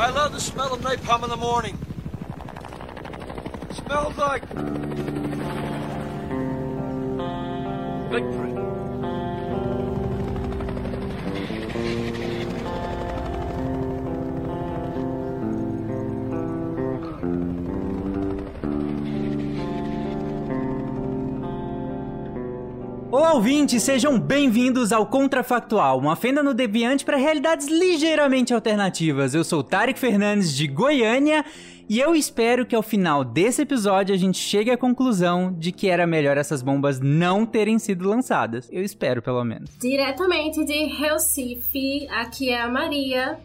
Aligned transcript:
I 0.00 0.08
love 0.08 0.32
the 0.32 0.40
smell 0.40 0.72
of 0.72 0.80
napalm 0.80 1.24
in 1.24 1.28
the 1.28 1.36
morning. 1.36 1.76
smells 3.74 4.16
like 4.16 4.48
Big 8.10 8.24
victory. 8.24 8.69
Olá, 23.12 23.34
ouvintes, 23.34 23.82
sejam 23.82 24.20
bem-vindos 24.20 24.92
ao 24.92 25.04
Contrafactual, 25.04 25.98
uma 25.98 26.14
fenda 26.14 26.44
no 26.44 26.54
Deviante 26.54 27.04
para 27.04 27.16
realidades 27.16 27.66
ligeiramente 27.66 28.54
alternativas. 28.54 29.34
Eu 29.34 29.42
sou 29.42 29.64
Tarek 29.64 29.98
Fernandes 29.98 30.54
de 30.54 30.68
Goiânia 30.68 31.44
e 31.88 31.98
eu 31.98 32.14
espero 32.14 32.64
que 32.64 32.76
ao 32.76 32.82
final 32.82 33.24
desse 33.24 33.62
episódio 33.62 34.14
a 34.14 34.18
gente 34.18 34.38
chegue 34.38 34.70
à 34.70 34.76
conclusão 34.76 35.52
de 35.52 35.72
que 35.72 35.88
era 35.88 36.06
melhor 36.06 36.36
essas 36.36 36.62
bombas 36.62 37.00
não 37.00 37.44
terem 37.44 37.80
sido 37.80 38.08
lançadas. 38.08 38.68
Eu 38.70 38.84
espero, 38.84 39.20
pelo 39.20 39.42
menos. 39.42 39.70
Diretamente 39.80 40.64
de 40.64 40.84
Recife, 40.84 42.06
aqui 42.10 42.50
é 42.50 42.60
a 42.60 42.68
Maria. 42.68 43.40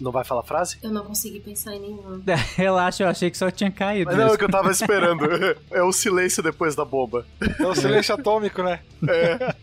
Não 0.00 0.12
vai 0.12 0.24
falar 0.24 0.42
frase? 0.42 0.78
Eu 0.82 0.90
não 0.90 1.04
consegui 1.04 1.40
pensar 1.40 1.74
em 1.74 1.80
nenhuma. 1.80 2.20
Relaxa, 2.56 3.04
eu 3.04 3.08
achei 3.08 3.30
que 3.30 3.38
só 3.38 3.50
tinha 3.50 3.70
caído. 3.70 4.10
Mas 4.10 4.16
não, 4.18 4.28
é 4.28 4.34
o 4.34 4.38
que 4.38 4.44
eu 4.44 4.50
tava 4.50 4.70
esperando. 4.70 5.20
É 5.70 5.82
o 5.82 5.92
silêncio 5.92 6.42
depois 6.42 6.74
da 6.74 6.84
bomba. 6.84 7.24
É 7.58 7.66
o 7.66 7.74
silêncio 7.74 8.14
atômico, 8.14 8.62
né? 8.62 8.80
É. 9.08 9.54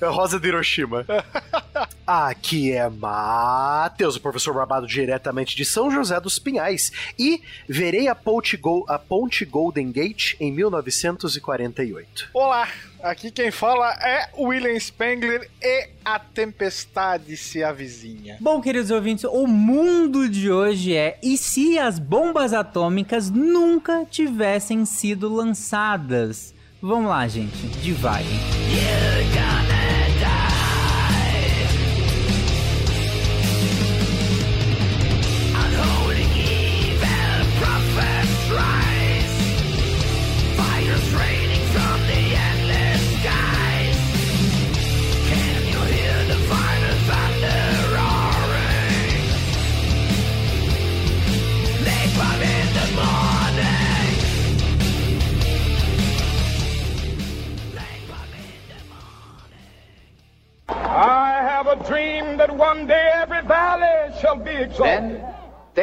É 0.00 0.06
a 0.06 0.10
rosa 0.10 0.38
de 0.38 0.48
Hiroshima. 0.48 1.04
Aqui 2.06 2.72
é 2.72 2.88
Matheus, 2.88 4.16
o 4.16 4.20
professor 4.20 4.54
Barbado 4.54 4.86
diretamente 4.86 5.56
de 5.56 5.64
São 5.64 5.90
José 5.90 6.20
dos 6.20 6.38
Pinhais. 6.38 6.92
E 7.18 7.42
verei 7.68 8.08
a 8.08 8.14
Ponte, 8.14 8.56
Go 8.56 8.84
a 8.88 8.98
Ponte 8.98 9.44
Golden 9.44 9.90
Gate 9.90 10.36
em 10.38 10.52
1948. 10.52 12.30
Olá, 12.32 12.68
aqui 13.02 13.30
quem 13.30 13.50
fala 13.50 13.92
é 13.94 14.30
William 14.38 14.78
Spengler 14.78 15.50
e 15.60 15.88
a 16.04 16.18
tempestade 16.18 17.36
se 17.36 17.64
avizinha. 17.64 18.36
Bom, 18.40 18.60
queridos 18.60 18.90
ouvintes, 18.90 19.24
o 19.24 19.46
mundo 19.46 20.28
de 20.28 20.50
hoje 20.50 20.94
é 20.94 21.18
e 21.22 21.36
se 21.36 21.78
as 21.78 21.98
bombas 21.98 22.52
atômicas 22.52 23.30
nunca 23.30 24.04
tivessem 24.04 24.84
sido 24.84 25.32
lançadas? 25.32 26.54
Vamos 26.80 27.10
lá, 27.10 27.26
gente, 27.26 27.66
divaguem. 27.82 28.38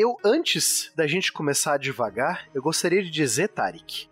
Eu 0.00 0.16
antes 0.24 0.90
da 0.96 1.06
gente 1.06 1.30
começar 1.30 1.76
devagar, 1.78 2.48
eu 2.54 2.62
gostaria 2.62 3.02
de 3.02 3.10
dizer, 3.10 3.48
Tarek, 3.48 4.08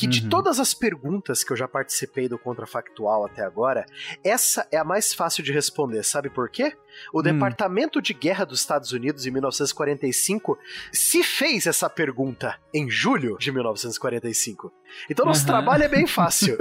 que 0.00 0.06
de 0.06 0.22
uhum. 0.22 0.30
todas 0.30 0.58
as 0.58 0.72
perguntas 0.72 1.44
que 1.44 1.52
eu 1.52 1.56
já 1.56 1.68
participei 1.68 2.26
do 2.26 2.38
Contrafactual 2.38 3.26
até 3.26 3.44
agora, 3.44 3.84
essa 4.24 4.66
é 4.72 4.78
a 4.78 4.84
mais 4.84 5.12
fácil 5.12 5.44
de 5.44 5.52
responder. 5.52 6.02
Sabe 6.02 6.30
por 6.30 6.48
quê? 6.48 6.74
O 7.12 7.20
hum. 7.20 7.22
Departamento 7.22 8.00
de 8.00 8.14
Guerra 8.14 8.46
dos 8.46 8.60
Estados 8.60 8.92
Unidos, 8.92 9.26
em 9.26 9.30
1945, 9.30 10.58
se 10.90 11.22
fez 11.22 11.66
essa 11.66 11.90
pergunta 11.90 12.58
em 12.72 12.88
julho 12.88 13.36
de 13.38 13.52
1945. 13.52 14.72
Então, 15.10 15.26
nosso 15.26 15.42
uhum. 15.42 15.46
trabalho 15.46 15.84
é 15.84 15.88
bem 15.88 16.06
fácil. 16.08 16.56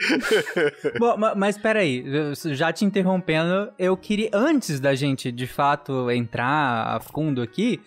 Bom, 0.98 1.16
mas 1.36 1.58
peraí, 1.58 2.02
já 2.46 2.72
te 2.72 2.86
interrompendo, 2.86 3.70
eu 3.78 3.94
queria, 3.94 4.30
antes 4.32 4.80
da 4.80 4.94
gente 4.94 5.30
de 5.30 5.46
fato 5.46 6.10
entrar 6.10 6.96
a 6.96 7.00
fundo 7.00 7.42
aqui, 7.42 7.80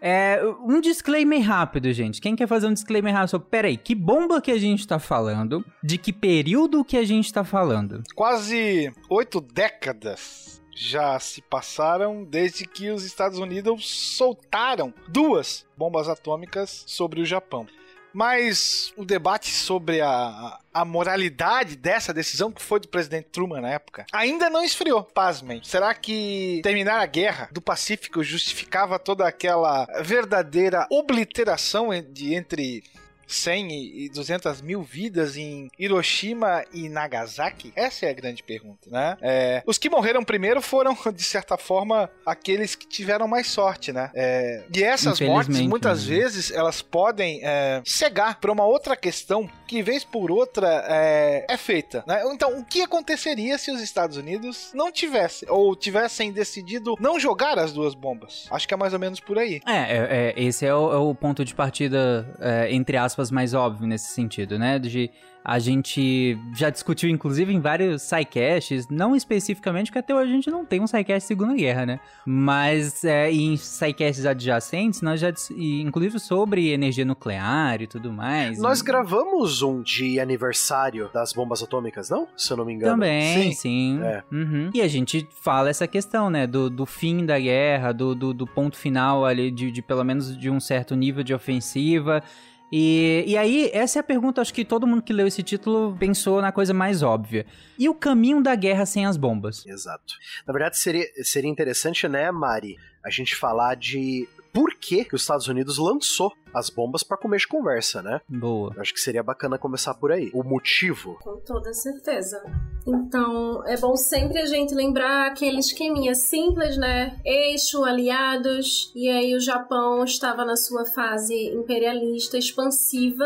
é, 0.00 0.40
um 0.62 0.80
disclaimer 0.80 1.42
rápido, 1.42 1.92
gente. 1.92 2.20
Quem 2.20 2.34
quer 2.34 2.46
fazer 2.46 2.66
um 2.66 2.72
disclaimer 2.72 3.12
rápido 3.12 3.30
sobre, 3.30 3.48
peraí, 3.48 3.76
que 3.76 3.94
bomba 3.94 4.40
que 4.40 4.50
a 4.50 4.58
gente 4.58 4.86
tá 4.86 4.98
falando? 4.98 5.64
De 5.82 5.98
que 5.98 6.12
período 6.12 6.84
que 6.84 6.96
a 6.96 7.04
gente 7.04 7.32
tá 7.32 7.44
falando? 7.44 8.02
Quase 8.14 8.92
oito 9.08 9.40
décadas 9.40 10.60
já 10.74 11.18
se 11.18 11.42
passaram 11.42 12.24
desde 12.24 12.64
que 12.64 12.88
os 12.90 13.04
Estados 13.04 13.38
Unidos 13.38 13.86
soltaram 13.86 14.94
duas 15.06 15.66
bombas 15.76 16.08
atômicas 16.08 16.84
sobre 16.86 17.20
o 17.20 17.26
Japão. 17.26 17.66
Mas 18.12 18.92
o 18.96 19.04
debate 19.04 19.50
sobre 19.50 20.00
a, 20.00 20.58
a 20.72 20.84
moralidade 20.84 21.76
dessa 21.76 22.12
decisão, 22.12 22.50
que 22.50 22.62
foi 22.62 22.80
do 22.80 22.88
presidente 22.88 23.28
Truman 23.30 23.60
na 23.60 23.70
época, 23.70 24.06
ainda 24.12 24.50
não 24.50 24.64
esfriou, 24.64 25.02
pasmem. 25.02 25.60
Será 25.62 25.94
que 25.94 26.60
terminar 26.62 27.00
a 27.00 27.06
guerra 27.06 27.48
do 27.52 27.60
Pacífico 27.60 28.22
justificava 28.22 28.98
toda 28.98 29.26
aquela 29.26 29.86
verdadeira 30.02 30.86
obliteração 30.90 31.90
de 32.10 32.34
entre 32.34 32.82
100 33.30 34.04
e 34.04 34.08
200 34.10 34.60
mil 34.60 34.82
vidas 34.82 35.36
em 35.36 35.70
Hiroshima 35.78 36.64
e 36.72 36.88
Nagasaki? 36.88 37.72
Essa 37.76 38.06
é 38.06 38.10
a 38.10 38.14
grande 38.14 38.42
pergunta, 38.42 38.90
né? 38.90 39.16
É, 39.20 39.62
os 39.66 39.78
que 39.78 39.88
morreram 39.88 40.24
primeiro 40.24 40.60
foram, 40.60 40.96
de 41.14 41.22
certa 41.22 41.56
forma, 41.56 42.10
aqueles 42.24 42.74
que 42.74 42.86
tiveram 42.86 43.28
mais 43.28 43.46
sorte, 43.46 43.92
né? 43.92 44.10
É, 44.14 44.64
e 44.74 44.82
essas 44.82 45.20
mortes, 45.20 45.60
muitas 45.60 46.06
né? 46.06 46.16
vezes, 46.16 46.50
elas 46.50 46.82
podem 46.82 47.40
é, 47.42 47.82
cegar 47.84 48.40
para 48.40 48.50
uma 48.50 48.64
outra 48.64 48.96
questão 48.96 49.48
que, 49.66 49.82
vez 49.82 50.04
por 50.04 50.30
outra, 50.30 50.84
é, 50.88 51.46
é 51.48 51.56
feita. 51.56 52.02
Né? 52.06 52.22
Então, 52.32 52.58
o 52.58 52.64
que 52.64 52.82
aconteceria 52.82 53.56
se 53.56 53.70
os 53.70 53.80
Estados 53.80 54.16
Unidos 54.16 54.72
não 54.74 54.90
tivessem, 54.90 55.48
ou 55.48 55.76
tivessem 55.76 56.32
decidido 56.32 56.96
não 56.98 57.20
jogar 57.20 57.58
as 57.58 57.72
duas 57.72 57.94
bombas? 57.94 58.48
Acho 58.50 58.66
que 58.66 58.74
é 58.74 58.76
mais 58.76 58.92
ou 58.92 58.98
menos 58.98 59.20
por 59.20 59.38
aí. 59.38 59.60
É, 59.66 59.76
é, 59.76 60.34
é 60.36 60.42
esse 60.42 60.66
é 60.66 60.74
o, 60.74 60.92
é 60.92 60.96
o, 60.96 61.14
ponto 61.14 61.44
de 61.44 61.54
partida, 61.54 62.26
entre 62.70 62.96
aspas, 62.96 63.19
aspas, 63.20 63.30
mais 63.30 63.54
óbvio 63.54 63.86
nesse 63.86 64.12
sentido, 64.14 64.58
né? 64.58 64.78
De 64.78 65.10
a 65.42 65.58
gente 65.58 66.38
já 66.54 66.68
discutiu, 66.68 67.08
inclusive, 67.08 67.52
em 67.52 67.60
vários 67.60 68.02
sidecasts, 68.02 68.86
não 68.88 69.16
especificamente, 69.16 69.86
porque 69.86 69.98
até 69.98 70.14
hoje 70.14 70.30
a 70.30 70.34
gente 70.34 70.50
não 70.50 70.66
tem 70.66 70.82
um 70.82 70.86
sidecast 70.86 71.26
Segunda 71.26 71.54
Guerra, 71.54 71.86
né? 71.86 72.00
Mas 72.26 73.04
é, 73.04 73.32
em 73.32 73.56
sidecasts 73.56 74.26
adjacentes, 74.26 75.00
nós 75.00 75.18
já, 75.18 75.32
inclusive 75.56 76.18
sobre 76.18 76.68
energia 76.68 77.06
nuclear 77.06 77.80
e 77.80 77.86
tudo 77.86 78.12
mais. 78.12 78.58
Nós 78.58 78.82
gravamos 78.82 79.62
um 79.62 79.82
de 79.82 80.20
aniversário 80.20 81.08
das 81.12 81.32
bombas 81.32 81.62
atômicas, 81.62 82.10
não? 82.10 82.28
Se 82.36 82.52
eu 82.52 82.58
não 82.58 82.64
me 82.66 82.74
engano. 82.74 82.92
Também, 82.92 83.52
sim. 83.52 83.52
sim. 83.52 84.00
É. 84.02 84.22
Uhum. 84.30 84.70
E 84.74 84.82
a 84.82 84.88
gente 84.88 85.26
fala 85.40 85.70
essa 85.70 85.86
questão, 85.86 86.28
né? 86.28 86.46
Do, 86.46 86.68
do 86.68 86.84
fim 86.84 87.24
da 87.24 87.38
guerra, 87.38 87.92
do, 87.92 88.14
do, 88.14 88.34
do 88.34 88.46
ponto 88.46 88.76
final 88.76 89.24
ali, 89.24 89.50
de, 89.50 89.70
de 89.70 89.80
pelo 89.80 90.04
menos 90.04 90.36
de 90.36 90.50
um 90.50 90.60
certo 90.60 90.94
nível 90.94 91.24
de 91.24 91.32
ofensiva. 91.32 92.22
E, 92.72 93.24
e 93.26 93.36
aí, 93.36 93.70
essa 93.72 93.98
é 93.98 94.00
a 94.00 94.02
pergunta, 94.02 94.40
acho 94.40 94.54
que 94.54 94.64
todo 94.64 94.86
mundo 94.86 95.02
que 95.02 95.12
leu 95.12 95.26
esse 95.26 95.42
título 95.42 95.96
pensou 95.98 96.40
na 96.40 96.52
coisa 96.52 96.72
mais 96.72 97.02
óbvia. 97.02 97.44
E 97.78 97.88
o 97.88 97.94
caminho 97.94 98.42
da 98.42 98.54
guerra 98.54 98.86
sem 98.86 99.06
as 99.06 99.16
bombas? 99.16 99.66
Exato. 99.66 100.14
Na 100.46 100.52
verdade, 100.52 100.78
seria, 100.78 101.06
seria 101.22 101.50
interessante, 101.50 102.06
né, 102.06 102.30
Mari, 102.30 102.76
a 103.04 103.10
gente 103.10 103.34
falar 103.34 103.74
de 103.74 104.28
por 104.52 104.74
que, 104.74 105.04
que 105.04 105.14
os 105.14 105.22
Estados 105.22 105.48
Unidos 105.48 105.78
lançou 105.78 106.32
as 106.52 106.68
bombas 106.68 107.02
para 107.02 107.16
comer 107.16 107.38
de 107.38 107.46
conversa, 107.46 108.02
né? 108.02 108.20
Boa. 108.28 108.72
Eu 108.74 108.80
acho 108.80 108.92
que 108.92 109.00
seria 109.00 109.22
bacana 109.22 109.58
começar 109.58 109.94
por 109.94 110.10
aí. 110.10 110.30
O 110.34 110.42
motivo. 110.42 111.16
Com 111.22 111.36
toda 111.40 111.72
certeza. 111.72 112.42
Então, 112.86 113.64
é 113.66 113.76
bom 113.76 113.96
sempre 113.96 114.40
a 114.40 114.46
gente 114.46 114.74
lembrar 114.74 115.28
aquele 115.28 115.58
esqueminha 115.58 116.14
simples, 116.14 116.76
né? 116.76 117.20
Eixo, 117.24 117.84
aliados, 117.84 118.92
e 118.94 119.08
aí 119.08 119.34
o 119.34 119.40
Japão 119.40 120.04
estava 120.04 120.44
na 120.44 120.56
sua 120.56 120.84
fase 120.84 121.34
imperialista, 121.54 122.36
expansiva. 122.36 123.24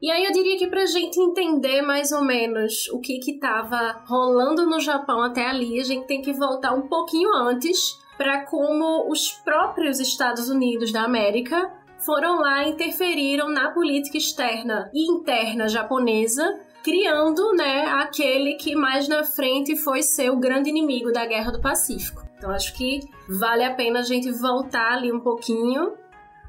E 0.00 0.10
aí 0.10 0.24
eu 0.24 0.32
diria 0.32 0.58
que 0.58 0.66
pra 0.66 0.84
gente 0.84 1.18
entender 1.18 1.82
mais 1.82 2.12
ou 2.12 2.22
menos 2.22 2.88
o 2.90 3.00
que 3.00 3.18
que 3.18 3.38
tava 3.38 4.04
rolando 4.06 4.66
no 4.66 4.78
Japão 4.80 5.22
até 5.22 5.48
ali, 5.48 5.80
a 5.80 5.84
gente 5.84 6.06
tem 6.06 6.20
que 6.20 6.32
voltar 6.32 6.74
um 6.74 6.88
pouquinho 6.88 7.32
antes 7.34 7.98
para 8.16 8.44
como 8.46 9.10
os 9.10 9.30
próprios 9.32 10.00
Estados 10.00 10.48
Unidos 10.48 10.92
da 10.92 11.02
América 11.02 11.70
foram 11.98 12.40
lá 12.40 12.64
e 12.64 12.70
interferiram 12.70 13.50
na 13.50 13.70
política 13.70 14.16
externa 14.16 14.90
e 14.94 15.10
interna 15.10 15.68
japonesa, 15.68 16.58
criando, 16.82 17.52
né, 17.54 17.86
aquele 17.86 18.54
que 18.54 18.76
mais 18.76 19.08
na 19.08 19.24
frente 19.24 19.76
foi 19.76 20.02
ser 20.02 20.30
o 20.30 20.36
grande 20.36 20.70
inimigo 20.70 21.12
da 21.12 21.26
Guerra 21.26 21.50
do 21.50 21.60
Pacífico. 21.60 22.24
Então 22.38 22.50
acho 22.50 22.74
que 22.74 23.00
vale 23.28 23.64
a 23.64 23.74
pena 23.74 24.00
a 24.00 24.02
gente 24.02 24.30
voltar 24.30 24.92
ali 24.92 25.12
um 25.12 25.20
pouquinho 25.20 25.94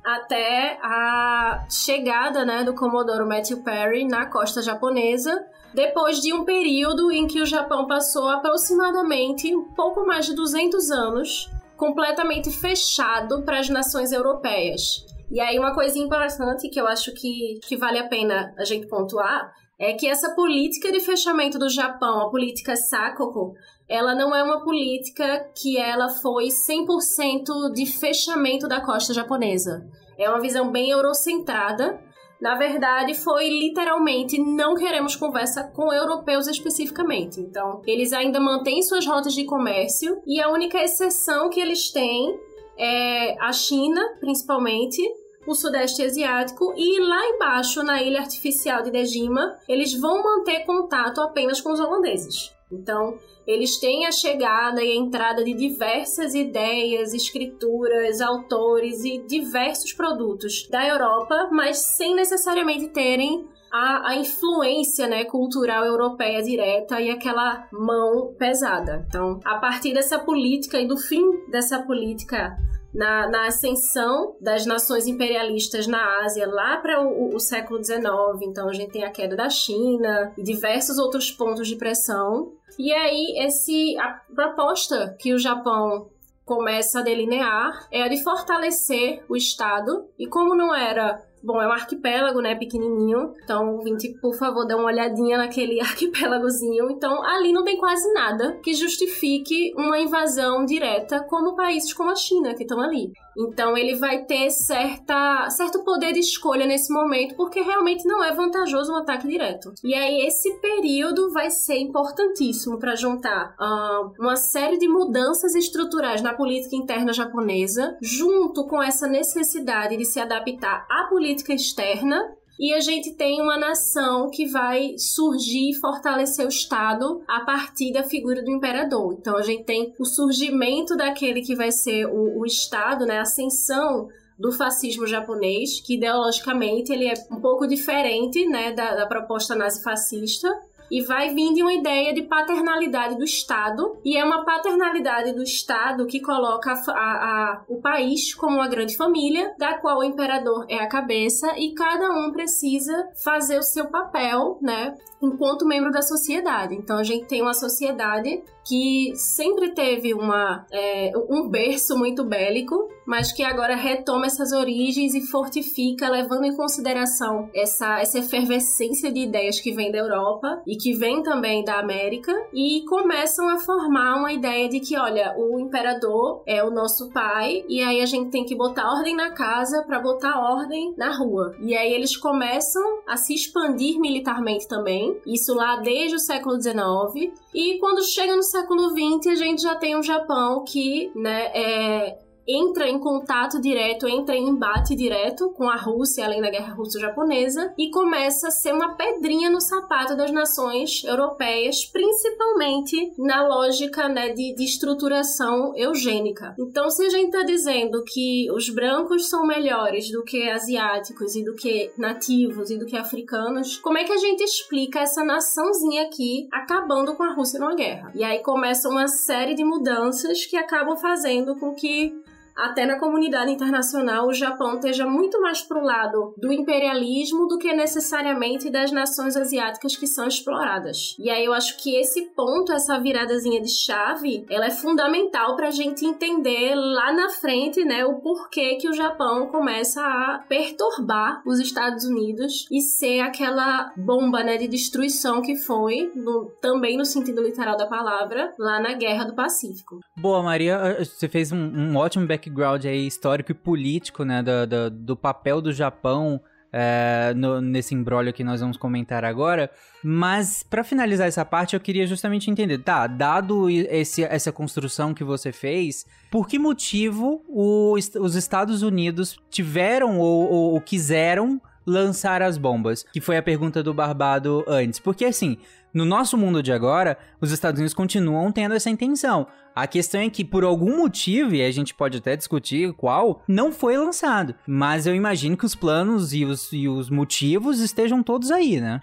até 0.05 0.79
a 0.81 1.65
chegada, 1.69 2.45
né, 2.45 2.63
do 2.63 2.73
Comodoro 2.73 3.27
Matthew 3.27 3.63
Perry 3.63 4.07
na 4.07 4.27
costa 4.27 4.61
japonesa, 4.61 5.45
depois 5.73 6.21
de 6.21 6.33
um 6.33 6.45
período 6.45 7.11
em 7.11 7.27
que 7.27 7.41
o 7.41 7.45
Japão 7.45 7.87
passou 7.87 8.29
aproximadamente 8.29 9.53
um 9.53 9.63
pouco 9.63 10.05
mais 10.05 10.25
de 10.25 10.33
200 10.33 10.91
anos 10.91 11.51
completamente 11.77 12.51
fechado 12.51 13.43
para 13.43 13.59
as 13.59 13.69
nações 13.69 14.11
europeias. 14.11 15.05
E 15.29 15.39
aí, 15.39 15.59
uma 15.59 15.73
coisa 15.73 15.97
importante 15.99 16.69
que 16.69 16.79
eu 16.79 16.87
acho 16.87 17.13
que, 17.13 17.59
que 17.63 17.77
vale 17.77 17.99
a 17.99 18.07
pena 18.07 18.53
a 18.57 18.63
gente 18.63 18.87
pontuar 18.87 19.51
é 19.79 19.93
que 19.93 20.07
essa 20.07 20.33
política 20.33 20.91
de 20.91 20.99
fechamento 20.99 21.59
do 21.59 21.69
Japão, 21.69 22.21
a 22.21 22.29
política 22.29 22.75
Sakoku, 22.75 23.53
ela 23.87 24.15
não 24.15 24.35
é 24.35 24.41
uma 24.41 24.63
política 24.63 25.49
que 25.55 25.77
ela 25.77 26.09
foi 26.09 26.47
100% 26.47 27.71
de 27.73 27.85
fechamento 27.85 28.67
da 28.67 28.81
costa 28.81 29.13
japonesa. 29.13 29.85
É 30.17 30.29
uma 30.29 30.41
visão 30.41 30.71
bem 30.71 30.89
eurocentrada. 30.89 31.99
Na 32.39 32.55
verdade, 32.55 33.15
foi 33.15 33.49
literalmente 33.49 34.39
não 34.39 34.75
queremos 34.75 35.15
conversa 35.15 35.63
com 35.63 35.91
europeus 35.91 36.47
especificamente. 36.47 37.39
Então, 37.39 37.81
eles 37.85 38.13
ainda 38.13 38.39
mantêm 38.39 38.81
suas 38.83 39.05
rotas 39.05 39.33
de 39.33 39.45
comércio 39.45 40.21
e 40.25 40.39
a 40.39 40.49
única 40.49 40.77
exceção 40.77 41.49
que 41.49 41.59
eles 41.59 41.91
têm 41.91 42.39
é 42.77 43.35
a 43.41 43.51
China, 43.51 44.01
principalmente, 44.19 45.01
o 45.47 45.55
Sudeste 45.55 46.03
Asiático 46.03 46.73
e 46.75 46.99
lá 46.99 47.25
embaixo, 47.29 47.81
na 47.81 48.03
ilha 48.03 48.19
artificial 48.19 48.83
de 48.83 48.91
Dejima, 48.91 49.57
eles 49.67 49.93
vão 49.93 50.21
manter 50.21 50.65
contato 50.65 51.21
apenas 51.21 51.61
com 51.61 51.71
os 51.71 51.79
holandeses. 51.79 52.56
Então, 52.71 53.17
eles 53.45 53.79
têm 53.79 54.05
a 54.05 54.11
chegada 54.11 54.83
e 54.83 54.91
a 54.91 54.95
entrada 54.95 55.43
de 55.43 55.53
diversas 55.53 56.35
ideias, 56.35 57.13
escrituras, 57.13 58.19
autores 58.19 59.05
e 59.05 59.19
diversos 59.25 59.93
produtos 59.93 60.67
da 60.69 60.85
Europa, 60.85 61.49
mas 61.51 61.77
sem 61.77 62.13
necessariamente 62.13 62.89
terem 62.89 63.47
a, 63.71 64.09
a, 64.09 64.15
influência 64.15 65.07
né, 65.07 65.25
cultural 65.25 65.85
europeia 65.85 66.41
direta 66.43 66.99
e 67.01 67.09
aquela 67.09 67.67
mão 67.71 68.33
pesada. 68.37 69.05
Então, 69.07 69.39
a 69.45 69.57
partir 69.59 69.93
dessa 69.93 70.19
política 70.19 70.79
e 70.79 70.87
do 70.87 70.97
fim 70.97 71.47
dessa 71.49 71.81
política 71.81 72.57
na, 72.93 73.29
na 73.29 73.47
ascensão 73.47 74.35
das 74.41 74.65
nações 74.65 75.07
imperialistas 75.07 75.87
na 75.87 76.23
Ásia 76.23 76.47
lá 76.47 76.77
para 76.77 77.01
o, 77.01 77.35
o, 77.35 77.39
século 77.39 77.83
XIX. 77.83 78.07
Então 78.41 78.69
a 78.69 78.73
gente 78.73 78.91
tem 78.91 79.03
a 79.03 79.11
queda 79.11 79.35
da 79.35 79.49
China 79.49 80.33
e 80.37 80.43
diversos 80.43 80.97
outros 80.97 81.31
pontos 81.31 81.67
de 81.67 81.75
pressão. 81.75 82.53
E 82.77 82.93
aí 82.93 83.35
esse 83.37 83.97
a 83.97 84.21
proposta 84.33 85.15
que 85.19 85.33
o 85.33 85.39
Japão 85.39 86.09
começa 86.45 86.99
a 86.99 87.03
delinear 87.03 87.87
é 87.91 88.03
a 88.03 88.07
de 88.07 88.23
fortalecer 88.23 89.23
o 89.27 89.35
Estado. 89.35 90.07
E 90.17 90.27
como 90.27 90.55
não 90.55 90.73
era 90.73 91.21
Bom, 91.43 91.61
é 91.61 91.67
um 91.67 91.71
arquipélago, 91.71 92.41
né, 92.41 92.55
pequenininho. 92.55 93.33
Então, 93.43 93.79
por 94.21 94.35
favor, 94.35 94.65
dê 94.65 94.73
uma 94.73 94.85
olhadinha 94.85 95.37
naquele 95.37 95.79
arquipélagozinho. 95.81 96.89
Então, 96.91 97.23
ali 97.23 97.51
não 97.51 97.63
tem 97.63 97.77
quase 97.77 98.11
nada 98.13 98.59
que 98.63 98.73
justifique 98.73 99.73
uma 99.77 99.99
invasão 99.99 100.65
direta 100.65 101.23
como 101.23 101.55
países 101.55 101.93
como 101.93 102.09
a 102.09 102.15
China, 102.15 102.53
que 102.55 102.63
estão 102.63 102.79
ali. 102.79 103.11
Então 103.37 103.77
ele 103.77 103.95
vai 103.95 104.25
ter 104.25 104.49
certa, 104.49 105.49
certo 105.51 105.83
poder 105.83 106.13
de 106.13 106.19
escolha 106.19 106.65
nesse 106.65 106.91
momento, 106.91 107.35
porque 107.35 107.61
realmente 107.61 108.05
não 108.05 108.23
é 108.23 108.33
vantajoso 108.33 108.91
um 108.91 108.95
ataque 108.95 109.27
direto. 109.27 109.73
E 109.83 109.93
aí 109.93 110.25
esse 110.25 110.51
período 110.59 111.31
vai 111.31 111.51
ser 111.51 111.77
importantíssimo 111.77 112.79
para 112.79 112.95
juntar 112.95 113.55
uh, 113.59 114.13
uma 114.19 114.35
série 114.35 114.77
de 114.77 114.87
mudanças 114.87 115.53
estruturais 115.53 116.21
na 116.21 116.33
política 116.33 116.75
interna 116.75 117.13
japonesa, 117.13 117.97
junto 118.01 118.65
com 118.65 118.81
essa 118.81 119.07
necessidade 119.07 119.95
de 119.95 120.05
se 120.05 120.19
adaptar 120.19 120.87
à 120.89 121.03
política 121.09 121.53
externa 121.53 122.35
e 122.59 122.73
a 122.73 122.79
gente 122.79 123.13
tem 123.13 123.41
uma 123.41 123.57
nação 123.57 124.29
que 124.29 124.47
vai 124.47 124.95
surgir 124.97 125.71
e 125.71 125.75
fortalecer 125.75 126.45
o 126.45 126.49
Estado 126.49 127.21
a 127.27 127.41
partir 127.41 127.91
da 127.93 128.03
figura 128.03 128.43
do 128.43 128.51
imperador. 128.51 129.15
Então 129.19 129.37
a 129.37 129.41
gente 129.41 129.63
tem 129.63 129.93
o 129.99 130.05
surgimento 130.05 130.95
daquele 130.95 131.41
que 131.41 131.55
vai 131.55 131.71
ser 131.71 132.05
o, 132.05 132.39
o 132.39 132.45
Estado, 132.45 133.05
né, 133.05 133.19
a 133.19 133.21
ascensão 133.21 134.07
do 134.37 134.51
fascismo 134.51 135.07
japonês, 135.07 135.79
que 135.81 135.95
ideologicamente 135.95 136.91
ele 136.91 137.07
é 137.07 137.13
um 137.31 137.41
pouco 137.41 137.67
diferente 137.67 138.45
né, 138.45 138.71
da, 138.71 138.95
da 138.95 139.07
proposta 139.07 139.55
nazifascista, 139.55 140.47
e 140.91 141.01
vai 141.01 141.33
vir 141.33 141.53
de 141.53 141.61
uma 141.61 141.73
ideia 141.73 142.13
de 142.13 142.23
paternalidade 142.23 143.17
do 143.17 143.23
Estado, 143.23 143.97
e 144.03 144.17
é 144.17 144.23
uma 144.23 144.43
paternalidade 144.45 145.33
do 145.33 145.43
Estado 145.43 146.05
que 146.05 146.21
coloca 146.21 146.71
a, 146.71 146.91
a, 146.91 147.63
o 147.67 147.81
país 147.81 148.33
como 148.33 148.57
uma 148.57 148.67
grande 148.67 148.95
família, 148.95 149.53
da 149.57 149.77
qual 149.77 149.99
o 149.99 150.03
imperador 150.03 150.65
é 150.69 150.79
a 150.79 150.87
cabeça, 150.87 151.53
e 151.57 151.73
cada 151.73 152.11
um 152.11 152.31
precisa 152.31 153.09
fazer 153.23 153.57
o 153.57 153.63
seu 153.63 153.87
papel, 153.89 154.57
né, 154.61 154.95
enquanto 155.21 155.65
membro 155.65 155.91
da 155.91 156.01
sociedade. 156.01 156.75
Então 156.75 156.97
a 156.97 157.03
gente 157.03 157.25
tem 157.25 157.41
uma 157.41 157.53
sociedade 157.53 158.43
que 158.67 159.13
sempre 159.15 159.73
teve 159.73 160.13
uma, 160.13 160.65
é, 160.71 161.11
um 161.29 161.47
berço 161.49 161.97
muito 161.97 162.23
bélico, 162.25 162.89
mas 163.05 163.31
que 163.31 163.41
agora 163.41 163.75
retoma 163.75 164.25
essas 164.25 164.51
origens 164.51 165.15
e 165.15 165.21
fortifica, 165.21 166.09
levando 166.09 166.43
em 166.43 166.55
consideração 166.55 167.49
essa, 167.55 167.99
essa 167.99 168.19
efervescência 168.19 169.11
de 169.11 169.21
ideias 169.21 169.59
que 169.59 169.71
vem 169.71 169.91
da 169.91 169.99
Europa 169.99 170.61
e 170.67 170.76
que 170.77 170.93
vem 170.93 171.23
também 171.23 171.63
da 171.63 171.79
América, 171.79 172.33
e 172.53 172.83
começam 172.85 173.49
a 173.49 173.59
formar 173.59 174.15
uma 174.17 174.31
ideia 174.31 174.69
de 174.69 174.79
que, 174.79 174.97
olha, 174.97 175.35
o 175.37 175.59
imperador 175.59 176.43
é 176.45 176.63
o 176.63 176.71
nosso 176.71 177.11
pai, 177.11 177.63
e 177.67 177.81
aí 177.81 178.01
a 178.01 178.05
gente 178.05 178.29
tem 178.29 178.45
que 178.45 178.55
botar 178.55 178.89
ordem 178.89 179.15
na 179.15 179.31
casa 179.31 179.83
para 179.83 179.99
botar 179.99 180.39
ordem 180.39 180.93
na 180.97 181.15
rua. 181.15 181.55
E 181.61 181.75
aí 181.75 181.91
eles 181.91 182.15
começam 182.15 183.01
a 183.07 183.17
se 183.17 183.33
expandir 183.33 183.99
militarmente 183.99 184.67
também, 184.67 185.19
isso 185.25 185.53
lá 185.53 185.77
desde 185.77 186.15
o 186.15 186.19
século 186.19 186.61
XIX, 186.61 187.33
e 187.53 187.77
quando 187.79 188.03
chega 188.03 188.35
no 188.35 188.43
século 188.43 188.89
XX, 188.89 189.27
a 189.31 189.35
gente 189.35 189.61
já 189.61 189.75
tem 189.75 189.97
um 189.97 190.03
Japão 190.03 190.63
que, 190.63 191.11
né, 191.15 191.51
é, 191.53 192.26
entra 192.47 192.87
em 192.87 192.99
contato 192.99 193.59
direto, 193.59 194.07
entra 194.07 194.35
em 194.35 194.47
embate 194.47 194.95
direto 194.95 195.49
com 195.51 195.69
a 195.69 195.75
Rússia, 195.75 196.25
além 196.25 196.41
da 196.41 196.49
guerra 196.49 196.73
russo-japonesa, 196.73 197.73
e 197.77 197.89
começa 197.89 198.47
a 198.47 198.51
ser 198.51 198.73
uma 198.73 198.95
pedrinha 198.95 199.49
no 199.49 199.59
sapato 199.59 200.15
das 200.15 200.31
nações 200.31 201.03
europeias, 201.03 201.85
principalmente 201.85 203.13
na 203.17 203.45
lógica 203.45 204.07
né, 204.07 204.29
de, 204.29 204.55
de 204.55 204.63
estruturação 204.63 205.75
eugênica. 205.75 206.55
Então, 206.57 206.89
se 206.89 207.05
a 207.05 207.09
gente 207.09 207.27
está 207.27 207.43
dizendo 207.43 208.03
que 208.03 208.49
os 208.51 208.69
brancos 208.69 209.29
são 209.29 209.45
melhores 209.45 210.09
do 210.11 210.23
que 210.23 210.49
asiáticos 210.49 211.35
e 211.35 211.43
do 211.43 211.53
que 211.53 211.91
nativos 211.97 212.69
e 212.69 212.77
do 212.77 212.85
que 212.85 212.95
africanos, 212.95 213.77
como 213.77 213.97
é 213.97 214.03
que 214.03 214.13
a 214.13 214.17
gente 214.17 214.43
explica 214.43 214.99
essa 214.99 215.23
naçãozinha 215.23 216.03
aqui 216.03 216.47
acabando 216.51 217.15
com 217.15 217.23
a 217.23 217.33
Rússia 217.33 217.59
numa 217.59 217.75
guerra? 217.75 218.11
E 218.15 218.23
aí 218.23 218.39
começa 218.39 218.89
uma 218.89 219.07
série 219.07 219.53
de 219.53 219.63
mudanças 219.63 220.45
que 220.45 220.55
acabam 220.55 220.95
fazendo 220.95 221.55
com 221.55 221.73
que 221.73 222.13
até 222.57 222.85
na 222.85 222.99
comunidade 222.99 223.51
internacional, 223.51 224.27
o 224.27 224.33
Japão 224.33 224.75
esteja 224.75 225.05
muito 225.05 225.39
mais 225.39 225.61
pro 225.61 225.83
lado 225.83 226.33
do 226.37 226.51
imperialismo 226.51 227.47
do 227.47 227.59
que 227.59 227.71
necessariamente 227.73 228.69
das 228.69 228.91
nações 228.91 229.37
asiáticas 229.37 229.95
que 229.95 230.07
são 230.07 230.27
exploradas. 230.27 231.15
E 231.19 231.29
aí 231.29 231.45
eu 231.45 231.53
acho 231.53 231.77
que 231.77 231.95
esse 231.95 232.33
ponto, 232.35 232.71
essa 232.71 232.99
viradazinha 232.99 233.61
de 233.61 233.69
chave, 233.69 234.45
ela 234.49 234.65
é 234.65 234.71
fundamental 234.71 235.55
para 235.55 235.67
a 235.67 235.71
gente 235.71 236.05
entender 236.05 236.73
lá 236.75 237.13
na 237.13 237.29
frente, 237.29 237.83
né, 237.85 238.05
o 238.05 238.15
porquê 238.15 238.75
que 238.75 238.89
o 238.89 238.93
Japão 238.93 239.47
começa 239.47 240.01
a 240.01 240.43
perturbar 240.49 241.43
os 241.45 241.59
Estados 241.59 242.05
Unidos 242.05 242.65
e 242.71 242.81
ser 242.81 243.19
aquela 243.19 243.91
bomba, 243.95 244.43
né, 244.43 244.57
de 244.57 244.67
destruição 244.67 245.41
que 245.41 245.55
foi, 245.55 246.11
no, 246.15 246.51
também 246.61 246.97
no 246.97 247.05
sentido 247.05 247.41
literal 247.41 247.77
da 247.77 247.85
palavra, 247.85 248.53
lá 248.57 248.79
na 248.79 248.93
Guerra 248.93 249.25
do 249.25 249.35
Pacífico. 249.35 249.99
Boa, 250.17 250.41
Maria, 250.41 250.97
você 250.99 251.29
fez 251.29 251.51
um, 251.51 251.57
um 251.57 251.95
ótimo 251.95 252.25
back 252.25 252.46
background 252.47 252.85
aí 252.85 253.05
histórico 253.05 253.51
e 253.51 253.55
político, 253.55 254.23
né, 254.23 254.41
do, 254.41 254.67
do, 254.67 254.89
do 254.89 255.15
papel 255.15 255.61
do 255.61 255.71
Japão 255.71 256.41
é, 256.71 257.33
no, 257.35 257.61
nesse 257.61 257.95
embrólio 257.95 258.33
que 258.33 258.43
nós 258.43 258.61
vamos 258.61 258.77
comentar 258.77 259.23
agora. 259.23 259.69
Mas 260.03 260.63
para 260.63 260.83
finalizar 260.83 261.27
essa 261.27 261.45
parte, 261.45 261.75
eu 261.75 261.79
queria 261.79 262.05
justamente 262.05 262.49
entender, 262.49 262.77
tá? 262.79 263.07
Dado 263.07 263.69
esse, 263.69 264.23
essa 264.23 264.51
construção 264.51 265.13
que 265.13 265.23
você 265.23 265.51
fez, 265.51 266.05
por 266.29 266.47
que 266.47 266.59
motivo 266.59 267.43
o, 267.47 267.93
os 267.93 268.35
Estados 268.35 268.81
Unidos 268.81 269.37
tiveram 269.49 270.19
ou, 270.19 270.51
ou, 270.51 270.73
ou 270.73 270.81
quiseram 270.81 271.61
lançar 271.85 272.41
as 272.41 272.57
bombas? 272.57 273.03
Que 273.13 273.21
foi 273.21 273.37
a 273.37 273.43
pergunta 273.43 273.81
do 273.81 273.93
Barbado 273.93 274.63
antes. 274.67 274.99
Porque 274.99 275.25
assim, 275.25 275.57
no 275.97 276.05
nosso 276.05 276.37
mundo 276.37 276.61
de 276.61 276.71
agora, 276.71 277.17
os 277.41 277.51
Estados 277.51 277.79
Unidos 277.79 277.93
continuam 277.95 278.51
tendo 278.51 278.75
essa 278.75 278.87
intenção. 278.87 279.47
A 279.73 279.87
questão 279.87 280.21
é 280.21 280.29
que, 280.29 280.45
por 280.45 280.63
algum 280.63 280.95
motivo, 280.95 281.55
e 281.55 281.65
a 281.65 281.71
gente 281.71 281.95
pode 281.95 282.19
até 282.19 282.35
discutir 282.35 282.93
qual, 282.93 283.41
não 283.47 283.71
foi 283.71 283.97
lançado. 283.97 284.53
Mas 284.67 285.07
eu 285.07 285.15
imagino 285.15 285.57
que 285.57 285.65
os 285.65 285.73
planos 285.73 286.33
e 286.33 286.45
os, 286.45 286.71
e 286.71 286.87
os 286.87 287.09
motivos 287.09 287.79
estejam 287.79 288.21
todos 288.21 288.51
aí, 288.51 288.79
né? 288.79 288.99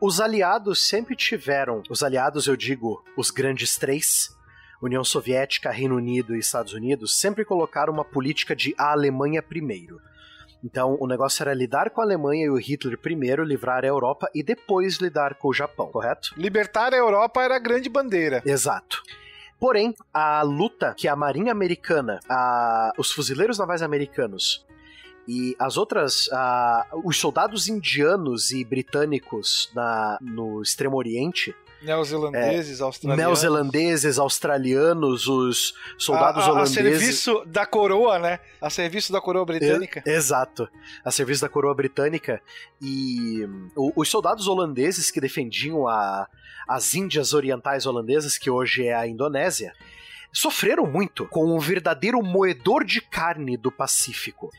Os 0.00 0.20
aliados 0.20 0.86
sempre 0.86 1.16
tiveram, 1.16 1.82
os 1.90 2.00
aliados 2.00 2.46
eu 2.46 2.56
digo, 2.56 3.04
os 3.16 3.32
grandes 3.32 3.76
três, 3.76 4.30
União 4.80 5.02
Soviética, 5.02 5.72
Reino 5.72 5.96
Unido 5.96 6.36
e 6.36 6.38
Estados 6.38 6.72
Unidos, 6.72 7.18
sempre 7.18 7.44
colocaram 7.44 7.92
uma 7.92 8.04
política 8.04 8.54
de 8.54 8.72
a 8.78 8.92
Alemanha 8.92 9.42
primeiro. 9.42 10.00
Então, 10.62 10.96
o 11.00 11.06
negócio 11.06 11.42
era 11.42 11.54
lidar 11.54 11.90
com 11.90 12.00
a 12.00 12.04
Alemanha 12.04 12.46
e 12.46 12.50
o 12.50 12.58
Hitler 12.58 12.98
primeiro, 12.98 13.42
livrar 13.42 13.84
a 13.84 13.88
Europa 13.88 14.28
e 14.34 14.42
depois 14.42 14.96
lidar 14.96 15.34
com 15.34 15.48
o 15.48 15.54
Japão, 15.54 15.86
correto? 15.88 16.34
Libertar 16.36 16.92
a 16.92 16.96
Europa 16.96 17.42
era 17.42 17.56
a 17.56 17.58
grande 17.58 17.88
bandeira. 17.88 18.42
Exato. 18.44 19.02
Porém, 19.58 19.94
a 20.12 20.42
luta 20.42 20.94
que 20.96 21.06
a 21.06 21.14
Marinha 21.14 21.52
Americana, 21.52 22.20
a, 22.28 22.92
os 22.96 23.12
fuzileiros 23.12 23.58
navais 23.58 23.82
americanos 23.82 24.64
e 25.28 25.54
as 25.58 25.76
outras, 25.76 26.26
uh, 26.28 27.00
os 27.04 27.18
soldados 27.18 27.68
indianos 27.68 28.52
e 28.52 28.64
britânicos 28.64 29.70
na, 29.74 30.18
no 30.20 30.62
Extremo 30.62 30.96
Oriente 30.96 31.54
Neozelandeses, 31.82 32.80
é, 32.80 32.82
australianos. 32.82 33.24
Neozelandeses, 33.24 34.18
australianos, 34.18 35.26
os 35.26 35.74
soldados 35.98 36.44
a, 36.44 36.46
a, 36.46 36.50
holandeses. 36.52 36.78
A 36.78 36.82
serviço 36.82 37.44
da 37.46 37.66
coroa, 37.66 38.18
né? 38.18 38.38
A 38.60 38.68
serviço 38.68 39.12
da 39.12 39.20
coroa 39.20 39.44
britânica. 39.44 40.02
É, 40.06 40.14
exato. 40.14 40.68
A 41.04 41.10
serviço 41.10 41.42
da 41.42 41.48
coroa 41.48 41.74
britânica. 41.74 42.42
E 42.80 43.46
os 43.74 44.08
soldados 44.08 44.46
holandeses 44.46 45.10
que 45.10 45.20
defendiam 45.20 45.88
a, 45.88 46.28
as 46.68 46.94
Índias 46.94 47.32
Orientais 47.32 47.86
Holandesas, 47.86 48.36
que 48.36 48.50
hoje 48.50 48.86
é 48.86 48.94
a 48.94 49.06
Indonésia, 49.06 49.72
sofreram 50.32 50.86
muito 50.86 51.26
com 51.26 51.44
um 51.44 51.58
verdadeiro 51.58 52.22
moedor 52.22 52.84
de 52.84 53.00
carne 53.00 53.56
do 53.56 53.70
Pacífico. 53.70 54.50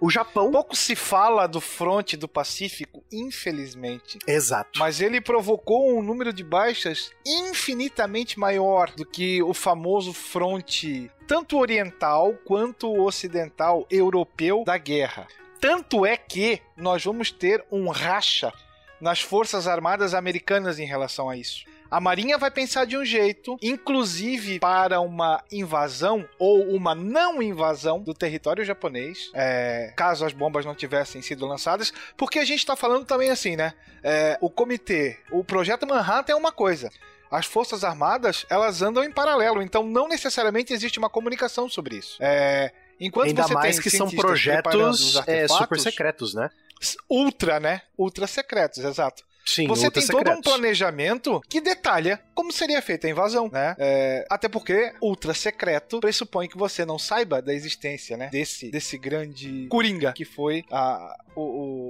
O 0.00 0.10
Japão. 0.10 0.50
Pouco 0.50 0.76
se 0.76 0.96
fala 0.96 1.46
do 1.46 1.60
fronte 1.60 2.16
do 2.16 2.28
Pacífico, 2.28 3.04
infelizmente. 3.12 4.18
Exato. 4.26 4.78
Mas 4.78 5.00
ele 5.00 5.20
provocou 5.20 5.96
um 5.96 6.02
número 6.02 6.32
de 6.32 6.42
baixas 6.42 7.10
infinitamente 7.26 8.38
maior 8.38 8.90
do 8.90 9.04
que 9.04 9.42
o 9.42 9.54
famoso 9.54 10.12
fronte, 10.12 11.10
tanto 11.26 11.58
oriental 11.58 12.34
quanto 12.44 12.92
ocidental 12.92 13.86
europeu 13.90 14.64
da 14.64 14.78
guerra. 14.78 15.26
Tanto 15.60 16.06
é 16.06 16.16
que 16.16 16.60
nós 16.76 17.04
vamos 17.04 17.30
ter 17.30 17.64
um 17.70 17.88
racha 17.90 18.52
nas 19.00 19.20
Forças 19.20 19.66
Armadas 19.66 20.14
Americanas 20.14 20.78
em 20.78 20.86
relação 20.86 21.28
a 21.28 21.36
isso. 21.36 21.64
A 21.90 22.00
Marinha 22.00 22.38
vai 22.38 22.50
pensar 22.50 22.84
de 22.84 22.96
um 22.96 23.04
jeito, 23.04 23.58
inclusive 23.60 24.60
para 24.60 25.00
uma 25.00 25.42
invasão 25.50 26.28
ou 26.38 26.68
uma 26.74 26.94
não 26.94 27.42
invasão 27.42 28.00
do 28.00 28.14
território 28.14 28.64
japonês, 28.64 29.30
é, 29.34 29.92
caso 29.96 30.24
as 30.24 30.32
bombas 30.32 30.64
não 30.64 30.74
tivessem 30.74 31.20
sido 31.20 31.46
lançadas, 31.46 31.92
porque 32.16 32.38
a 32.38 32.44
gente 32.44 32.60
está 32.60 32.76
falando 32.76 33.04
também 33.04 33.30
assim, 33.30 33.56
né? 33.56 33.74
É, 34.02 34.38
o 34.40 34.48
comitê, 34.48 35.18
o 35.32 35.42
projeto 35.42 35.86
Manhattan 35.86 36.32
é 36.32 36.36
uma 36.36 36.52
coisa 36.52 36.90
as 37.30 37.46
forças 37.46 37.84
armadas 37.84 38.44
elas 38.50 38.82
andam 38.82 39.04
em 39.04 39.12
paralelo, 39.12 39.62
então 39.62 39.84
não 39.84 40.08
necessariamente 40.08 40.72
existe 40.72 40.98
uma 40.98 41.08
comunicação 41.08 41.68
sobre 41.68 41.96
isso. 41.96 42.16
É, 42.18 42.72
enquanto 42.98 43.28
Ainda 43.28 43.44
você 43.44 43.54
mais 43.54 43.78
que 43.78 43.88
são 43.88 44.10
projetos 44.10 45.16
é, 45.26 45.46
super 45.46 45.78
secretos, 45.78 46.34
né? 46.34 46.50
Ultra, 47.08 47.60
né? 47.60 47.82
Ultra 47.96 48.26
secretos, 48.26 48.78
exato. 48.84 49.22
Sim, 49.54 49.66
você 49.66 49.90
tem 49.90 50.02
secretos. 50.02 50.32
todo 50.32 50.38
um 50.38 50.40
planejamento 50.40 51.40
que 51.48 51.60
detalha 51.60 52.20
como 52.34 52.52
seria 52.52 52.80
feita 52.80 53.08
a 53.08 53.10
invasão, 53.10 53.50
né? 53.52 53.74
É, 53.78 54.24
até 54.30 54.48
porque 54.48 54.92
ultra 55.00 55.34
secreto 55.34 56.00
pressupõe 56.00 56.48
que 56.48 56.56
você 56.56 56.84
não 56.84 56.98
saiba 56.98 57.42
da 57.42 57.52
existência, 57.52 58.16
né? 58.16 58.28
Desse, 58.30 58.70
desse 58.70 58.96
grande 58.96 59.66
coringa 59.68 60.12
que 60.12 60.24
foi 60.24 60.64
a, 60.70 61.16
o, 61.34 61.40
o, 61.40 61.89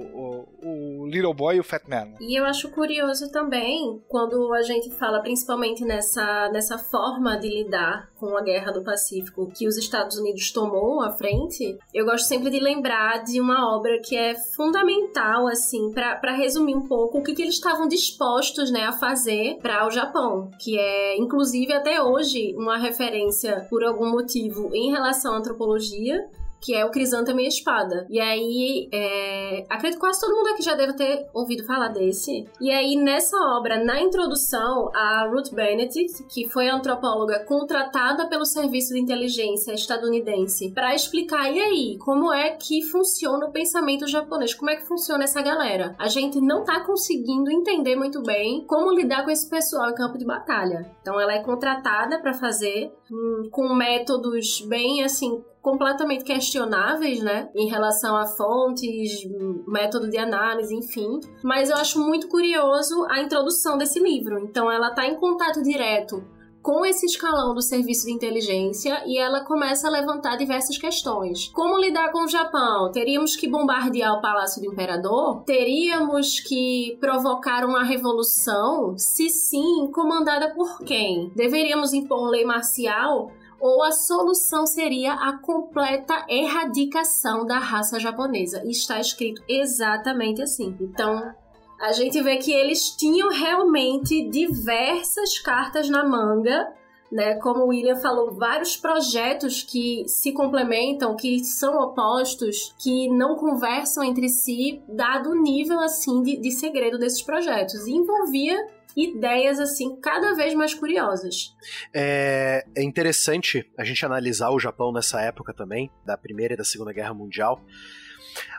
Little 1.11 1.33
Boy 1.33 1.57
e 1.57 1.59
o 1.59 1.63
Fat 1.63 1.83
Man. 1.87 2.13
E 2.19 2.39
eu 2.39 2.45
acho 2.45 2.69
curioso 2.69 3.31
também 3.31 4.01
quando 4.07 4.53
a 4.53 4.61
gente 4.61 4.89
fala 4.91 5.21
principalmente 5.21 5.83
nessa, 5.83 6.49
nessa 6.49 6.77
forma 6.77 7.37
de 7.37 7.49
lidar 7.49 8.09
com 8.17 8.37
a 8.37 8.41
Guerra 8.41 8.71
do 8.71 8.83
Pacífico 8.83 9.51
que 9.53 9.67
os 9.67 9.77
Estados 9.77 10.17
Unidos 10.17 10.51
tomou 10.51 11.01
à 11.01 11.11
frente, 11.11 11.77
eu 11.93 12.05
gosto 12.05 12.27
sempre 12.27 12.49
de 12.49 12.59
lembrar 12.59 13.23
de 13.23 13.41
uma 13.41 13.75
obra 13.75 13.99
que 13.99 14.15
é 14.15 14.35
fundamental, 14.55 15.47
assim, 15.47 15.91
para 15.91 16.31
resumir 16.31 16.75
um 16.75 16.87
pouco 16.87 17.17
o 17.17 17.23
que, 17.23 17.33
que 17.33 17.41
eles 17.41 17.55
estavam 17.55 17.87
dispostos 17.87 18.71
né, 18.71 18.85
a 18.85 18.91
fazer 18.91 19.57
para 19.61 19.87
o 19.87 19.91
Japão, 19.91 20.51
que 20.59 20.77
é, 20.77 21.17
inclusive, 21.17 21.73
até 21.73 22.01
hoje, 22.01 22.53
uma 22.55 22.77
referência, 22.77 23.65
por 23.69 23.83
algum 23.83 24.09
motivo, 24.09 24.69
em 24.73 24.91
relação 24.91 25.33
à 25.33 25.37
antropologia, 25.37 26.23
que 26.61 26.75
é 26.75 26.85
o 26.85 26.91
Crisântemo 26.91 27.39
e 27.39 27.45
a 27.45 27.47
Espada. 27.47 28.05
E 28.09 28.19
aí, 28.19 28.87
é... 28.93 29.65
acredito 29.69 29.95
que 29.95 29.99
quase 29.99 30.21
todo 30.21 30.35
mundo 30.35 30.47
aqui 30.49 30.61
já 30.61 30.75
deve 30.75 30.93
ter 30.93 31.27
ouvido 31.33 31.65
falar 31.65 31.89
desse. 31.89 32.47
E 32.61 32.71
aí, 32.71 32.95
nessa 32.95 33.35
obra, 33.57 33.83
na 33.83 33.99
introdução, 33.99 34.89
a 34.93 35.27
Ruth 35.27 35.51
Benedict, 35.51 36.23
que 36.29 36.47
foi 36.49 36.69
antropóloga 36.69 37.43
contratada 37.45 38.27
pelo 38.27 38.45
Serviço 38.45 38.93
de 38.93 38.99
Inteligência 38.99 39.73
estadunidense 39.73 40.71
para 40.71 40.93
explicar, 40.93 41.51
e 41.51 41.59
aí, 41.59 41.97
como 41.97 42.31
é 42.31 42.51
que 42.51 42.83
funciona 42.83 43.47
o 43.47 43.51
pensamento 43.51 44.07
japonês? 44.07 44.53
Como 44.53 44.69
é 44.69 44.75
que 44.75 44.87
funciona 44.87 45.23
essa 45.23 45.41
galera? 45.41 45.95
A 45.97 46.07
gente 46.07 46.39
não 46.39 46.63
tá 46.63 46.81
conseguindo 46.81 47.49
entender 47.51 47.95
muito 47.95 48.21
bem 48.21 48.63
como 48.67 48.91
lidar 48.91 49.23
com 49.23 49.31
esse 49.31 49.49
pessoal 49.49 49.89
em 49.89 49.95
campo 49.95 50.17
de 50.17 50.25
batalha. 50.25 50.91
Então, 51.01 51.19
ela 51.19 51.33
é 51.33 51.43
contratada 51.43 52.19
para 52.21 52.33
fazer 52.33 52.91
hum, 53.11 53.49
com 53.51 53.73
métodos 53.73 54.61
bem, 54.67 55.03
assim, 55.03 55.43
completamente 55.61 56.23
questionáveis, 56.23 57.21
né, 57.21 57.49
em 57.55 57.67
relação 57.67 58.15
a 58.17 58.25
fontes, 58.25 59.23
método 59.67 60.09
de 60.09 60.17
análise, 60.17 60.75
enfim. 60.75 61.19
Mas 61.43 61.69
eu 61.69 61.77
acho 61.77 61.99
muito 61.99 62.27
curioso 62.27 63.05
a 63.09 63.21
introdução 63.21 63.77
desse 63.77 63.99
livro. 63.99 64.39
Então, 64.39 64.71
ela 64.71 64.89
está 64.89 65.05
em 65.05 65.15
contato 65.15 65.61
direto 65.61 66.23
com 66.61 66.85
esse 66.85 67.05
escalão 67.05 67.53
do 67.53 67.61
serviço 67.61 68.05
de 68.05 68.13
inteligência 68.13 69.03
e 69.05 69.17
ela 69.17 69.43
começa 69.43 69.87
a 69.87 69.91
levantar 69.91 70.37
diversas 70.37 70.77
questões. 70.77 71.47
Como 71.49 71.79
lidar 71.79 72.11
com 72.11 72.23
o 72.23 72.27
Japão? 72.27 72.91
Teríamos 72.91 73.35
que 73.35 73.49
bombardear 73.49 74.13
o 74.13 74.21
Palácio 74.21 74.61
do 74.61 74.71
Imperador? 74.71 75.43
Teríamos 75.43 76.39
que 76.39 76.97
provocar 76.99 77.65
uma 77.65 77.83
revolução? 77.83 78.95
Se 78.97 79.29
sim, 79.29 79.89
comandada 79.91 80.53
por 80.53 80.79
quem? 80.79 81.31
Deveríamos 81.35 81.93
impor 81.93 82.29
lei 82.29 82.45
marcial? 82.45 83.31
Ou 83.61 83.83
a 83.83 83.91
solução 83.91 84.65
seria 84.65 85.13
a 85.13 85.37
completa 85.37 86.25
erradicação 86.27 87.45
da 87.45 87.59
raça 87.59 87.99
japonesa. 87.99 88.63
E 88.65 88.71
está 88.71 88.99
escrito 88.99 89.41
exatamente 89.47 90.41
assim. 90.41 90.75
Então, 90.81 91.33
a 91.79 91.91
gente 91.91 92.19
vê 92.21 92.37
que 92.37 92.51
eles 92.51 92.89
tinham 92.89 93.29
realmente 93.29 94.27
diversas 94.29 95.39
cartas 95.39 95.87
na 95.89 96.03
manga 96.03 96.67
né? 97.11 97.35
Como 97.35 97.65
o 97.65 97.67
William 97.67 97.97
falou, 97.97 98.31
vários 98.31 98.77
projetos 98.77 99.61
que 99.61 100.07
se 100.07 100.31
complementam, 100.31 101.15
que 101.15 101.43
são 101.43 101.77
opostos, 101.77 102.73
que 102.79 103.09
não 103.09 103.35
conversam 103.35 104.03
entre 104.03 104.29
si, 104.29 104.81
dado 104.87 105.31
o 105.31 105.35
nível 105.35 105.79
assim 105.81 106.23
de, 106.23 106.37
de 106.37 106.51
segredo 106.51 106.97
desses 106.97 107.21
projetos. 107.21 107.85
E 107.85 107.91
envolvia 107.91 108.57
ideias 108.95 109.59
assim 109.59 109.95
cada 109.99 110.33
vez 110.35 110.53
mais 110.53 110.73
curiosas. 110.73 111.55
É, 111.93 112.65
é, 112.75 112.83
interessante 112.83 113.69
a 113.77 113.83
gente 113.83 114.05
analisar 114.05 114.49
o 114.49 114.59
Japão 114.59 114.91
nessa 114.91 115.21
época 115.21 115.53
também, 115.53 115.89
da 116.05 116.17
Primeira 116.17 116.53
e 116.53 116.57
da 116.57 116.63
Segunda 116.63 116.93
Guerra 116.93 117.13
Mundial. 117.13 117.61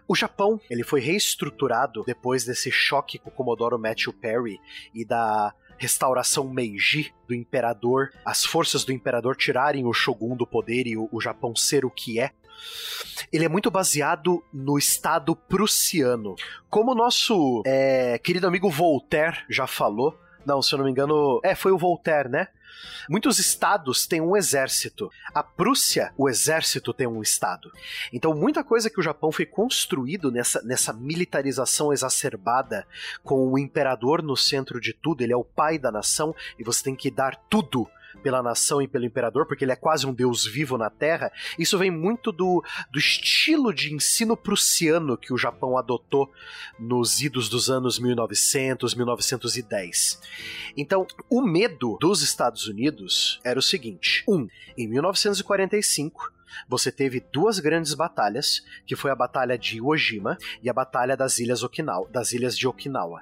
O 0.06 0.14
Japão, 0.14 0.60
ele 0.68 0.82
foi 0.82 1.00
reestruturado 1.00 2.02
depois 2.04 2.44
desse 2.44 2.70
choque 2.70 3.18
com 3.18 3.30
o 3.30 3.32
Comodoro 3.32 3.78
Matthew 3.78 4.12
Perry 4.12 4.60
e 4.94 5.04
da 5.04 5.54
restauração 5.78 6.48
Meiji 6.48 7.12
do 7.26 7.34
imperador, 7.34 8.10
as 8.24 8.44
forças 8.44 8.84
do 8.84 8.92
imperador 8.92 9.34
tirarem 9.34 9.84
o 9.84 9.92
shogun 9.92 10.36
do 10.36 10.46
poder 10.46 10.86
e 10.86 10.96
o, 10.96 11.08
o 11.10 11.20
Japão 11.20 11.56
ser 11.56 11.84
o 11.84 11.90
que 11.90 12.20
é. 12.20 12.30
Ele 13.32 13.44
é 13.44 13.48
muito 13.48 13.70
baseado 13.70 14.42
no 14.52 14.78
Estado 14.78 15.34
prussiano. 15.34 16.34
Como 16.68 16.92
o 16.92 16.94
nosso 16.94 17.62
é, 17.64 18.18
querido 18.18 18.46
amigo 18.46 18.70
Voltaire 18.70 19.44
já 19.48 19.66
falou, 19.66 20.18
não, 20.44 20.60
se 20.60 20.74
eu 20.74 20.78
não 20.78 20.84
me 20.84 20.90
engano, 20.90 21.40
é, 21.42 21.54
foi 21.54 21.72
o 21.72 21.78
Voltaire, 21.78 22.28
né? 22.28 22.48
Muitos 23.08 23.38
estados 23.38 24.06
têm 24.06 24.20
um 24.20 24.36
exército. 24.36 25.10
A 25.34 25.42
Prússia, 25.42 26.12
o 26.16 26.28
exército 26.28 26.92
tem 26.92 27.06
um 27.06 27.22
estado. 27.22 27.70
Então, 28.12 28.34
muita 28.34 28.64
coisa 28.64 28.90
que 28.90 29.00
o 29.00 29.02
Japão 29.02 29.30
foi 29.30 29.46
construído 29.46 30.30
nessa, 30.30 30.62
nessa 30.62 30.92
militarização 30.92 31.92
exacerbada, 31.92 32.86
com 33.22 33.52
o 33.52 33.58
imperador 33.58 34.22
no 34.22 34.36
centro 34.36 34.80
de 34.80 34.92
tudo, 34.92 35.22
ele 35.22 35.32
é 35.32 35.36
o 35.36 35.44
pai 35.44 35.78
da 35.78 35.90
nação 35.90 36.34
e 36.58 36.64
você 36.64 36.82
tem 36.82 36.94
que 36.94 37.10
dar 37.10 37.36
tudo 37.48 37.88
pela 38.22 38.42
nação 38.42 38.80
e 38.82 38.88
pelo 38.88 39.04
imperador, 39.04 39.46
porque 39.46 39.64
ele 39.64 39.72
é 39.72 39.76
quase 39.76 40.06
um 40.06 40.12
deus 40.12 40.44
vivo 40.44 40.76
na 40.76 40.90
Terra, 40.90 41.32
isso 41.58 41.78
vem 41.78 41.90
muito 41.90 42.32
do, 42.32 42.64
do 42.90 42.98
estilo 42.98 43.72
de 43.72 43.94
ensino 43.94 44.36
prussiano 44.36 45.16
que 45.16 45.32
o 45.32 45.38
Japão 45.38 45.76
adotou 45.76 46.30
nos 46.78 47.20
idos 47.20 47.48
dos 47.48 47.70
anos 47.70 47.98
1900, 47.98 48.94
1910. 48.94 50.20
Então, 50.76 51.06
o 51.28 51.42
medo 51.42 51.96
dos 52.00 52.22
Estados 52.22 52.66
Unidos 52.66 53.40
era 53.44 53.58
o 53.58 53.62
seguinte: 53.62 54.24
um, 54.28 54.48
em 54.76 54.88
1945 54.88 56.32
você 56.68 56.92
teve 56.92 57.20
duas 57.32 57.58
grandes 57.58 57.94
batalhas, 57.94 58.62
que 58.86 58.96
foi 58.96 59.10
a 59.10 59.16
batalha 59.16 59.58
de 59.58 59.78
Iwo 59.78 59.96
Jima 59.96 60.36
e 60.62 60.68
a 60.68 60.72
batalha 60.72 61.16
das 61.16 61.38
ilhas 61.38 61.62
Okinawa, 61.62 62.08
das 62.10 62.32
ilhas 62.32 62.56
de 62.56 62.66
Okinawa. 62.66 63.20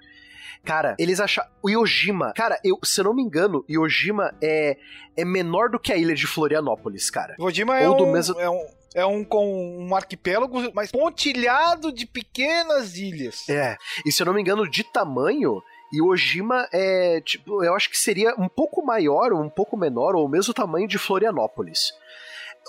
Cara, 0.64 0.94
eles 0.98 1.20
acharam. 1.20 1.48
O 1.62 1.70
Yojima, 1.70 2.32
cara, 2.34 2.58
eu, 2.64 2.78
se 2.84 3.00
eu 3.00 3.04
não 3.04 3.14
me 3.14 3.22
engano, 3.22 3.64
Yojima 3.68 4.34
é, 4.42 4.76
é 5.16 5.24
menor 5.24 5.70
do 5.70 5.78
que 5.78 5.92
a 5.92 5.96
ilha 5.96 6.14
de 6.14 6.26
Florianópolis, 6.26 7.10
cara. 7.10 7.34
Yojima 7.40 7.78
é, 7.78 7.88
um, 7.88 8.12
mesmo... 8.12 8.38
é 8.38 8.48
um. 8.48 8.80
É 8.92 9.06
um 9.06 9.22
com 9.22 9.86
um 9.86 9.94
arquipélago, 9.94 10.72
mas 10.74 10.90
pontilhado 10.90 11.92
de 11.92 12.04
pequenas 12.04 12.96
ilhas. 12.96 13.48
É. 13.48 13.76
E 14.04 14.10
se 14.10 14.20
eu 14.20 14.26
não 14.26 14.34
me 14.34 14.40
engano, 14.40 14.68
de 14.68 14.82
tamanho, 14.82 15.62
e 15.92 16.02
Ojima 16.02 16.68
é, 16.72 17.20
tipo, 17.20 17.62
eu 17.62 17.72
acho 17.76 17.88
que 17.88 17.96
seria 17.96 18.34
um 18.36 18.48
pouco 18.48 18.84
maior, 18.84 19.32
ou 19.32 19.40
um 19.40 19.48
pouco 19.48 19.76
menor, 19.76 20.16
ou 20.16 20.26
o 20.26 20.28
mesmo 20.28 20.52
tamanho 20.52 20.88
de 20.88 20.98
Florianópolis 20.98 21.92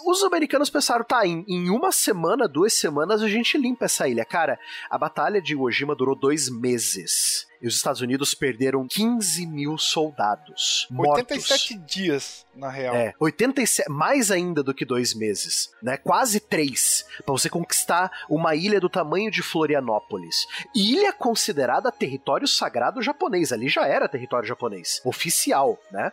os 0.05 0.23
americanos 0.23 0.69
pensaram, 0.69 1.03
tá, 1.03 1.25
em, 1.25 1.43
em, 1.47 1.69
uma 1.69 1.91
semana, 1.91 2.47
duas 2.47 2.73
semanas, 2.73 3.21
a 3.21 3.27
gente 3.27 3.57
limpa 3.57 3.85
essa 3.85 4.07
ilha. 4.07 4.25
Cara, 4.25 4.57
a 4.89 4.97
batalha 4.97 5.41
de 5.41 5.53
Iwo 5.53 5.69
Jima 5.71 5.95
durou 5.95 6.15
dois 6.15 6.49
meses. 6.49 7.45
E 7.61 7.67
os 7.67 7.75
Estados 7.75 8.01
Unidos 8.01 8.33
perderam 8.33 8.87
15 8.87 9.45
mil 9.45 9.77
soldados. 9.77 10.87
87 10.91 11.75
mortos. 11.75 11.95
dias, 11.95 12.45
na 12.55 12.69
real. 12.69 12.95
É, 12.95 13.13
87, 13.19 13.89
mais 13.89 14.31
ainda 14.31 14.63
do 14.63 14.73
que 14.73 14.83
dois 14.83 15.13
meses, 15.13 15.71
né? 15.81 15.97
Quase 15.97 16.39
três, 16.39 17.05
para 17.25 17.33
você 17.33 17.49
conquistar 17.49 18.11
uma 18.29 18.55
ilha 18.55 18.79
do 18.79 18.89
tamanho 18.89 19.29
de 19.29 19.43
Florianópolis. 19.43 20.47
Ilha 20.75 21.13
considerada 21.13 21.91
território 21.91 22.47
sagrado 22.47 23.01
japonês, 23.01 23.51
ali 23.51 23.69
já 23.69 23.85
era 23.85 24.09
território 24.09 24.47
japonês, 24.47 24.99
oficial, 25.05 25.77
né? 25.91 26.11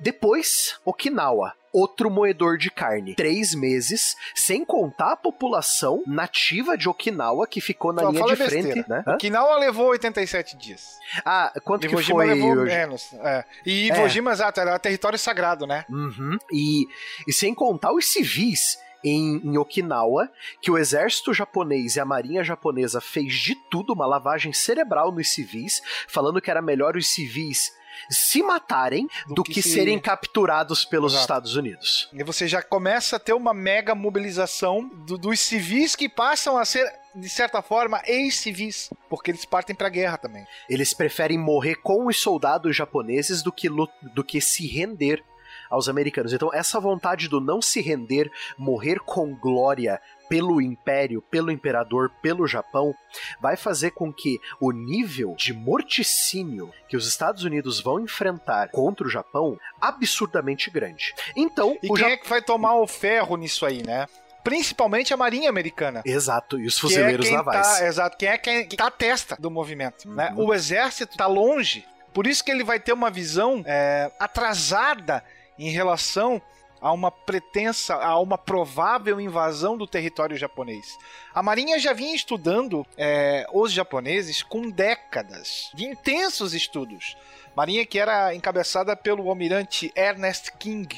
Depois, 0.00 0.78
Okinawa, 0.84 1.54
outro 1.72 2.10
moedor 2.10 2.56
de 2.56 2.70
carne. 2.70 3.14
Três 3.14 3.54
meses, 3.54 4.16
sem 4.34 4.64
contar 4.64 5.12
a 5.12 5.16
população 5.16 6.02
nativa 6.06 6.76
de 6.76 6.88
Okinawa 6.88 7.46
que 7.46 7.60
ficou 7.60 7.92
na 7.92 8.02
Só 8.02 8.10
linha 8.10 8.24
de 8.24 8.36
besteira. 8.36 8.72
frente. 8.72 8.88
Né? 8.88 9.04
Okinawa 9.06 9.58
levou 9.58 9.88
87 9.88 10.56
dias. 10.56 10.98
Ah, 11.24 11.52
quanto 11.64 11.84
Iwo 11.84 11.96
que 11.96 12.02
Jima 12.02 12.24
foi? 12.24 12.34
levou 12.34 12.56
menos. 12.64 13.12
É. 13.14 13.44
E 13.66 13.88
Iwo 13.88 14.06
é. 14.06 14.08
Jima, 14.08 14.32
exato, 14.32 14.60
era 14.60 14.78
território 14.78 15.18
sagrado, 15.18 15.66
né? 15.66 15.84
Uhum. 15.88 16.36
E, 16.52 16.86
e 17.26 17.32
sem 17.32 17.54
contar 17.54 17.92
os 17.92 18.06
civis 18.06 18.78
em, 19.04 19.40
em, 19.44 19.58
Okinawa, 19.58 20.28
que 20.60 20.70
o 20.70 20.78
exército 20.78 21.32
japonês 21.32 21.96
e 21.96 22.00
a 22.00 22.04
marinha 22.04 22.42
japonesa 22.42 23.00
fez 23.00 23.34
de 23.34 23.54
tudo, 23.70 23.92
uma 23.92 24.06
lavagem 24.06 24.52
cerebral 24.52 25.12
nos 25.12 25.28
civis, 25.28 25.80
falando 26.08 26.40
que 26.40 26.50
era 26.50 26.60
melhor 26.60 26.96
os 26.96 27.06
civis 27.08 27.72
se 28.10 28.42
matarem 28.42 29.08
do, 29.26 29.36
do 29.36 29.42
que, 29.42 29.54
que 29.54 29.62
se... 29.62 29.70
serem 29.70 29.98
capturados 29.98 30.84
pelos 30.84 31.12
Exato. 31.12 31.22
Estados 31.22 31.56
Unidos. 31.56 32.08
E 32.12 32.22
você 32.22 32.46
já 32.46 32.62
começa 32.62 33.16
a 33.16 33.18
ter 33.18 33.32
uma 33.32 33.54
mega 33.54 33.94
mobilização 33.94 34.88
do, 35.06 35.18
dos 35.18 35.40
civis 35.40 35.94
que 35.94 36.08
passam 36.08 36.56
a 36.56 36.64
ser 36.64 36.90
de 37.14 37.28
certa 37.28 37.60
forma, 37.60 38.00
ex-civis, 38.06 38.90
porque 39.08 39.30
eles 39.30 39.44
partem 39.44 39.74
pra 39.74 39.88
guerra 39.88 40.16
também. 40.16 40.46
Eles 40.68 40.94
preferem 40.94 41.36
morrer 41.36 41.76
com 41.76 42.06
os 42.06 42.20
soldados 42.20 42.76
japoneses 42.76 43.42
do 43.42 43.50
que, 43.50 43.68
do 43.68 44.22
que 44.22 44.40
se 44.40 44.66
render 44.66 45.24
aos 45.68 45.88
americanos. 45.88 46.32
Então, 46.32 46.52
essa 46.52 46.80
vontade 46.80 47.28
do 47.28 47.40
não 47.40 47.60
se 47.60 47.80
render, 47.80 48.30
morrer 48.56 49.00
com 49.00 49.34
glória, 49.34 50.00
pelo 50.28 50.60
império, 50.60 51.22
pelo 51.22 51.50
imperador, 51.50 52.10
pelo 52.22 52.46
Japão, 52.46 52.94
vai 53.40 53.56
fazer 53.56 53.92
com 53.92 54.12
que 54.12 54.38
o 54.60 54.70
nível 54.70 55.34
de 55.36 55.52
morticínio 55.52 56.72
que 56.88 56.96
os 56.96 57.06
Estados 57.06 57.44
Unidos 57.44 57.80
vão 57.80 58.00
enfrentar 58.00 58.68
contra 58.70 59.06
o 59.06 59.10
Japão 59.10 59.58
absurdamente 59.80 60.70
grande. 60.70 61.14
Então, 61.34 61.76
e 61.82 61.88
quem 61.88 61.96
ja... 61.96 62.10
é 62.10 62.16
que 62.16 62.28
vai 62.28 62.42
tomar 62.42 62.76
o 62.76 62.86
ferro 62.86 63.36
nisso 63.36 63.64
aí, 63.64 63.82
né? 63.82 64.06
principalmente 64.42 65.12
a 65.12 65.16
Marinha 65.16 65.50
Americana. 65.50 66.00
Exato, 66.06 66.58
e 66.58 66.66
os 66.66 66.78
fuzileiros 66.78 67.26
que 67.26 67.34
é 67.34 67.36
navais. 67.36 67.78
Tá, 67.78 67.86
exato, 67.86 68.16
quem 68.16 68.28
é 68.28 68.38
quem 68.38 68.66
tá 68.66 68.86
à 68.86 68.90
testa 68.90 69.36
do 69.38 69.50
movimento, 69.50 70.08
né? 70.08 70.30
uhum. 70.30 70.36
né? 70.36 70.42
O 70.42 70.54
exército 70.54 71.18
tá 71.18 71.26
longe, 71.26 71.84
por 72.14 72.26
isso 72.26 72.42
que 72.42 72.50
ele 72.50 72.64
vai 72.64 72.80
ter 72.80 72.94
uma 72.94 73.10
visão 73.10 73.62
é, 73.66 74.10
atrasada 74.18 75.22
em 75.58 75.70
relação 75.70 76.40
a 76.80 76.92
uma 76.92 77.10
pretensa, 77.10 77.94
a 77.94 78.18
uma 78.18 78.38
provável 78.38 79.20
invasão 79.20 79.76
do 79.76 79.86
território 79.86 80.36
japonês. 80.36 80.96
A 81.34 81.42
Marinha 81.42 81.78
já 81.78 81.92
vinha 81.92 82.14
estudando 82.14 82.86
é, 82.96 83.46
os 83.52 83.72
japoneses 83.72 84.42
com 84.42 84.70
décadas 84.70 85.70
de 85.74 85.84
intensos 85.84 86.54
estudos. 86.54 87.16
Marinha 87.56 87.84
que 87.84 87.98
era 87.98 88.34
encabeçada 88.34 88.96
pelo 88.96 89.28
almirante 89.28 89.92
Ernest 89.96 90.52
King, 90.58 90.88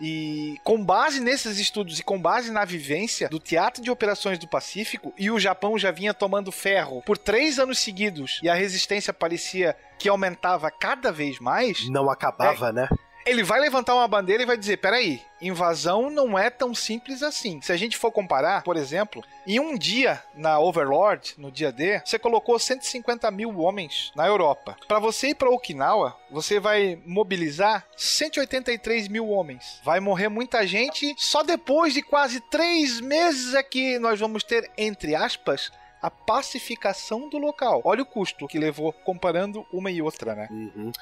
e 0.00 0.60
com 0.62 0.82
base 0.84 1.20
nesses 1.20 1.58
estudos 1.58 1.98
e 1.98 2.02
com 2.02 2.20
base 2.20 2.50
na 2.50 2.64
vivência 2.64 3.28
do 3.28 3.38
Teatro 3.38 3.82
de 3.82 3.90
Operações 3.90 4.38
do 4.38 4.46
Pacífico, 4.46 5.12
e 5.18 5.30
o 5.30 5.38
Japão 5.38 5.78
já 5.78 5.90
vinha 5.90 6.14
tomando 6.14 6.52
ferro 6.52 7.02
por 7.02 7.18
três 7.18 7.58
anos 7.58 7.78
seguidos, 7.78 8.40
e 8.42 8.48
a 8.48 8.54
resistência 8.54 9.12
parecia 9.12 9.76
que 9.98 10.08
aumentava 10.08 10.70
cada 10.70 11.10
vez 11.10 11.40
mais. 11.40 11.88
Não 11.88 12.10
acabava, 12.10 12.68
é, 12.68 12.72
né? 12.72 12.88
Ele 13.28 13.42
vai 13.42 13.60
levantar 13.60 13.94
uma 13.94 14.08
bandeira 14.08 14.42
e 14.42 14.46
vai 14.46 14.56
dizer: 14.56 14.78
peraí, 14.78 15.22
invasão 15.40 16.10
não 16.10 16.38
é 16.38 16.48
tão 16.50 16.74
simples 16.74 17.22
assim. 17.22 17.60
Se 17.60 17.72
a 17.72 17.76
gente 17.76 17.96
for 17.96 18.10
comparar, 18.10 18.62
por 18.62 18.76
exemplo, 18.76 19.22
em 19.46 19.60
um 19.60 19.76
dia 19.76 20.22
na 20.34 20.58
Overlord, 20.58 21.34
no 21.36 21.50
dia 21.50 21.70
D, 21.70 22.00
você 22.04 22.18
colocou 22.18 22.58
150 22.58 23.30
mil 23.30 23.58
homens 23.58 24.12
na 24.16 24.26
Europa. 24.26 24.76
Para 24.86 24.98
você 24.98 25.28
ir 25.28 25.34
para 25.34 25.50
Okinawa, 25.50 26.16
você 26.30 26.58
vai 26.58 26.98
mobilizar 27.04 27.84
183 27.96 29.08
mil 29.08 29.28
homens. 29.28 29.80
Vai 29.84 30.00
morrer 30.00 30.28
muita 30.28 30.66
gente. 30.66 31.14
Só 31.18 31.42
depois 31.42 31.92
de 31.92 32.02
quase 32.02 32.40
três 32.40 33.00
meses 33.00 33.54
é 33.54 33.62
que 33.62 33.98
nós 33.98 34.18
vamos 34.18 34.42
ter, 34.42 34.70
entre 34.76 35.14
aspas, 35.14 35.70
a 36.00 36.10
pacificação 36.10 37.28
do 37.28 37.38
local. 37.38 37.82
Olha 37.84 38.02
o 38.02 38.06
custo 38.06 38.46
que 38.46 38.58
levou 38.58 38.92
comparando 38.92 39.66
uma 39.72 39.90
e 39.90 40.00
outra, 40.00 40.34
né? 40.34 40.48
Uhum. 40.50 40.92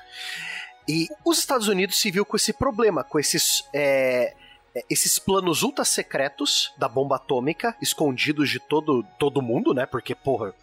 E 0.89 1.09
os 1.25 1.39
Estados 1.39 1.69
Unidos 1.69 2.01
se 2.01 2.11
viu 2.11 2.25
com 2.25 2.37
esse 2.37 2.53
problema, 2.53 3.03
com 3.03 3.19
esses. 3.19 3.65
É, 3.73 4.35
é, 4.75 4.85
esses 4.91 5.19
planos 5.19 5.63
ultra 5.63 5.85
secretos 5.85 6.73
da 6.77 6.89
bomba 6.89 7.17
atômica, 7.17 7.75
escondidos 7.81 8.51
de 8.51 8.61
todo, 8.61 9.03
todo 9.19 9.43
mundo, 9.43 9.73
né? 9.73 9.87
Porque, 9.87 10.15
porra, 10.15 10.55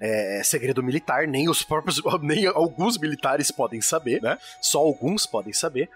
é 0.00 0.42
segredo 0.42 0.82
militar, 0.82 1.28
nem 1.28 1.48
os 1.48 1.62
próprios, 1.62 2.00
nem 2.22 2.46
alguns 2.46 2.98
militares 2.98 3.50
podem 3.50 3.80
saber, 3.80 4.20
né? 4.22 4.38
Só 4.60 4.78
alguns 4.78 5.26
podem 5.26 5.52
saber. 5.52 5.88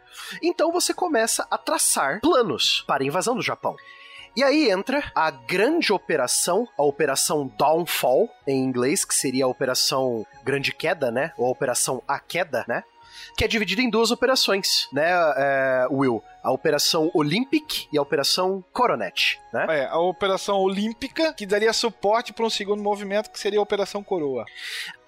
Então 0.43 0.71
você 0.71 0.95
começa 0.95 1.47
a 1.51 1.59
traçar 1.59 2.21
planos 2.21 2.85
para 2.87 3.03
a 3.03 3.07
invasão 3.07 3.35
do 3.35 3.43
Japão. 3.43 3.75
E 4.37 4.43
aí 4.43 4.69
entra 4.69 5.13
a 5.15 5.31
grande 5.31 5.93
operação, 5.93 6.69
a 6.77 6.83
Operação 6.83 7.47
Downfall, 7.57 8.29
em 8.47 8.65
inglês, 8.65 9.05
que 9.05 9.15
seria 9.15 9.45
a 9.45 9.49
Operação 9.49 10.27
Grande 10.43 10.73
Queda, 10.73 11.11
né? 11.11 11.33
Ou 11.39 11.47
a 11.47 11.51
Operação 11.51 12.03
A 12.07 12.19
Queda, 12.19 12.65
né? 12.67 12.83
Que 13.37 13.45
é 13.45 13.49
dividida 13.49 13.83
em 13.83 13.91
duas 13.91 14.11
operações, 14.11 14.89
né, 14.93 15.11
é, 15.37 15.87
Will? 15.91 16.23
A 16.43 16.53
Operação 16.53 17.11
Olympic 17.15 17.89
e 17.91 17.97
a 17.97 18.03
Operação 18.03 18.63
Coronet, 18.73 19.41
né? 19.53 19.67
É, 19.71 19.87
a 19.87 19.99
Operação 19.99 20.59
Olímpica, 20.59 21.33
que 21.33 21.47
daria 21.47 21.73
suporte 21.73 22.33
para 22.33 22.45
um 22.45 22.51
segundo 22.51 22.83
movimento, 22.83 23.31
que 23.31 23.39
seria 23.39 23.59
a 23.59 23.63
Operação 23.63 24.03
Coroa. 24.05 24.45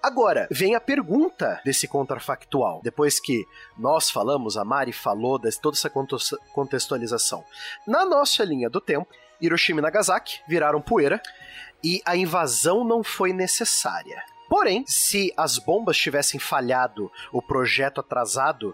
Agora, 0.03 0.47
vem 0.51 0.75
a 0.75 0.81
pergunta 0.81 1.61
desse 1.65 1.89
contrafactual. 1.89 2.81
Depois 2.83 3.21
que 3.21 3.45
nós 3.77 4.09
falamos, 4.09 4.57
a 4.57 4.65
Mari 4.65 4.93
falou 4.93 5.39
de 5.39 5.51
toda 5.61 5.77
essa 5.77 5.91
contextualização. 6.55 7.45
Na 7.87 8.05
nossa 8.05 8.45
linha 8.45 8.71
do 8.71 8.81
tempo, 8.81 9.09
Hiroshima 9.41 9.81
e 9.81 9.83
Nagasaki 9.83 10.41
viraram 10.49 10.81
poeira 10.81 11.21
e 11.83 12.01
a 12.05 12.17
invasão 12.17 12.85
não 12.85 13.03
foi 13.03 13.33
necessária. 13.33 14.23
Porém, 14.49 14.85
se 14.87 15.33
as 15.37 15.59
bombas 15.59 15.97
tivessem 15.97 16.39
falhado, 16.39 17.11
o 17.33 17.43
projeto 17.43 18.01
atrasado, 18.01 18.73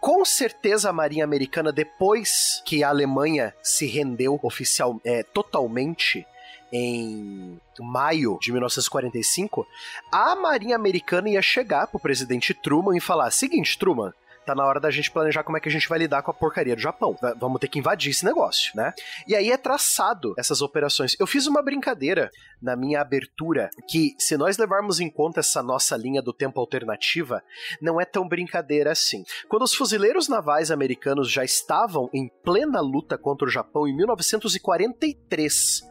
com 0.00 0.24
certeza 0.24 0.90
a 0.90 0.92
Marinha 0.92 1.24
Americana, 1.24 1.72
depois 1.72 2.62
que 2.64 2.82
a 2.82 2.88
Alemanha 2.88 3.54
se 3.62 3.86
rendeu 3.86 4.38
oficial, 4.42 5.00
é, 5.04 5.22
totalmente 5.22 6.26
em 6.72 7.60
maio 7.78 8.36
de 8.40 8.50
1945, 8.50 9.66
a 10.10 10.34
Marinha 10.34 10.74
Americana 10.74 11.30
ia 11.30 11.40
chegar 11.40 11.86
pro 11.86 12.00
presidente 12.00 12.52
Truman 12.52 12.96
e 12.96 13.00
falar: 13.00 13.30
seguinte, 13.30 13.78
Truman, 13.78 14.12
tá 14.44 14.54
na 14.54 14.64
hora 14.64 14.78
da 14.78 14.90
gente 14.90 15.10
planejar 15.10 15.42
como 15.42 15.56
é 15.56 15.60
que 15.60 15.68
a 15.68 15.72
gente 15.72 15.88
vai 15.88 15.98
lidar 15.98 16.22
com 16.22 16.30
a 16.30 16.34
porcaria 16.34 16.76
do 16.76 16.82
Japão. 16.82 17.16
Vamos 17.38 17.60
ter 17.60 17.68
que 17.68 17.78
invadir 17.78 18.10
esse 18.10 18.24
negócio, 18.24 18.72
né? 18.74 18.92
E 19.26 19.34
aí 19.34 19.50
é 19.50 19.56
traçado 19.56 20.34
essas 20.36 20.60
operações. 20.62 21.16
Eu 21.18 21.26
fiz 21.26 21.46
uma 21.46 21.62
brincadeira 21.62 22.30
na 22.60 22.76
minha 22.76 23.00
abertura 23.00 23.70
que, 23.88 24.14
se 24.18 24.36
nós 24.36 24.58
levarmos 24.58 25.00
em 25.00 25.10
conta 25.10 25.40
essa 25.40 25.62
nossa 25.62 25.96
linha 25.96 26.22
do 26.22 26.32
tempo 26.32 26.60
alternativa, 26.60 27.42
não 27.80 28.00
é 28.00 28.04
tão 28.04 28.28
brincadeira 28.28 28.92
assim. 28.92 29.24
Quando 29.48 29.62
os 29.62 29.74
fuzileiros 29.74 30.28
navais 30.28 30.70
americanos 30.70 31.30
já 31.30 31.44
estavam 31.44 32.10
em 32.12 32.28
plena 32.42 32.80
luta 32.80 33.16
contra 33.16 33.46
o 33.46 33.50
Japão 33.50 33.88
em 33.88 33.96
1943, 33.96 35.82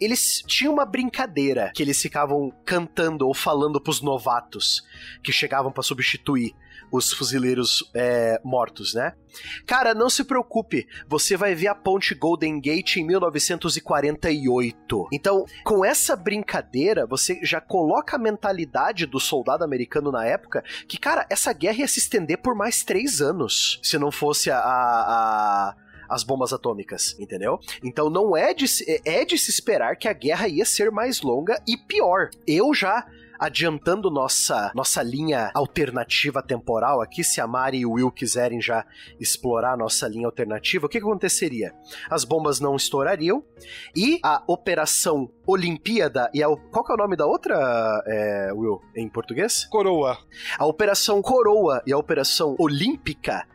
eles 0.00 0.42
tinham 0.46 0.72
uma 0.72 0.84
brincadeira 0.84 1.70
que 1.74 1.82
eles 1.82 2.00
ficavam 2.00 2.52
cantando 2.64 3.26
ou 3.26 3.34
falando 3.34 3.80
pros 3.80 4.00
novatos 4.00 4.82
que 5.22 5.32
chegavam 5.32 5.70
para 5.70 5.82
substituir 5.82 6.54
os 6.90 7.12
fuzileiros 7.12 7.88
é, 7.94 8.40
mortos, 8.44 8.94
né? 8.94 9.12
Cara, 9.66 9.94
não 9.94 10.08
se 10.08 10.24
preocupe, 10.24 10.86
você 11.08 11.36
vai 11.36 11.54
ver 11.54 11.68
a 11.68 11.74
ponte 11.74 12.14
Golden 12.14 12.60
Gate 12.60 12.96
em 12.96 13.04
1948. 13.04 15.08
Então, 15.12 15.44
com 15.64 15.84
essa 15.84 16.14
brincadeira, 16.14 17.06
você 17.06 17.40
já 17.42 17.60
coloca 17.60 18.16
a 18.16 18.18
mentalidade 18.18 19.06
do 19.06 19.18
soldado 19.18 19.64
americano 19.64 20.12
na 20.12 20.24
época 20.24 20.62
que, 20.88 20.98
cara, 20.98 21.26
essa 21.28 21.52
guerra 21.52 21.80
ia 21.80 21.88
se 21.88 21.98
estender 21.98 22.38
por 22.38 22.54
mais 22.54 22.84
três 22.84 23.20
anos 23.20 23.80
se 23.82 23.98
não 23.98 24.12
fosse 24.12 24.50
a, 24.50 24.58
a 24.58 25.76
as 26.08 26.22
bombas 26.22 26.52
atômicas, 26.52 27.16
entendeu? 27.18 27.58
Então 27.82 28.10
não 28.10 28.36
é 28.36 28.54
de, 28.54 28.66
é 29.04 29.24
de 29.24 29.38
se 29.38 29.50
esperar 29.50 29.96
que 29.96 30.08
a 30.08 30.12
guerra 30.12 30.48
ia 30.48 30.64
ser 30.64 30.90
mais 30.90 31.22
longa 31.22 31.60
e 31.66 31.76
pior. 31.76 32.30
Eu 32.46 32.74
já 32.74 33.06
adiantando 33.38 34.10
nossa, 34.10 34.72
nossa 34.74 35.02
linha 35.02 35.50
alternativa 35.54 36.42
temporal 36.42 37.00
aqui, 37.00 37.24
se 37.24 37.40
a 37.40 37.46
Mari 37.46 37.78
e 37.78 37.86
o 37.86 37.92
Will 37.92 38.10
quiserem 38.10 38.60
já 38.60 38.84
explorar 39.18 39.76
nossa 39.76 40.08
linha 40.08 40.26
alternativa, 40.26 40.86
o 40.86 40.88
que, 40.88 41.00
que 41.00 41.06
aconteceria? 41.06 41.74
As 42.10 42.24
bombas 42.24 42.60
não 42.60 42.76
estourariam 42.76 43.44
e 43.94 44.18
a 44.22 44.42
Operação 44.46 45.30
Olimpíada 45.46 46.30
e 46.32 46.42
a. 46.42 46.46
Qual 46.46 46.84
que 46.84 46.92
é 46.92 46.94
o 46.94 46.98
nome 46.98 47.16
da 47.16 47.26
outra, 47.26 48.02
é, 48.06 48.52
Will, 48.52 48.80
em 48.96 49.08
português? 49.08 49.64
Coroa. 49.66 50.18
A 50.58 50.66
Operação 50.66 51.20
Coroa 51.22 51.82
e 51.86 51.92
a 51.92 51.98
Operação 51.98 52.56
Olímpica 52.58 53.46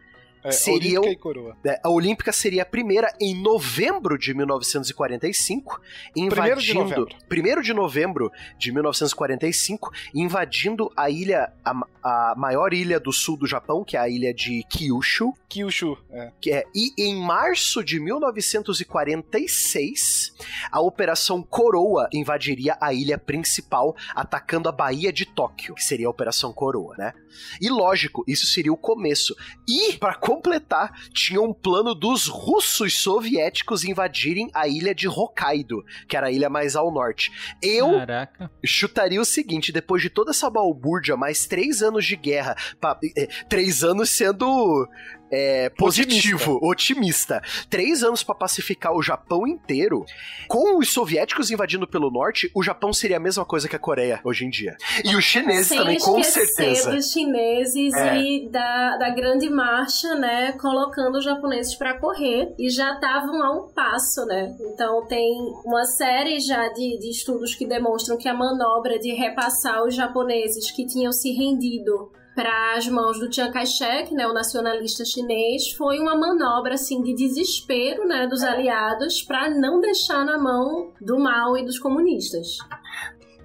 é, 0.43 0.52
seriam. 0.52 1.04
Olímpica 1.04 1.19
e 1.19 1.21
Coroa. 1.21 1.56
É, 1.63 1.80
a 1.84 1.89
Olímpica 1.89 2.32
seria 2.32 2.63
a 2.63 2.65
primeira 2.65 3.13
em 3.19 3.36
novembro 3.36 4.17
de 4.17 4.34
1945, 4.34 5.80
invadindo. 6.15 6.36
Primeiro 6.36 6.62
de 6.62 6.73
novembro. 6.73 7.15
Primeiro 7.28 7.62
de 7.62 7.73
novembro 7.73 8.32
de 8.58 8.71
1945, 8.71 9.91
invadindo 10.13 10.89
a 10.95 11.10
ilha, 11.10 11.52
a, 11.63 11.73
a 12.04 12.36
maior 12.38 12.71
ilha 12.73 12.99
do 12.99 13.12
sul 13.12 13.36
do 13.38 13.47
Japão, 13.47 13.84
que 13.84 13.97
é 13.97 13.99
a 13.99 14.08
ilha 14.08 14.32
de 14.34 14.63
Kyushu. 14.69 15.34
Kyushu, 15.47 15.97
é. 16.12 16.32
Que 16.39 16.52
é. 16.52 16.63
E 16.73 16.93
em 16.97 17.15
março 17.15 17.84
de 17.84 17.99
1946, 17.99 20.34
a 20.71 20.80
Operação 20.82 21.43
Coroa 21.43 22.08
invadiria 22.13 22.78
a 22.80 22.93
ilha 22.93 23.17
principal, 23.17 23.95
atacando 24.15 24.69
a 24.69 24.71
Baía 24.71 25.12
de 25.12 25.25
Tóquio, 25.25 25.75
que 25.75 25.84
seria 25.84 26.08
a 26.08 26.10
Operação 26.10 26.54
Coroa, 26.54 26.95
né? 26.97 27.13
E 27.62 27.70
lógico, 27.70 28.24
isso 28.28 28.46
seria 28.48 28.72
o 28.74 28.78
começo. 28.78 29.36
E, 29.68 29.94
para 29.98 30.15
completar, 30.15 30.92
tinha 31.13 31.42
um 31.42 31.54
plano 31.54 31.94
dos 31.94 32.28
russos 32.28 32.98
soviéticos 33.02 33.84
invadirem 33.84 34.50
a 34.54 34.68
ilha 34.68 34.94
de 34.94 35.08
Hokkaido, 35.08 35.84
que 36.08 36.15
era 36.18 36.28
a 36.28 36.32
ilha 36.32 36.50
mais 36.50 36.76
ao 36.76 36.92
norte. 36.92 37.32
Eu 37.62 37.92
Caraca. 37.92 38.52
chutaria 38.65 39.22
o 39.22 39.26
seguinte: 39.26 39.72
depois 39.72 40.02
de 40.02 40.10
toda 40.10 40.32
essa 40.32 40.50
balbúrdia, 40.50 41.15
mais 41.18 41.46
três 41.46 41.82
anos 41.82 42.06
de 42.06 42.15
guerra, 42.15 42.56
pa- 42.80 43.00
eh, 43.18 43.28
três 43.48 43.84
anos 43.84 44.10
sendo 44.10 44.88
é, 45.32 45.70
positivo, 45.70 46.60
otimista. 46.62 47.42
Três 47.70 48.04
anos 48.04 48.24
pra 48.24 48.36
pacificar 48.36 48.94
o 48.94 49.02
Japão 49.02 49.48
inteiro. 49.48 50.06
Com 50.48 50.78
os 50.78 50.92
soviéticos 50.92 51.52
invadindo 51.52 51.88
pelo 51.88 52.10
norte, 52.10 52.50
o 52.56 52.63
Japão 52.63 52.92
seria 52.94 53.18
a 53.18 53.20
mesma 53.20 53.46
coisa 53.46 53.68
que 53.68 53.76
a 53.76 53.80
Coreia 53.80 54.20
hoje 54.24 54.46
em 54.46 54.50
dia. 54.50 54.76
E 55.04 55.15
os 55.15 55.24
chineses 55.24 55.68
Sem 55.68 55.78
também, 55.78 56.00
com 56.00 56.24
certeza. 56.24 56.92
dos 56.92 57.12
chineses 57.12 57.94
É. 57.94 58.18
e 58.18 58.50
da, 58.50 58.98
da 58.98 59.10
grande 59.10 59.50
marcha, 59.50 60.15
né? 60.15 60.54
Colocando 60.54 61.18
os 61.18 61.24
japoneses 61.24 61.76
pra 61.76 61.98
correr 62.00 62.54
e 62.58 62.70
já 62.70 62.94
estavam 62.94 63.44
a 63.44 63.52
um 63.52 63.68
passo, 63.74 64.26
né? 64.26 64.56
Então 64.74 65.06
tem 65.08 65.32
uma 65.65 65.86
série 65.86 66.39
já 66.39 66.68
de, 66.70 66.98
de 67.00 67.10
estudos 67.10 67.56
que 67.56 67.65
demonstram 67.65 68.18
que 68.18 68.28
a 68.28 68.34
manobra 68.34 68.98
de 69.00 69.13
repassar 69.13 69.84
os 69.84 69.96
japoneses 69.96 70.72
que 70.72 70.86
tinham 70.86 71.12
se 71.12 71.32
rendido 71.32 72.12
para 72.36 72.76
as 72.76 72.88
mãos 72.88 73.20
do 73.20 73.34
Chiang 73.34 73.52
Kai-shek, 73.52 74.13
né, 74.13 74.26
o 74.28 74.34
nacionalista 74.34 75.04
chinês, 75.04 75.72
foi 75.74 76.00
uma 76.00 76.15
manobra 76.15 76.76
assim 76.76 77.02
de 77.02 77.13
desespero, 77.13 78.08
né, 78.08 78.28
dos 78.28 78.44
aliados 78.44 79.22
para 79.22 79.50
não 79.50 79.82
deixar 79.82 80.24
na 80.26 80.38
mão 80.38 80.94
do 81.02 81.20
mal 81.20 81.58
e 81.58 81.65
dos 81.65 81.78
comunistas. 81.78 82.58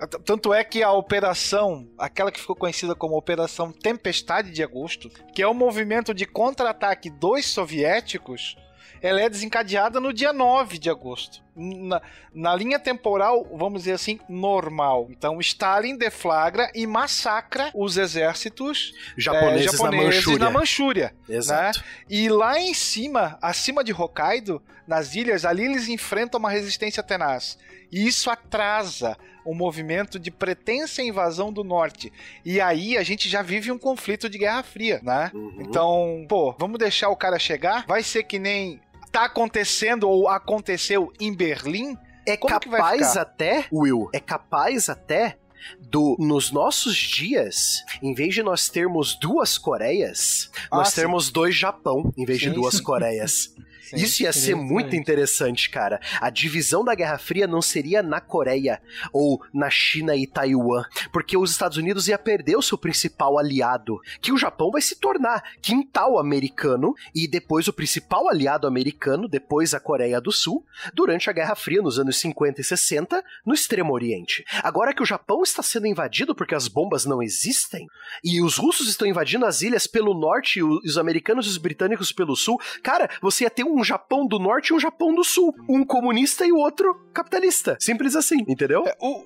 T- 0.08 0.18
Tanto 0.24 0.52
é 0.52 0.62
que 0.62 0.82
a 0.82 0.92
operação, 0.92 1.88
aquela 1.98 2.30
que 2.30 2.40
ficou 2.40 2.54
conhecida 2.56 2.94
como 2.94 3.16
Operação 3.16 3.72
Tempestade 3.72 4.50
de 4.50 4.62
Agosto, 4.62 5.08
que 5.34 5.42
é 5.42 5.46
o 5.46 5.54
movimento 5.54 6.12
de 6.14 6.26
contra-ataque 6.26 7.10
dos 7.10 7.46
soviéticos, 7.46 8.56
ela 9.02 9.20
é 9.20 9.28
desencadeada 9.28 10.00
no 10.00 10.12
dia 10.12 10.32
9 10.32 10.78
de 10.78 10.88
agosto. 10.90 11.43
Na, 11.56 12.02
na 12.34 12.54
linha 12.54 12.78
temporal, 12.78 13.46
vamos 13.56 13.82
dizer 13.82 13.92
assim, 13.92 14.18
normal. 14.28 15.08
Então, 15.10 15.40
Stalin 15.40 15.96
deflagra 15.96 16.70
e 16.74 16.86
massacra 16.86 17.70
os 17.74 17.96
exércitos 17.96 18.92
Japoneses, 19.16 19.78
eh, 19.78 19.82
na 19.82 19.90
Manchúria. 19.90 20.38
na 20.38 20.50
Manchúria. 20.50 21.14
Exato. 21.28 21.78
né? 21.78 21.84
E 22.10 22.28
lá 22.28 22.58
em 22.58 22.74
cima, 22.74 23.38
acima 23.40 23.84
de 23.84 23.92
Hokkaido, 23.92 24.60
nas 24.86 25.14
ilhas, 25.14 25.44
ali 25.44 25.64
eles 25.64 25.88
enfrentam 25.88 26.38
uma 26.38 26.50
resistência 26.50 27.02
tenaz. 27.02 27.58
E 27.90 28.06
isso 28.06 28.28
atrasa 28.30 29.16
o 29.44 29.54
movimento 29.54 30.18
de 30.18 30.30
pretensa 30.30 31.02
invasão 31.02 31.52
do 31.52 31.62
norte. 31.62 32.12
E 32.44 32.60
aí 32.60 32.96
a 32.96 33.02
gente 33.02 33.28
já 33.28 33.42
vive 33.42 33.70
um 33.70 33.78
conflito 33.78 34.28
de 34.28 34.38
Guerra 34.38 34.62
Fria, 34.62 35.00
né? 35.02 35.30
Uhum. 35.34 35.56
Então, 35.60 36.26
pô, 36.28 36.54
vamos 36.58 36.78
deixar 36.78 37.10
o 37.10 37.16
cara 37.16 37.38
chegar? 37.38 37.84
Vai 37.86 38.02
ser 38.02 38.24
que 38.24 38.38
nem 38.38 38.80
tá 39.14 39.24
acontecendo 39.26 40.08
ou 40.08 40.28
aconteceu 40.28 41.12
em 41.20 41.32
Berlim? 41.34 41.96
É 42.26 42.36
Como 42.36 42.58
que 42.58 42.68
vai 42.68 42.98
capaz 42.98 43.16
até, 43.16 43.66
Will, 43.72 44.08
é 44.12 44.18
capaz 44.18 44.88
até 44.88 45.38
do 45.80 46.16
nos 46.18 46.50
nossos 46.50 46.96
dias, 46.96 47.82
em 48.02 48.12
vez 48.12 48.34
de 48.34 48.42
nós 48.42 48.68
termos 48.68 49.18
duas 49.18 49.56
Coreias, 49.56 50.50
Ah, 50.70 50.78
nós 50.78 50.88
sim. 50.88 50.96
termos 50.96 51.30
dois 51.30 51.54
Japão 51.54 52.12
em 52.18 52.24
vez 52.24 52.38
de 52.40 52.48
Sim, 52.48 52.54
duas 52.54 52.74
sim. 52.76 52.82
Coreias. 52.82 53.54
Sim, 53.84 53.96
Isso 53.96 54.22
ia 54.22 54.32
ser 54.32 54.54
muito 54.54 54.96
interessante, 54.96 55.68
cara. 55.68 56.00
A 56.20 56.30
divisão 56.30 56.82
da 56.82 56.94
Guerra 56.94 57.18
Fria 57.18 57.46
não 57.46 57.60
seria 57.60 58.02
na 58.02 58.20
Coreia 58.20 58.80
ou 59.12 59.42
na 59.52 59.68
China 59.68 60.16
e 60.16 60.26
Taiwan, 60.26 60.84
porque 61.12 61.36
os 61.36 61.50
Estados 61.50 61.76
Unidos 61.76 62.08
ia 62.08 62.18
perder 62.18 62.56
o 62.56 62.62
seu 62.62 62.78
principal 62.78 63.38
aliado, 63.38 63.98
que 64.22 64.32
o 64.32 64.38
Japão 64.38 64.70
vai 64.70 64.80
se 64.80 64.96
tornar 64.96 65.42
quintal 65.60 66.18
americano 66.18 66.94
e 67.14 67.28
depois 67.28 67.68
o 67.68 67.72
principal 67.72 68.28
aliado 68.28 68.66
americano, 68.66 69.28
depois 69.28 69.74
a 69.74 69.80
Coreia 69.80 70.20
do 70.20 70.32
Sul, 70.32 70.64
durante 70.94 71.28
a 71.28 71.32
Guerra 71.32 71.54
Fria 71.54 71.82
nos 71.82 71.98
anos 71.98 72.18
50 72.18 72.60
e 72.60 72.64
60, 72.64 73.22
no 73.44 73.52
Extremo 73.52 73.92
Oriente. 73.92 74.44
Agora 74.62 74.94
que 74.94 75.02
o 75.02 75.06
Japão 75.06 75.42
está 75.42 75.62
sendo 75.62 75.86
invadido 75.86 76.34
porque 76.34 76.54
as 76.54 76.68
bombas 76.68 77.04
não 77.04 77.22
existem 77.22 77.86
e 78.22 78.40
os 78.40 78.56
russos 78.56 78.88
estão 78.88 79.06
invadindo 79.06 79.44
as 79.44 79.60
ilhas 79.60 79.86
pelo 79.86 80.14
norte 80.14 80.60
e 80.60 80.62
os 80.62 80.96
americanos 80.96 81.46
e 81.46 81.50
os 81.50 81.58
britânicos 81.58 82.12
pelo 82.12 82.34
sul, 82.34 82.58
cara, 82.82 83.10
você 83.20 83.44
ia 83.44 83.50
ter 83.50 83.64
um 83.64 83.73
Japão 83.82 84.26
do 84.26 84.38
norte 84.38 84.68
e 84.68 84.74
um 84.74 84.80
Japão 84.80 85.14
do 85.14 85.24
sul, 85.24 85.54
um 85.68 85.84
comunista 85.84 86.46
e 86.46 86.52
o 86.52 86.58
outro 86.58 86.94
capitalista. 87.12 87.76
Simples 87.80 88.14
assim, 88.14 88.44
entendeu? 88.46 88.84
É, 88.86 88.94
o, 89.00 89.24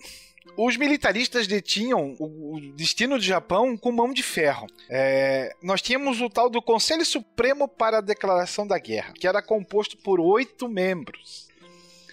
os 0.56 0.76
militaristas 0.76 1.46
detinham 1.46 2.16
o, 2.18 2.56
o, 2.56 2.72
destino 2.72 3.16
do 3.16 3.24
Japão 3.24 3.76
com 3.76 3.92
mão 3.92 4.12
de 4.12 4.22
ferro. 4.22 4.66
É, 4.88 5.52
nós 5.62 5.82
tínhamos 5.82 6.20
o 6.20 6.30
tal 6.30 6.48
do 6.48 6.62
Conselho 6.62 7.04
Supremo 7.04 7.68
para 7.68 7.98
a 7.98 8.02
Declaração 8.02 8.66
da 8.66 8.78
Guerra, 8.78 9.12
que 9.12 9.26
era 9.26 9.42
composto 9.42 9.96
por 9.98 10.20
oito 10.20 10.68
membros 10.68 11.48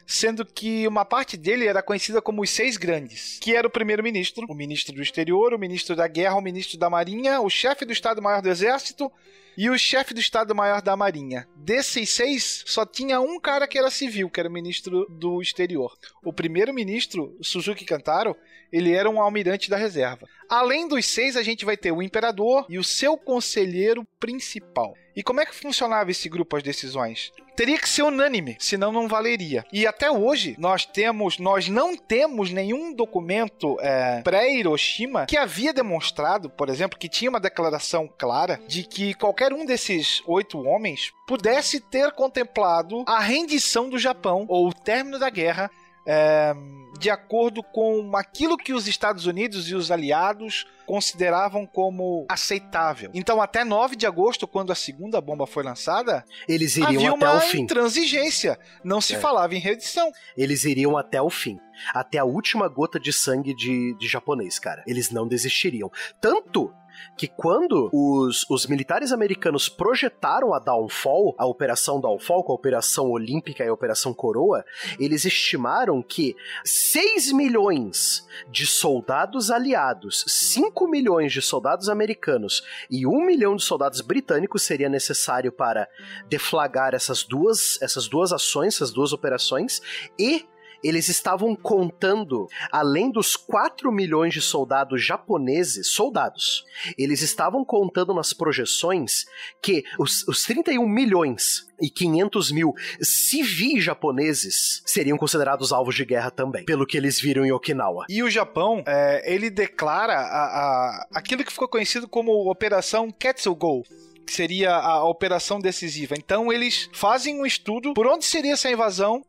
sendo 0.08 0.46
que 0.46 0.88
uma 0.88 1.04
parte 1.04 1.36
dele 1.36 1.66
era 1.66 1.82
conhecida 1.82 2.22
como 2.22 2.44
os 2.44 2.50
Seis 2.50 2.78
Grandes, 2.78 3.40
que 3.42 3.56
era 3.56 3.68
o 3.68 3.72
primeiro-ministro, 3.72 4.46
o 4.48 4.54
ministro 4.54 4.94
do 4.94 5.02
exterior, 5.02 5.54
o 5.54 5.60
ministro 5.60 5.96
da 5.96 6.08
guerra, 6.08 6.36
o 6.36 6.42
ministro 6.42 6.78
da 6.78 6.90
marinha, 6.90 7.42
o 7.42 7.50
chefe 7.50 7.86
do 7.86 7.92
Estado-Maior 7.92 8.42
do 8.42 8.50
Exército 8.50 9.12
e 9.58 9.70
o 9.70 9.78
chefe 9.78 10.14
do 10.14 10.20
Estado-Maior 10.20 10.82
da 10.82 10.96
Marinha. 10.96 11.48
Desses 11.56 12.10
seis, 12.10 12.64
só 12.66 12.86
tinha 12.86 13.20
um 13.20 13.40
cara 13.40 13.68
que 13.68 13.78
era 13.78 13.90
civil, 13.90 14.30
que 14.30 14.40
era 14.40 14.50
o 14.50 14.52
ministro 14.52 15.06
do 15.10 15.42
exterior. 15.42 15.98
O 16.24 16.34
primeiro-ministro, 16.34 17.36
Suzuki 17.42 17.86
Kantaro, 17.86 18.36
ele 18.72 18.94
era 18.94 19.10
um 19.10 19.22
almirante 19.22 19.70
da 19.70 19.78
reserva. 19.78 20.28
Além 20.50 20.88
dos 20.88 21.06
seis, 21.06 21.36
a 21.36 21.44
gente 21.44 21.66
vai 21.66 21.78
ter 21.78 21.92
o 21.92 22.02
imperador 22.02 22.66
e 22.70 22.78
o 22.78 22.84
seu 22.84 23.18
conselheiro 23.18 24.06
principal. 24.20 24.96
E 25.16 25.24
como 25.24 25.40
é 25.40 25.46
que 25.46 25.56
funcionava 25.56 26.12
esse 26.12 26.28
grupo, 26.28 26.58
as 26.58 26.64
decisões? 26.64 27.32
Teria 27.56 27.80
que 27.80 27.88
ser 27.88 28.04
unânime, 28.04 28.58
senão 28.60 28.92
não 28.92 29.08
valeria. 29.08 29.64
E 29.72 29.88
até 29.88 30.12
hoje 30.12 30.56
nós 30.60 30.86
temos, 30.86 31.40
nós 31.40 31.70
não 31.70 31.96
temos 31.96 32.52
nenhum 32.52 32.94
documento 32.94 33.78
é, 33.80 34.22
pré-Hiroshima 34.24 35.26
que 35.26 35.38
havia 35.38 35.72
demonstrado, 35.72 36.50
por 36.50 36.68
exemplo, 36.68 37.00
que 37.00 37.08
tinha 37.08 37.30
uma 37.30 37.40
declaração 37.40 38.10
clara 38.18 38.60
de 38.68 38.84
que 38.84 39.14
qualquer 39.14 39.45
um 39.54 39.66
desses 39.66 40.22
oito 40.28 40.62
homens 40.64 41.12
pudesse 41.28 41.80
ter 41.80 42.12
contemplado 42.12 43.04
a 43.08 43.20
rendição 43.20 43.90
do 43.90 43.98
Japão 43.98 44.46
ou 44.48 44.68
o 44.68 44.74
término 44.74 45.18
da 45.20 45.30
guerra 45.30 45.70
é, 46.08 46.54
de 47.00 47.10
acordo 47.10 47.64
com 47.64 48.16
aquilo 48.16 48.56
que 48.58 48.74
os 48.74 48.88
Estados 48.88 49.26
Unidos 49.26 49.70
e 49.70 49.76
os 49.76 49.90
aliados 49.90 50.66
consideravam 50.86 51.66
como 51.66 52.28
aceitável. 52.30 53.10
Então, 53.12 53.42
até 53.42 53.64
9 53.64 53.96
de 53.96 54.06
agosto, 54.06 54.48
quando 54.48 54.72
a 54.72 54.76
segunda 54.76 55.20
bomba 55.20 55.48
foi 55.48 55.64
lançada, 55.64 56.24
eles 56.48 56.76
iriam 56.78 56.90
havia 56.90 57.10
até 57.10 57.26
uma 57.26 57.38
o 57.38 57.42
fim. 57.42 57.62
intransigência. 57.62 58.60
Não 58.84 59.02
se 59.02 59.16
É. 59.16 59.20
falava 59.20 59.56
em 59.56 59.60
redição. 59.60 60.12
Eles 60.38 60.64
iriam 60.64 60.96
até 60.96 61.20
o 61.20 61.30
fim. 61.30 61.58
Até 61.92 62.20
a 62.20 62.24
última 62.24 62.68
gota 62.70 63.00
de 63.00 63.12
sangue 63.12 63.56
de, 63.56 63.96
de 63.98 64.08
japonês, 64.08 64.60
cara. 64.60 64.84
Eles 64.86 65.10
não 65.10 65.28
desistiriam. 65.28 65.92
Tanto 66.22 66.72
que 67.18 67.28
quando 67.28 67.90
os, 67.94 68.46
os 68.50 68.68
militares 68.68 69.12
americanos 69.12 69.70
projetaram 69.70 70.54
a 70.54 70.60
Downfall, 70.60 71.36
a 71.38 71.46
Operação 71.46 72.00
Downfall, 72.00 72.44
com 72.44 72.52
a 72.52 72.56
Operação 72.56 73.10
Olímpica 73.10 73.64
e 73.64 73.68
a 73.68 73.74
Operação 73.74 74.14
Coroa, 74.14 74.66
eles 75.00 75.26
estimaram 75.26 76.02
que 76.02 76.36
6 76.64 77.32
milhões 77.32 78.28
de 78.50 78.66
soldados 78.66 79.50
aliados, 79.50 80.24
5 80.28 80.88
milhões 80.88 81.32
de 81.32 81.42
soldados 81.42 81.90
americanos 81.90 82.64
e 82.90 83.06
1 83.06 83.26
milhão 83.26 83.56
de 83.56 83.64
soldados 83.64 84.02
britânicos 84.02 84.64
seria 84.64 84.90
necessário 84.90 85.52
para 85.52 85.88
deflagrar 86.28 86.94
essas 86.94 87.24
duas, 87.24 87.82
essas 87.82 88.08
duas 88.08 88.32
ações, 88.32 88.76
essas 88.76 88.92
duas 88.92 89.14
operações, 89.14 89.82
e 90.20 90.46
eles 90.84 91.10
estavam 91.10 91.56
contando, 91.56 92.48
além 92.72 93.12
dos 93.12 93.36
4 93.36 93.92
milhões 93.92 94.34
de 94.34 94.42
soldados 94.42 95.04
japoneses, 95.04 95.88
soldados, 95.88 96.64
eles 96.98 97.22
estavam 97.22 97.64
contando 97.66 98.14
nas 98.14 98.34
projeções 98.34 99.26
que 99.62 99.84
os, 100.00 100.28
os 100.28 100.44
31 100.44 100.88
milhões 100.88 101.68
e 101.82 101.90
500 101.90 102.52
mil 102.52 102.74
civis 103.02 103.84
japoneses 103.84 104.82
seriam 104.86 105.18
considerados 105.18 105.72
alvos 105.72 105.96
de 105.96 106.06
guerra 106.06 106.32
também, 106.32 106.64
pelo 106.66 106.86
que 106.86 106.98
eles 106.98 107.20
viram 107.20 107.46
em 107.46 107.52
Okinawa. 107.52 108.06
E 108.10 108.24
o 108.24 108.30
Japão, 108.30 108.84
é, 108.88 109.34
ele 109.34 109.50
declara 109.50 110.14
a, 110.14 110.20
a- 110.46 111.08
aquilo 111.16 111.44
que 111.44 111.52
ficou 111.52 111.68
conhecido 111.68 112.08
como 112.08 112.50
Operação 112.50 113.12
Ketsugo. 113.12 113.84
Que 114.26 114.34
seria 114.34 114.74
a 114.76 115.04
operação 115.08 115.60
decisiva. 115.60 116.16
Então 116.18 116.52
eles 116.52 116.90
fazem 116.94 117.40
um 117.40 117.46
estudo 117.46 117.94
por 117.94 118.08
onde 118.08 118.26
seria 118.26 118.54
essa 118.54 118.72
invasão 118.72 119.24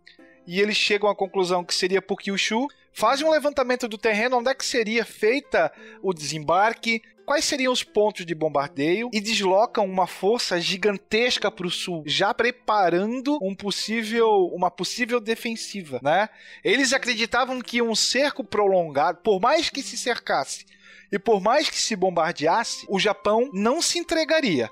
e 0.46 0.60
eles 0.60 0.76
chegam 0.76 1.08
à 1.08 1.14
conclusão 1.14 1.64
que 1.64 1.74
seria 1.74 2.00
por 2.00 2.16
Kyushu. 2.16 2.68
Fazem 2.92 3.26
um 3.26 3.30
levantamento 3.30 3.86
do 3.88 3.98
terreno, 3.98 4.38
onde 4.38 4.50
é 4.50 4.54
que 4.54 4.64
seria 4.64 5.04
feita 5.04 5.70
o 6.02 6.14
desembarque, 6.14 7.02
quais 7.26 7.44
seriam 7.44 7.72
os 7.72 7.82
pontos 7.82 8.24
de 8.24 8.34
bombardeio 8.34 9.10
e 9.12 9.20
deslocam 9.20 9.84
uma 9.84 10.06
força 10.06 10.58
gigantesca 10.60 11.50
para 11.50 11.66
o 11.66 11.70
sul, 11.70 12.04
já 12.06 12.32
preparando 12.32 13.38
um 13.42 13.54
possível, 13.54 14.46
uma 14.54 14.70
possível 14.70 15.20
defensiva, 15.20 16.00
né? 16.02 16.28
Eles 16.64 16.92
acreditavam 16.92 17.60
que 17.60 17.82
um 17.82 17.94
cerco 17.94 18.44
prolongado, 18.44 19.18
por 19.22 19.40
mais 19.40 19.68
que 19.68 19.82
se 19.82 19.98
cercasse 19.98 20.64
e 21.10 21.18
por 21.18 21.40
mais 21.40 21.68
que 21.68 21.80
se 21.80 21.96
bombardeasse, 21.96 22.86
o 22.88 22.98
Japão 22.98 23.50
não 23.52 23.82
se 23.82 23.98
entregaria. 23.98 24.70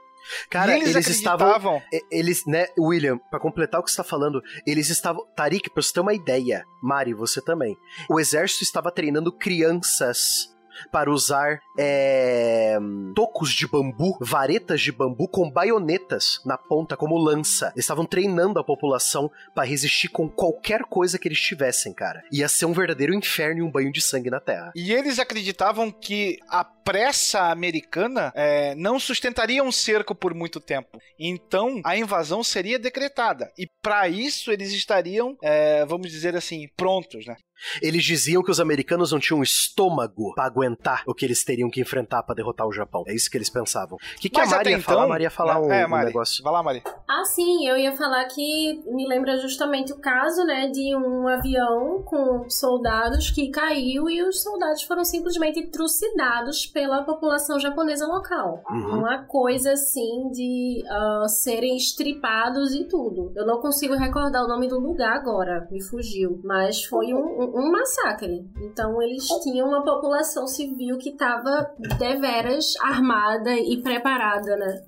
Cara, 0.51 0.73
E 0.73 0.81
eles 0.81 0.95
eles, 0.95 1.09
estavam. 1.09 1.83
Eles, 2.11 2.47
né, 2.47 2.67
William, 2.79 3.19
pra 3.31 3.41
completar 3.41 3.81
o 3.81 3.85
que 3.85 3.91
você 3.91 3.97
tá 3.97 4.05
falando, 4.05 4.43
eles 4.67 4.89
estavam. 4.89 5.27
Tarik, 5.37 5.71
pra 5.71 5.83
você 5.83 5.93
ter 5.93 6.01
uma 6.01 6.15
ideia, 6.15 6.65
Mari, 6.83 7.15
você 7.15 7.41
também. 7.43 7.77
O 8.09 8.19
exército 8.19 8.63
estava 8.63 8.91
treinando 8.91 9.33
crianças 9.33 10.54
para 10.91 11.11
usar 11.11 11.61
é, 11.79 12.79
tocos 13.15 13.53
de 13.53 13.67
bambu, 13.67 14.17
varetas 14.21 14.81
de 14.81 14.93
bambu 14.93 15.29
com 15.29 15.51
baionetas 15.51 16.41
na 16.45 16.57
ponta 16.57 16.97
como 16.97 17.17
lança. 17.17 17.67
Eles 17.75 17.85
estavam 17.85 18.07
treinando 18.07 18.59
a 18.59 18.65
população 18.65 19.31
para 19.55 19.65
resistir 19.65 20.09
com 20.09 20.29
qualquer 20.29 20.83
coisa 20.85 21.19
que 21.19 21.29
eles 21.29 21.41
tivessem, 21.41 21.93
cara. 21.93 22.23
Ia 22.33 22.49
ser 22.49 22.67
um 22.67 22.73
verdadeiro 22.73 23.15
inferno 23.15 23.61
e 23.61 23.63
um 23.63 23.71
banho 23.71 23.93
de 23.93 24.01
sangue 24.01 24.31
na 24.31 24.41
terra. 24.41 24.73
E 24.75 24.93
eles 24.93 25.19
acreditavam 25.19 25.91
que 25.91 26.39
a 26.49 26.65
pressa 26.65 27.51
americana 27.51 28.33
é, 28.35 28.75
não 28.75 29.01
sustentaria 29.01 29.65
um 29.65 29.73
cerco 29.73 30.15
por 30.15 30.35
muito 30.35 30.61
tempo. 30.61 31.01
Então 31.19 31.81
a 31.85 31.97
invasão 31.97 32.45
seria 32.45 32.79
decretada. 32.79 33.51
E 33.59 33.67
para 33.83 34.09
isso 34.09 34.53
eles 34.53 34.73
estariam, 34.73 35.37
é, 35.43 35.85
vamos 35.87 36.11
dizer 36.11 36.37
assim, 36.37 36.69
prontos, 36.77 37.27
né? 37.27 37.37
Eles 37.81 38.05
diziam 38.05 38.43
que 38.43 38.51
os 38.51 38.61
americanos 38.61 39.13
não 39.13 39.19
tinham 39.19 39.43
estômago 39.43 40.35
pra 40.35 40.45
aguentar 40.45 41.03
o 41.07 41.15
que 41.15 41.25
eles 41.25 41.45
teriam 41.45 41.71
que 41.71 41.81
enfrentar 41.81 42.23
pra 42.23 42.35
derrotar 42.35 42.67
o 42.67 42.73
Japão. 42.73 43.05
É 43.07 43.15
isso 43.15 43.31
que 43.31 43.37
eles 43.37 43.51
pensavam. 43.51 43.97
O 43.97 44.21
que, 44.21 44.29
que 44.29 44.39
a 44.41 44.43
Mas 44.45 44.51
Mari 44.51 44.61
até 44.63 44.71
ia 44.73 44.81
falar? 44.83 44.97
então- 44.97 45.05
A 45.05 45.09
Mari 45.09 45.25
ia 45.25 45.31
falar 45.31 45.61
um, 45.61 45.73
É, 45.73 45.87
um 45.87 45.89
Mari. 45.91 46.07
negócio. 46.07 46.43
Vai 46.45 46.53
lá, 46.53 46.63
Mari. 46.63 46.83
Ah, 47.09 47.25
sim, 47.25 47.67
eu 47.69 47.77
ia 47.77 47.97
falar 47.97 48.25
que 48.27 48.83
me 48.87 49.07
lembra 49.09 49.37
justamente 49.39 49.93
o 49.93 49.99
caso, 49.99 50.45
né, 50.45 50.69
de 50.69 50.95
um 50.97 51.27
avião 51.29 52.03
com 52.05 52.49
soldados 52.49 53.31
que 53.31 53.51
caiu 53.51 54.09
e 54.11 54.23
os 54.23 54.43
soldados 54.43 54.83
foram 54.83 55.05
simplesmente 55.05 55.67
trucidados 55.69 56.67
pela 56.67 57.03
população 57.05 57.59
japonesa 57.59 58.07
local. 58.07 58.63
Uhum. 58.71 58.99
Uma 58.99 59.25
coisa 59.25 59.73
assim 59.73 60.29
de 60.33 60.83
ah, 60.89 61.27
serem 61.29 61.77
estripados 61.77 62.75
e 62.75 62.85
tudo. 62.85 63.33
Eu 63.37 63.47
não 63.47 63.61
consigo 63.61 63.95
recordar 63.95 64.45
o 64.45 64.49
nome 64.49 64.69
do 64.69 64.79
lugar 64.79 65.17
agora, 65.17 65.67
me 65.71 65.83
fugiu, 65.83 66.41
mas 66.45 66.85
foi 66.85 67.13
um, 67.15 67.43
um- 67.43 67.44
um 67.45 67.71
massacre. 67.71 68.45
Então 68.63 69.01
eles 69.03 69.27
tinham 69.43 69.69
uma 69.69 69.85
população 69.85 70.47
civil 70.47 70.99
que 70.99 71.11
estava 71.11 71.71
deveras 71.99 72.75
armada 72.81 73.53
e 73.57 73.81
preparada, 73.83 74.57
né? 74.57 74.83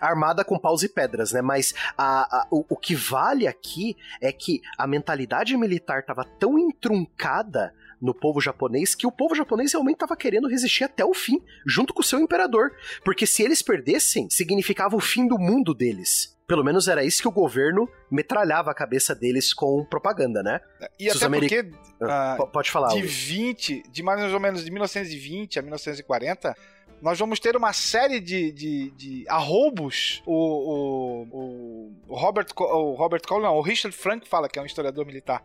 Armada 0.00 0.44
com 0.44 0.58
paus 0.58 0.82
e 0.84 0.88
pedras, 0.88 1.32
né? 1.32 1.42
Mas 1.42 1.74
a- 1.96 2.42
a- 2.42 2.46
o, 2.50 2.64
o 2.68 2.76
que 2.76 2.94
vale 2.94 3.46
aqui 3.46 3.96
é 4.20 4.30
que 4.32 4.60
a 4.76 4.86
mentalidade 4.86 5.56
militar 5.56 6.04
tava 6.04 6.24
tão 6.38 6.58
entruncada 6.58 7.74
no 8.00 8.14
povo 8.14 8.40
japonês 8.40 8.94
que 8.94 9.06
o 9.08 9.10
povo 9.10 9.34
japonês 9.34 9.72
realmente 9.72 9.96
estava 9.96 10.16
querendo 10.16 10.46
resistir 10.46 10.84
até 10.84 11.04
o 11.04 11.12
fim, 11.12 11.42
junto 11.66 11.92
com 11.92 12.00
o 12.00 12.04
seu 12.04 12.20
imperador. 12.20 12.70
Porque 13.04 13.26
se 13.26 13.42
eles 13.42 13.60
perdessem, 13.60 14.30
significava 14.30 14.94
o 14.94 15.00
fim 15.00 15.26
do 15.26 15.36
mundo 15.36 15.74
deles. 15.74 16.37
Pelo 16.48 16.64
menos 16.64 16.88
era 16.88 17.04
isso 17.04 17.20
que 17.22 17.28
o 17.28 17.30
governo 17.30 17.86
metralhava 18.10 18.70
a 18.70 18.74
cabeça 18.74 19.14
deles 19.14 19.52
com 19.52 19.84
propaganda, 19.84 20.42
né? 20.42 20.60
E 20.98 21.10
Se 21.10 21.18
até 21.18 21.26
ameri- 21.26 21.46
porque 21.46 21.70
ah, 22.02 22.36
P- 22.40 22.46
Pode 22.46 22.70
falar, 22.70 22.88
de 22.88 23.02
Will. 23.02 23.06
20, 23.06 23.82
de 23.90 24.02
mais 24.02 24.32
ou 24.32 24.40
menos 24.40 24.64
de 24.64 24.70
1920 24.70 25.58
a 25.58 25.62
1940, 25.62 26.56
nós 27.02 27.18
vamos 27.18 27.38
ter 27.38 27.54
uma 27.54 27.72
série 27.74 28.18
de, 28.18 28.50
de, 28.50 28.90
de 28.92 29.24
arroubos. 29.28 30.22
O, 30.26 31.22
o, 31.30 31.92
o 32.08 32.14
Robert, 32.16 32.46
o 32.56 32.94
Robert 32.94 33.20
Cole, 33.28 33.42
não, 33.44 33.54
o 33.56 33.60
Richard 33.60 33.96
Frank 33.96 34.26
fala, 34.26 34.48
que 34.48 34.58
é 34.58 34.62
um 34.62 34.66
historiador 34.66 35.04
militar. 35.04 35.44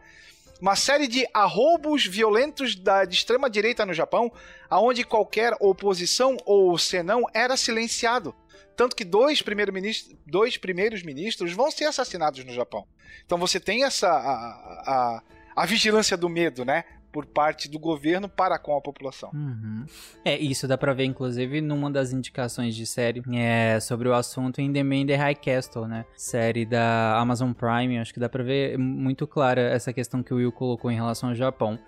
Uma 0.63 0.77
série 0.77 1.09
de 1.09 1.27
arroubos 1.33 2.05
violentos 2.05 2.73
da, 2.73 3.03
de 3.03 3.13
extrema 3.13 3.49
direita 3.49 3.85
no 3.85 3.93
Japão, 3.93 4.31
aonde 4.69 5.03
qualquer 5.03 5.53
oposição 5.59 6.37
ou 6.45 6.77
senão 6.77 7.25
era 7.33 7.57
silenciado. 7.57 8.33
Tanto 8.73 8.95
que 8.95 9.03
dois, 9.03 9.41
primeiro 9.41 9.73
ministro, 9.73 10.17
dois 10.25 10.55
primeiros 10.55 11.03
ministros 11.03 11.51
vão 11.51 11.69
ser 11.69 11.83
assassinados 11.83 12.45
no 12.45 12.53
Japão. 12.53 12.87
Então 13.25 13.37
você 13.37 13.59
tem 13.59 13.83
essa 13.83 14.07
a, 14.07 14.85
a, 14.87 15.23
a 15.53 15.65
vigilância 15.65 16.15
do 16.15 16.29
medo, 16.29 16.63
né? 16.63 16.85
Por 17.13 17.27
parte 17.27 17.69
do 17.69 17.79
governo 17.79 18.27
para 18.27 18.57
com 18.57 18.75
a 18.75 18.81
população. 18.81 19.29
Uhum. 19.33 19.85
É, 20.25 20.37
isso 20.37 20.67
dá 20.67 20.77
pra 20.77 20.93
ver, 20.93 21.05
inclusive, 21.05 21.61
numa 21.61 21.89
das 21.91 22.11
indicações 22.11 22.75
de 22.75 22.85
série 22.87 23.21
é, 23.33 23.79
sobre 23.79 24.09
o 24.09 24.13
assunto 24.13 24.59
em 24.59 24.73
The 24.73 24.83
Man 24.83 24.95
in 24.95 25.05
the 25.05 25.15
High 25.15 25.35
Castle, 25.35 25.87
né? 25.87 26.05
Série 26.17 26.65
da 26.65 27.17
Amazon 27.19 27.53
Prime, 27.53 27.99
acho 27.99 28.11
que 28.13 28.19
dá 28.19 28.27
pra 28.27 28.43
ver 28.43 28.77
muito 28.77 29.27
clara 29.27 29.61
essa 29.61 29.93
questão 29.93 30.23
que 30.23 30.33
o 30.33 30.37
Will 30.37 30.51
colocou 30.51 30.91
em 30.91 30.95
relação 30.95 31.29
ao 31.29 31.35
Japão. 31.35 31.79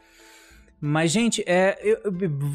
Mas, 0.88 1.12
gente, 1.12 1.44
é, 1.48 1.80
eu- 1.82 1.98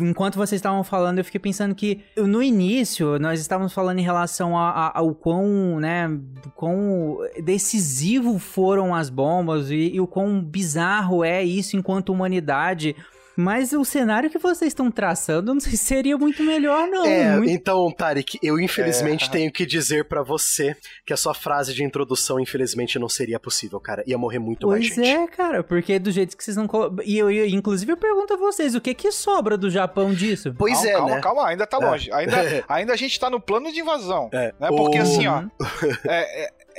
enquanto 0.00 0.36
vocês 0.36 0.58
estavam 0.58 0.84
falando, 0.84 1.18
eu 1.18 1.24
fiquei 1.24 1.40
pensando 1.40 1.74
que 1.74 2.00
no 2.16 2.40
início 2.40 3.18
nós 3.18 3.40
estávamos 3.40 3.72
falando 3.72 3.98
em 3.98 4.02
relação 4.02 4.56
a- 4.56 4.70
a- 4.70 4.98
ao 5.00 5.12
quão, 5.14 5.80
né, 5.80 6.08
quão 6.54 7.18
decisivo 7.42 8.38
foram 8.38 8.94
as 8.94 9.10
bombas 9.10 9.70
e, 9.70 9.94
e 9.94 10.00
o 10.00 10.06
quão 10.06 10.40
bizarro 10.40 11.24
é 11.24 11.42
isso 11.42 11.76
enquanto 11.76 12.10
humanidade. 12.12 12.94
Mas 13.40 13.72
o 13.72 13.84
cenário 13.84 14.28
que 14.28 14.38
vocês 14.38 14.68
estão 14.68 14.90
traçando, 14.90 15.54
não 15.54 15.60
sei 15.60 15.72
se 15.72 15.78
seria 15.78 16.16
muito 16.18 16.42
melhor, 16.42 16.86
não. 16.88 17.04
É, 17.06 17.36
Muito- 17.36 17.50
então, 17.50 17.90
Tarek, 17.90 18.38
eu 18.42 18.60
infelizmente 18.60 19.26
É. 19.28 19.30
tenho 19.30 19.50
que 19.52 19.64
dizer 19.64 20.04
pra 20.04 20.22
você 20.22 20.76
que 21.06 21.12
a 21.12 21.16
sua 21.16 21.32
frase 21.34 21.72
de 21.72 21.82
introdução, 21.82 22.38
infelizmente, 22.38 22.98
não 22.98 23.08
seria 23.08 23.40
possível, 23.40 23.80
cara. 23.80 24.04
Ia 24.06 24.18
morrer 24.18 24.38
muito 24.38 24.68
mais 24.68 24.88
Pois 24.92 24.94
gente. 25.06 25.08
é, 25.08 25.26
cara, 25.26 25.62
porque 25.64 25.98
do 25.98 26.10
jeito 26.10 26.36
que 26.36 26.44
vocês 26.44 26.56
não. 26.56 26.68
E 27.04 27.16
eu, 27.18 27.30
eu- 27.30 27.46
inclusive, 27.46 27.90
eu 27.92 27.96
pergunto 27.96 28.34
a 28.34 28.36
vocês: 28.36 28.74
o 28.74 28.80
que 28.80 28.92
que 28.94 29.10
sobra 29.10 29.56
do 29.56 29.70
Japão 29.70 30.12
disso? 30.12 30.54
Pois 30.58 30.74
calma, 30.74 30.88
é, 30.88 30.92
calma, 30.94 31.14
né? 31.16 31.20
calma, 31.22 31.46
ainda 31.48 31.66
tá 31.66 31.78
É. 31.80 31.84
longe. 31.86 32.12
Ainda, 32.12 32.36
ainda 32.68 32.92
a 32.92 32.96
gente 32.96 33.18
tá 33.18 33.30
no 33.30 33.40
plano 33.40 33.72
de 33.72 33.80
invasão. 33.80 34.28
É. 34.32 34.52
Né? 34.60 34.68
Porque 34.68 34.98
O- 34.98 35.02
assim, 35.02 35.26
ó. 35.26 35.44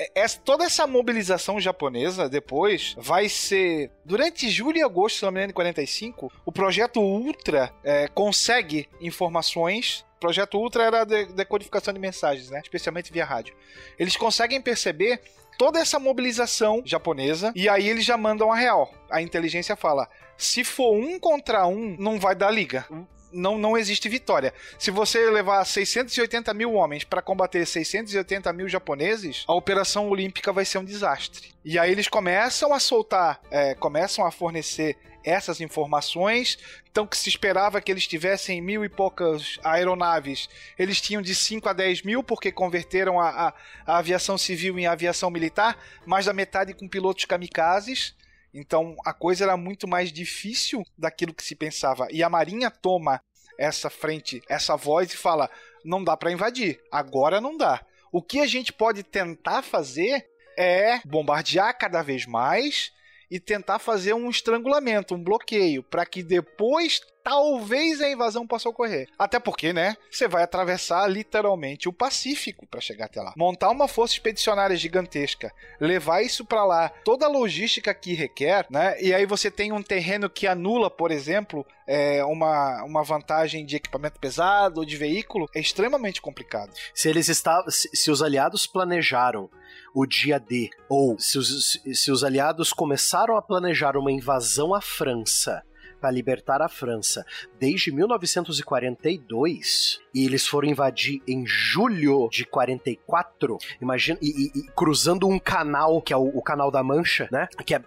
É- 0.01 0.03
é- 0.03 0.11
é- 0.15 0.23
essa- 0.23 0.39
toda 0.39 0.63
essa 0.63 0.87
mobilização 0.87 1.59
japonesa 1.59 2.29
depois 2.29 2.95
vai 2.97 3.27
ser. 3.29 3.91
Durante 4.05 4.49
julho 4.49 4.77
e 4.77 4.83
agosto, 4.83 5.17
se 5.19 5.23
não 5.25 5.31
me 5.31 5.37
engano, 5.39 5.47
de 5.49 5.53
45, 5.53 6.31
o 6.45 6.51
projeto 6.51 6.99
Ultra 7.01 7.71
é, 7.83 8.07
consegue 8.07 8.87
informações. 8.99 10.05
O 10.17 10.19
projeto 10.19 10.57
Ultra 10.57 10.83
era 10.83 11.03
de- 11.03 11.25
decodificação 11.33 11.93
de 11.93 11.99
mensagens, 11.99 12.49
né? 12.49 12.59
Especialmente 12.63 13.11
via 13.11 13.25
rádio. 13.25 13.55
Eles 13.97 14.15
conseguem 14.15 14.61
perceber 14.61 15.19
toda 15.57 15.79
essa 15.79 15.99
mobilização 15.99 16.81
japonesa 16.85 17.51
e 17.55 17.67
aí 17.69 17.87
eles 17.89 18.05
já 18.05 18.17
mandam 18.17 18.51
a 18.51 18.55
real. 18.55 18.91
A 19.09 19.21
inteligência 19.21 19.75
fala: 19.75 20.07
se 20.37 20.63
for 20.63 20.93
um 20.93 21.19
contra 21.19 21.65
um, 21.67 21.95
não 21.99 22.19
vai 22.19 22.35
dar 22.35 22.51
liga. 22.51 22.85
Não, 23.31 23.57
não 23.57 23.77
existe 23.77 24.09
vitória. 24.09 24.53
Se 24.77 24.91
você 24.91 25.29
levar 25.29 25.63
680 25.65 26.53
mil 26.53 26.73
homens 26.73 27.03
para 27.03 27.21
combater 27.21 27.65
680 27.65 28.51
mil 28.53 28.67
japoneses, 28.67 29.43
a 29.47 29.53
Operação 29.53 30.09
Olímpica 30.09 30.51
vai 30.51 30.65
ser 30.65 30.77
um 30.79 30.85
desastre. 30.85 31.51
E 31.63 31.77
aí 31.79 31.91
eles 31.91 32.07
começam 32.07 32.73
a 32.73 32.79
soltar, 32.79 33.39
é, 33.49 33.73
começam 33.75 34.25
a 34.25 34.31
fornecer 34.31 34.97
essas 35.23 35.61
informações. 35.61 36.57
Então, 36.89 37.05
que 37.05 37.15
se 37.15 37.29
esperava 37.29 37.79
que 37.79 37.91
eles 37.91 38.07
tivessem 38.07 38.59
mil 38.59 38.83
e 38.83 38.89
poucas 38.89 39.59
aeronaves, 39.63 40.49
eles 40.77 40.99
tinham 40.99 41.21
de 41.21 41.35
5 41.35 41.69
a 41.69 41.73
10 41.73 42.01
mil, 42.01 42.23
porque 42.23 42.51
converteram 42.51 43.19
a, 43.19 43.29
a- 43.29 43.53
a 43.85 43.97
aviação 43.99 44.37
civil 44.37 44.77
em 44.79 44.87
aviação 44.87 45.29
militar, 45.29 45.77
mais 46.05 46.25
da 46.25 46.33
metade 46.33 46.73
com 46.73 46.87
pilotos 46.87 47.25
kamikazes. 47.25 48.15
Então 48.53 48.95
a 49.05 49.13
coisa 49.13 49.45
era 49.45 49.55
muito 49.55 49.87
mais 49.87 50.11
difícil 50.11 50.83
daquilo 50.97 51.33
que 51.33 51.43
se 51.43 51.55
pensava. 51.55 52.07
E 52.11 52.23
a 52.23 52.29
Marinha 52.29 52.69
toma 52.69 53.21
essa 53.57 53.89
frente, 53.89 54.41
essa 54.49 54.75
voz 54.75 55.13
e 55.13 55.17
fala: 55.17 55.49
não 55.83 56.03
dá 56.03 56.17
para 56.17 56.31
invadir, 56.31 56.81
agora 56.91 57.39
não 57.39 57.57
dá. 57.57 57.85
O 58.11 58.21
que 58.21 58.39
a 58.39 58.47
gente 58.47 58.73
pode 58.73 59.03
tentar 59.03 59.61
fazer 59.61 60.27
é 60.57 60.99
bombardear 61.05 61.77
cada 61.77 62.01
vez 62.01 62.25
mais 62.25 62.91
e 63.31 63.39
tentar 63.39 63.79
fazer 63.79 64.13
um 64.13 64.29
estrangulamento, 64.29 65.15
um 65.15 65.23
bloqueio, 65.23 65.81
para 65.81 66.05
que 66.05 66.21
depois 66.21 66.99
talvez 67.23 68.01
a 68.01 68.09
invasão 68.09 68.45
possa 68.45 68.67
ocorrer. 68.67 69.07
Até 69.17 69.39
porque, 69.39 69.71
né, 69.71 69.95
você 70.09 70.27
vai 70.27 70.43
atravessar 70.43 71.07
literalmente 71.07 71.87
o 71.87 71.93
Pacífico 71.93 72.67
para 72.67 72.81
chegar 72.81 73.05
até 73.05 73.21
lá. 73.21 73.33
Montar 73.37 73.69
uma 73.69 73.87
força 73.87 74.15
expedicionária 74.15 74.75
gigantesca, 74.75 75.53
levar 75.79 76.21
isso 76.23 76.43
para 76.43 76.65
lá, 76.65 76.89
toda 77.05 77.25
a 77.25 77.29
logística 77.29 77.93
que 77.93 78.13
requer, 78.13 78.65
né? 78.69 78.99
E 78.99 79.13
aí 79.13 79.25
você 79.25 79.49
tem 79.49 79.71
um 79.71 79.83
terreno 79.83 80.29
que 80.29 80.47
anula, 80.47 80.89
por 80.89 81.11
exemplo, 81.11 81.65
é, 81.87 82.23
uma, 82.25 82.83
uma 82.83 83.03
vantagem 83.03 83.65
de 83.65 83.75
equipamento 83.75 84.19
pesado 84.19 84.79
ou 84.79 84.85
de 84.85 84.97
veículo, 84.97 85.47
é 85.55 85.59
extremamente 85.59 86.21
complicado. 86.21 86.71
Se 86.93 87.07
eles 87.07 87.29
estavam. 87.29 87.69
Se, 87.69 87.89
se 87.93 88.11
os 88.11 88.21
aliados 88.21 88.65
planejaram 88.65 89.49
o 89.93 90.06
dia 90.06 90.39
D, 90.39 90.69
ou 90.89 91.19
se 91.19 91.38
os, 91.38 91.80
se 91.93 92.12
os 92.12 92.23
aliados 92.23 92.71
começaram 92.73 93.36
a 93.36 93.41
planejar 93.41 93.97
uma 93.97 94.12
invasão 94.12 94.73
à 94.73 94.82
França 94.82 95.62
para 95.99 96.10
libertar 96.10 96.63
a 96.63 96.67
França 96.67 97.23
desde 97.60 97.91
1942 97.91 99.99
e 100.15 100.25
eles 100.25 100.47
foram 100.47 100.67
invadir 100.67 101.21
em 101.27 101.45
julho 101.45 102.27
de 102.32 102.43
44, 102.43 103.58
imagina 103.80 104.17
e, 104.19 104.47
e- 104.47 104.51
e 104.60 104.63
cruzando 104.75 105.27
um 105.27 105.38
canal 105.38 106.01
que 106.01 106.12
é 106.12 106.17
o, 106.17 106.23
o 106.36 106.41
canal 106.41 106.71
da 106.71 106.82
Mancha, 106.84 107.30
né? 107.32 107.47
Que 107.65 107.75
é, 107.75 107.82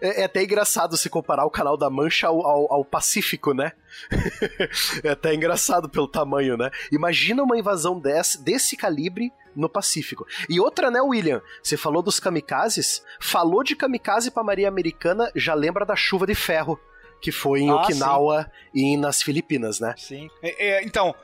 é, 0.00 0.22
é 0.22 0.24
até 0.24 0.42
engraçado 0.42 0.96
se 0.96 1.08
comparar 1.08 1.44
o 1.46 1.50
canal 1.50 1.76
da 1.76 1.88
Mancha 1.88 2.26
ao, 2.26 2.44
ao- 2.44 2.72
ao 2.72 2.84
Pacífico, 2.84 3.54
né? 3.54 3.72
é 5.04 5.10
até 5.10 5.34
engraçado 5.34 5.88
pelo 5.88 6.08
tamanho, 6.08 6.56
né? 6.56 6.70
Imagina 6.90 7.42
uma 7.42 7.58
invasão 7.58 7.98
desse, 8.00 8.42
desse 8.42 8.76
calibre 8.76 9.32
no 9.56 9.68
Pacífico. 9.68 10.26
E 10.48 10.60
outra, 10.60 10.90
né, 10.90 11.00
William? 11.00 11.42
Você 11.62 11.76
falou 11.76 12.02
dos 12.02 12.20
kamikazes? 12.20 13.02
Falou 13.20 13.64
de 13.64 13.74
kamikaze 13.74 14.30
pra 14.30 14.44
Maria 14.44 14.68
Americana, 14.68 15.30
já 15.34 15.54
lembra 15.54 15.84
da 15.84 15.96
chuva 15.96 16.26
de 16.26 16.34
ferro, 16.34 16.78
que 17.20 17.32
foi 17.32 17.60
em 17.60 17.70
Ah, 17.70 17.76
Okinawa 17.76 18.50
e 18.74 18.96
nas 18.96 19.22
Filipinas, 19.22 19.80
né? 19.80 19.94
Sim. 19.96 20.28
É, 20.42 20.66
é, 20.66 20.84
então, 20.84 21.14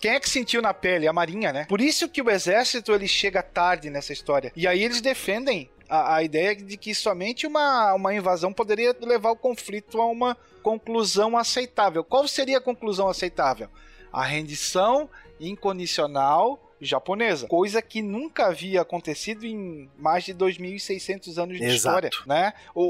quem 0.00 0.12
é 0.12 0.20
que 0.20 0.28
sentiu 0.28 0.62
na 0.62 0.72
pele? 0.72 1.08
A 1.08 1.12
Marinha, 1.12 1.52
né? 1.52 1.66
Por 1.68 1.80
isso 1.80 2.08
que 2.08 2.22
o 2.22 2.30
exército 2.30 2.92
ele 2.92 3.08
chega 3.08 3.42
tarde 3.42 3.90
nessa 3.90 4.12
história. 4.12 4.52
E 4.54 4.66
aí 4.66 4.82
eles 4.84 5.00
defendem 5.00 5.70
a, 5.88 6.16
a 6.16 6.22
ideia 6.22 6.54
de 6.54 6.76
que 6.76 6.94
somente 6.94 7.46
uma, 7.46 7.94
uma 7.94 8.14
invasão 8.14 8.52
poderia 8.52 8.94
levar 9.00 9.30
o 9.30 9.36
conflito 9.36 10.00
a 10.00 10.06
uma 10.06 10.36
conclusão 10.62 11.36
aceitável. 11.36 12.04
Qual 12.04 12.28
seria 12.28 12.58
a 12.58 12.60
conclusão 12.60 13.08
aceitável? 13.08 13.68
A 14.12 14.22
rendição 14.22 15.08
incondicional 15.40 16.67
japonesa, 16.80 17.46
coisa 17.48 17.82
que 17.82 18.00
nunca 18.00 18.46
havia 18.46 18.80
acontecido 18.82 19.44
em 19.44 19.90
mais 19.98 20.24
de 20.24 20.32
2.600 20.34 21.36
anos 21.42 21.56
de 21.58 21.64
Exato. 21.64 21.76
história, 21.76 22.10
né? 22.26 22.52
O, 22.74 22.82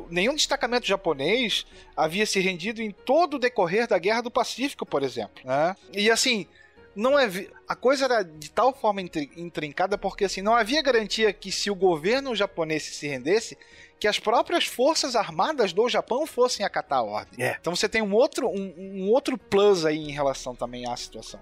o- 0.00 0.06
nenhum 0.10 0.34
destacamento 0.34 0.86
japonês 0.86 1.66
havia 1.96 2.26
se 2.26 2.40
rendido 2.40 2.82
em 2.82 2.90
todo 2.90 3.34
o 3.34 3.38
decorrer 3.38 3.86
da 3.86 3.98
Guerra 3.98 4.22
do 4.22 4.30
Pacífico, 4.30 4.84
por 4.84 5.02
exemplo, 5.02 5.42
né? 5.44 5.76
E 5.92 6.10
assim, 6.10 6.46
não 6.94 7.18
é 7.18 7.28
a 7.68 7.74
coisa 7.76 8.04
era 8.06 8.22
de 8.22 8.50
tal 8.50 8.72
forma 8.72 9.00
intri- 9.02 9.30
intrincada 9.36 9.98
porque 9.98 10.24
assim 10.24 10.40
não 10.40 10.54
havia 10.54 10.80
garantia 10.82 11.32
que 11.32 11.52
se 11.52 11.70
o 11.70 11.74
governo 11.74 12.34
japonês 12.34 12.82
se 12.84 13.06
rendesse 13.06 13.56
que 13.98 14.06
as 14.06 14.18
próprias 14.18 14.66
forças 14.66 15.16
armadas 15.16 15.72
do 15.72 15.88
Japão 15.88 16.26
fossem 16.26 16.64
acatar 16.64 16.98
a 16.98 17.02
ordem. 17.02 17.44
É. 17.44 17.56
Então 17.60 17.74
você 17.74 17.88
tem 17.88 18.02
um 18.02 18.14
outro 18.14 18.48
um, 18.48 18.74
um 18.76 19.10
outro 19.10 19.38
plus 19.38 19.84
aí 19.84 19.98
em 19.98 20.12
relação 20.12 20.54
também 20.54 20.86
à 20.86 20.96
situação. 20.96 21.40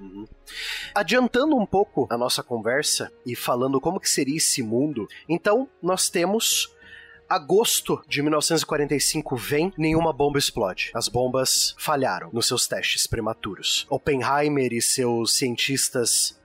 Adiantando 0.95 1.57
um 1.57 1.67
pouco 1.67 2.07
a 2.11 2.17
nossa 2.17 2.43
conversa 2.43 3.13
e 3.27 3.35
falando 3.35 3.81
como 3.81 4.01
que 4.01 4.09
seria 4.09 4.37
esse 4.37 4.63
mundo, 4.63 5.09
então 5.29 5.69
nós 5.83 6.09
temos 6.09 6.73
agosto 7.29 8.03
de 8.07 8.23
1945 8.23 9.37
vem, 9.37 9.73
nenhuma 9.77 10.13
bomba 10.13 10.39
explode. 10.39 10.91
As 10.95 11.09
bombas 11.09 11.75
falharam 11.79 12.31
nos 12.33 12.47
seus 12.47 12.67
testes 12.67 13.07
prematuros. 13.07 13.87
Oppenheimer 13.91 14.73
e 14.73 14.81
seus 14.81 15.37
cientistas 15.37 16.39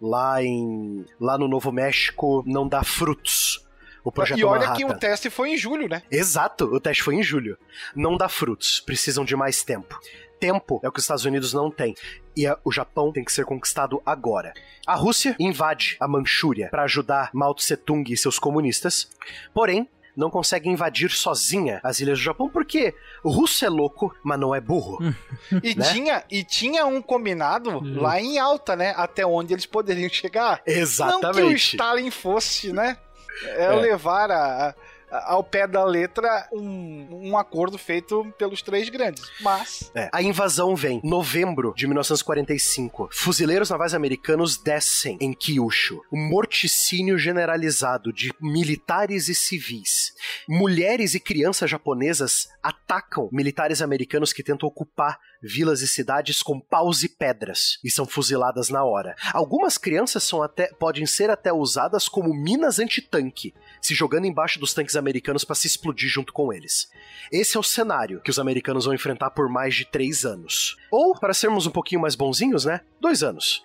lá 0.00 0.42
em 0.42 1.04
lá 1.18 1.38
no 1.38 1.48
Novo 1.48 1.72
México 1.72 2.42
não 2.46 2.68
dá 2.68 2.82
frutos. 2.82 3.64
O 4.04 4.12
projeto 4.12 4.38
e 4.38 4.44
olha 4.44 4.60
Manhattan. 4.66 4.76
que 4.76 4.84
o 4.84 4.94
teste 4.98 5.30
foi 5.30 5.50
em 5.50 5.56
julho, 5.56 5.88
né? 5.88 6.02
Exato, 6.10 6.66
o 6.66 6.78
teste 6.78 7.02
foi 7.02 7.14
em 7.16 7.22
julho. 7.22 7.56
Não 7.96 8.16
dá 8.16 8.28
frutos, 8.28 8.80
precisam 8.80 9.24
de 9.24 9.34
mais 9.34 9.62
tempo. 9.64 9.98
Tempo 10.38 10.78
é 10.82 10.88
o 10.88 10.92
que 10.92 10.98
os 10.98 11.04
Estados 11.04 11.24
Unidos 11.24 11.54
não 11.54 11.70
têm. 11.70 11.94
E 12.36 12.46
a- 12.46 12.58
o 12.62 12.70
Japão 12.70 13.10
tem 13.12 13.24
que 13.24 13.32
ser 13.32 13.44
conquistado 13.46 14.02
agora. 14.04 14.52
A 14.86 14.94
Rússia 14.94 15.34
invade 15.40 15.96
a 15.98 16.06
Manchúria 16.06 16.68
para 16.68 16.82
ajudar 16.82 17.30
Mao 17.32 17.54
Tse 17.54 17.76
Tung 17.78 18.12
e 18.12 18.16
seus 18.16 18.38
comunistas. 18.38 19.08
Porém, 19.54 19.88
não 20.16 20.28
consegue 20.30 20.68
invadir 20.68 21.10
sozinha 21.10 21.80
as 21.82 21.98
ilhas 21.98 22.18
do 22.18 22.22
Japão, 22.24 22.48
porque 22.48 22.94
o 23.24 23.30
russo 23.30 23.64
é 23.64 23.68
louco, 23.68 24.14
mas 24.22 24.38
não 24.38 24.54
é 24.54 24.60
burro. 24.60 24.98
E, 25.62 25.74
Né? 25.74 25.92
tinha, 25.92 26.24
e 26.30 26.44
tinha 26.44 26.84
um 26.86 27.00
combinado 27.00 27.80
lá 28.00 28.20
em 28.20 28.38
alta, 28.38 28.76
né? 28.76 28.92
Até 28.96 29.24
onde 29.26 29.54
eles 29.54 29.66
poderiam 29.66 30.08
chegar. 30.10 30.58
Não 30.58 30.64
que 30.64 30.70
o 30.70 30.78
Exatamente. 30.82 31.56
Stalin 31.74 32.10
fosse, 32.10 32.72
né? 32.72 32.96
É, 33.42 33.64
É. 33.64 33.68
levar 33.74 34.30
a- 34.30 34.74
ao 35.10 35.42
pé 35.44 35.66
da 35.66 35.84
letra 35.84 36.48
um, 36.52 37.30
um 37.30 37.38
acordo 37.38 37.78
feito 37.78 38.32
pelos 38.38 38.62
três 38.62 38.88
grandes. 38.88 39.22
Mas. 39.40 39.90
É, 39.94 40.08
A 40.12 40.22
invasão 40.22 40.74
vem 40.74 41.00
novembro 41.04 41.72
de 41.76 41.86
1945. 41.86 43.08
Fuzileiros 43.12 43.70
navais 43.70 43.94
americanos 43.94 44.56
descem 44.56 45.16
em 45.20 45.32
Kyushu. 45.32 46.02
Um 46.12 46.28
morticínio 46.28 47.18
generalizado 47.18 48.12
de 48.12 48.32
militares 48.40 49.28
e 49.28 49.34
civis. 49.34 50.12
Mulheres 50.48 51.14
e 51.14 51.20
crianças 51.20 51.70
japonesas 51.70 52.48
atacam 52.62 53.28
militares 53.32 53.82
americanos 53.82 54.32
que 54.32 54.42
tentam 54.42 54.68
ocupar 54.68 55.18
vilas 55.44 55.82
e 55.82 55.86
cidades 55.86 56.42
com 56.42 56.58
paus 56.58 57.02
e 57.02 57.08
pedras 57.08 57.78
e 57.84 57.90
são 57.90 58.06
fuziladas 58.06 58.70
na 58.70 58.82
hora. 58.82 59.14
Algumas 59.32 59.76
crianças 59.76 60.24
são 60.24 60.42
até, 60.42 60.68
podem 60.78 61.04
ser 61.04 61.28
até 61.28 61.52
usadas 61.52 62.08
como 62.08 62.34
minas 62.34 62.78
antitanque, 62.78 63.54
se 63.84 63.94
jogando 63.94 64.24
embaixo 64.24 64.58
dos 64.58 64.72
tanques 64.72 64.96
americanos 64.96 65.44
para 65.44 65.54
se 65.54 65.66
explodir 65.66 66.08
junto 66.08 66.32
com 66.32 66.50
eles. 66.50 66.90
Esse 67.30 67.56
é 67.56 67.60
o 67.60 67.62
cenário 67.62 68.20
que 68.22 68.30
os 68.30 68.38
americanos 68.38 68.86
vão 68.86 68.94
enfrentar 68.94 69.30
por 69.30 69.46
mais 69.48 69.74
de 69.74 69.84
três 69.84 70.24
anos. 70.24 70.76
Ou, 70.90 71.14
para 71.18 71.34
sermos 71.34 71.66
um 71.66 71.70
pouquinho 71.70 72.00
mais 72.00 72.14
bonzinhos, 72.14 72.64
né? 72.64 72.80
Dois 72.98 73.22
anos. 73.22 73.62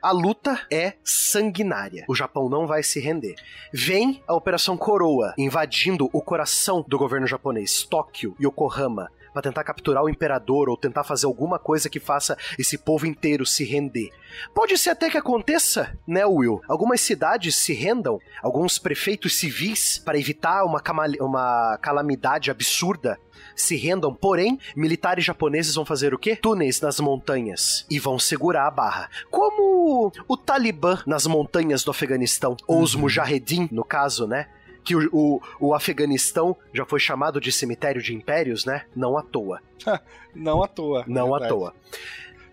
A 0.00 0.10
luta 0.10 0.64
é 0.72 0.94
sanguinária. 1.04 2.06
O 2.08 2.14
Japão 2.14 2.48
não 2.48 2.66
vai 2.66 2.82
se 2.82 2.98
render. 2.98 3.34
Vem 3.70 4.22
a 4.26 4.34
Operação 4.34 4.76
Coroa, 4.76 5.34
invadindo 5.36 6.08
o 6.12 6.22
coração 6.22 6.82
do 6.86 6.96
governo 6.96 7.26
japonês, 7.26 7.82
Tóquio, 7.82 8.34
Yokohama, 8.40 9.10
para 9.38 9.42
tentar 9.42 9.62
capturar 9.62 10.02
o 10.02 10.08
imperador 10.08 10.68
ou 10.68 10.76
tentar 10.76 11.04
fazer 11.04 11.26
alguma 11.26 11.60
coisa 11.60 11.88
que 11.88 12.00
faça 12.00 12.36
esse 12.58 12.76
povo 12.76 13.06
inteiro 13.06 13.46
se 13.46 13.64
render. 13.64 14.10
Pode 14.52 14.76
ser 14.76 14.90
até 14.90 15.08
que 15.08 15.16
aconteça, 15.16 15.96
né, 16.04 16.26
Will? 16.26 16.60
Algumas 16.66 17.00
cidades 17.00 17.54
se 17.54 17.72
rendam, 17.72 18.20
alguns 18.42 18.80
prefeitos 18.80 19.36
civis, 19.36 19.96
para 19.96 20.18
evitar 20.18 20.64
uma, 20.64 20.82
uma 21.20 21.78
calamidade 21.80 22.50
absurda, 22.50 23.16
se 23.54 23.76
rendam, 23.76 24.12
porém, 24.12 24.58
militares 24.74 25.24
japoneses 25.24 25.76
vão 25.76 25.84
fazer 25.84 26.12
o 26.12 26.18
quê? 26.18 26.34
Túneis 26.34 26.80
nas 26.80 26.98
montanhas 26.98 27.86
e 27.88 28.00
vão 28.00 28.18
segurar 28.18 28.66
a 28.66 28.70
barra. 28.70 29.08
Como 29.30 30.12
o 30.26 30.36
Talibã 30.36 30.98
nas 31.06 31.26
montanhas 31.26 31.84
do 31.84 31.92
Afeganistão, 31.92 32.56
ou 32.66 32.82
os 32.82 32.96
Mujahedin, 32.96 33.68
no 33.70 33.84
caso, 33.84 34.26
né? 34.26 34.48
Que 34.88 34.96
o, 34.96 35.10
o, 35.12 35.42
o 35.60 35.74
Afeganistão 35.74 36.56
já 36.72 36.86
foi 36.86 36.98
chamado 36.98 37.42
de 37.42 37.52
cemitério 37.52 38.00
de 38.00 38.14
impérios, 38.14 38.64
né? 38.64 38.86
Não 38.96 39.18
à 39.18 39.22
toa. 39.22 39.60
Não 40.34 40.62
à 40.62 40.66
toa. 40.66 41.04
Não 41.06 41.34
à 41.34 41.38
verdade. 41.38 41.52
toa. 41.52 41.74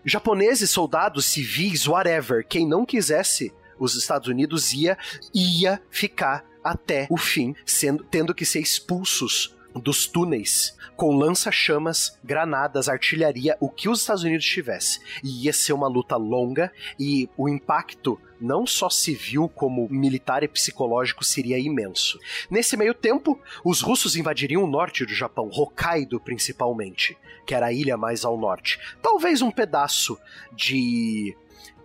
Japoneses, 0.04 0.68
soldados, 0.68 1.24
civis, 1.24 1.88
whatever, 1.88 2.46
quem 2.46 2.68
não 2.68 2.84
quisesse 2.84 3.54
os 3.78 3.94
Estados 3.94 4.28
Unidos 4.28 4.74
ia 4.74 4.98
ia 5.32 5.80
ficar 5.90 6.44
até 6.62 7.06
o 7.08 7.16
fim, 7.16 7.54
sendo 7.64 8.04
tendo 8.04 8.34
que 8.34 8.44
ser 8.44 8.60
expulsos 8.60 9.55
dos 9.80 10.06
túneis 10.06 10.76
com 10.96 11.14
lança-chamas, 11.14 12.18
granadas, 12.24 12.88
artilharia, 12.88 13.56
o 13.60 13.68
que 13.68 13.88
os 13.88 14.00
Estados 14.00 14.22
Unidos 14.24 14.46
tivesse. 14.46 14.98
E 15.22 15.44
ia 15.44 15.52
ser 15.52 15.72
uma 15.74 15.88
luta 15.88 16.16
longa 16.16 16.72
e 16.98 17.28
o 17.36 17.48
impacto 17.48 18.18
não 18.40 18.66
só 18.66 18.88
civil 18.90 19.48
como 19.48 19.88
militar 19.90 20.42
e 20.42 20.48
psicológico 20.48 21.24
seria 21.24 21.58
imenso. 21.58 22.18
Nesse 22.50 22.76
meio 22.76 22.94
tempo, 22.94 23.38
os 23.64 23.80
russos 23.80 24.16
invadiriam 24.16 24.62
o 24.64 24.66
norte 24.66 25.04
do 25.04 25.12
Japão, 25.14 25.48
Hokkaido 25.52 26.18
principalmente, 26.20 27.16
que 27.46 27.54
era 27.54 27.66
a 27.66 27.72
ilha 27.72 27.96
mais 27.96 28.24
ao 28.24 28.36
norte. 28.38 28.78
Talvez 29.02 29.40
um 29.42 29.50
pedaço 29.50 30.18
de. 30.52 31.36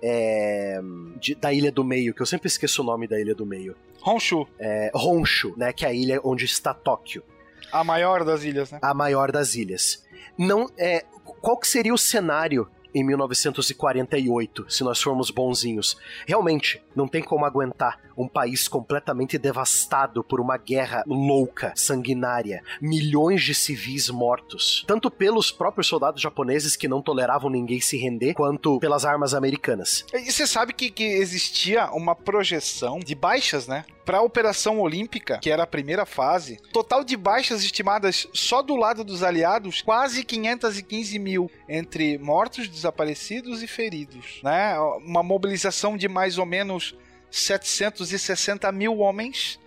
é, 0.02 0.80
de- 1.20 1.36
da 1.36 1.54
Ilha 1.54 1.72
do 1.72 1.84
Meio, 1.84 2.14
que 2.14 2.22
eu 2.22 2.26
sempre 2.26 2.48
esqueço 2.48 2.82
o 2.82 2.86
nome 2.86 3.08
da 3.08 3.20
Ilha 3.20 3.36
do 3.36 3.46
Meio. 3.46 3.76
Honshu, 4.04 4.48
É, 4.58 4.89
Honshu, 4.96 5.54
né, 5.56 5.72
que 5.72 5.86
é 5.86 5.89
a 5.89 5.94
ilha 5.94 6.20
onde 6.24 6.44
está 6.46 6.74
Tóquio, 6.74 7.24
a 7.72 7.84
maior 7.84 8.24
das 8.24 8.43
ilhas, 8.43 8.72
né? 8.72 8.80
a 8.82 8.93
maior 8.93 9.32
das 9.32 9.55
ilhas. 9.55 10.03
Não 10.38 10.69
é, 10.78 11.05
qual 11.41 11.57
que 11.57 11.67
seria 11.67 11.93
o 11.93 11.97
cenário 11.97 12.69
em 12.93 13.03
1948, 13.05 14.65
se 14.69 14.84
nós 14.84 15.01
formos 15.01 15.32
bonzinhos? 15.32 15.97
Realmente, 16.28 16.84
não 16.95 17.07
tem 17.07 17.24
como 17.24 17.45
aguentar 17.45 17.99
um 18.18 18.28
país 18.28 18.68
completamente 18.68 19.38
devastado 19.38 20.24
por 20.24 20.39
uma 20.39 20.57
guerra 20.57 21.03
louca, 21.05 21.74
sanguinária, 21.76 22.64
milhões 22.82 23.43
de 23.43 23.53
civis 23.53 24.09
mortos, 24.09 24.84
tanto 24.88 25.09
pelos 25.09 25.51
próprios 25.51 25.88
soldados 25.88 26.22
japoneses 26.22 26.76
que 26.76 26.88
não 26.88 27.01
toleravam 27.01 27.49
ninguém 27.49 27.80
se 27.80 27.97
render, 27.97 28.34
quanto 28.34 28.80
pelas 28.80 29.05
armas 29.05 29.34
americanas. 29.34 30.05
E 30.14 30.32
você 30.32 30.47
sabe 30.47 30.74
que, 30.74 30.89
que 30.89 31.03
existia 31.03 31.89
uma 31.91 32.16
projeção 32.16 32.99
de 32.99 33.16
baixas, 33.16 33.68
né? 33.68 33.86
Para 34.05 34.18
a 34.18 34.22
Operação 34.22 34.80
Olímpica, 34.80 35.38
que 35.38 35.51
era 35.51 35.64
a 35.64 35.68
primeira 35.68 36.05
fase, 36.05 36.57
total 36.74 37.03
de 37.03 37.16
baixas 37.16 37.64
estimadas 37.64 38.28
só 38.34 38.62
do 38.62 38.76
lado 38.76 39.03
dos 39.03 39.22
aliados, 39.24 39.82
quase 39.82 40.24
515 40.24 41.20
mil, 41.20 41.51
entre 41.70 42.18
mortos, 42.18 42.68
desaparecidos 42.68 43.62
e 43.62 43.68
feridos, 43.68 44.39
né? 44.43 44.78
Uma 45.05 45.22
mobilização 45.22 45.95
de 45.95 46.07
mais 46.07 46.38
ou 46.38 46.45
menos 46.45 46.95
760 47.32 48.71
mil 48.71 48.99
homens 48.99 49.59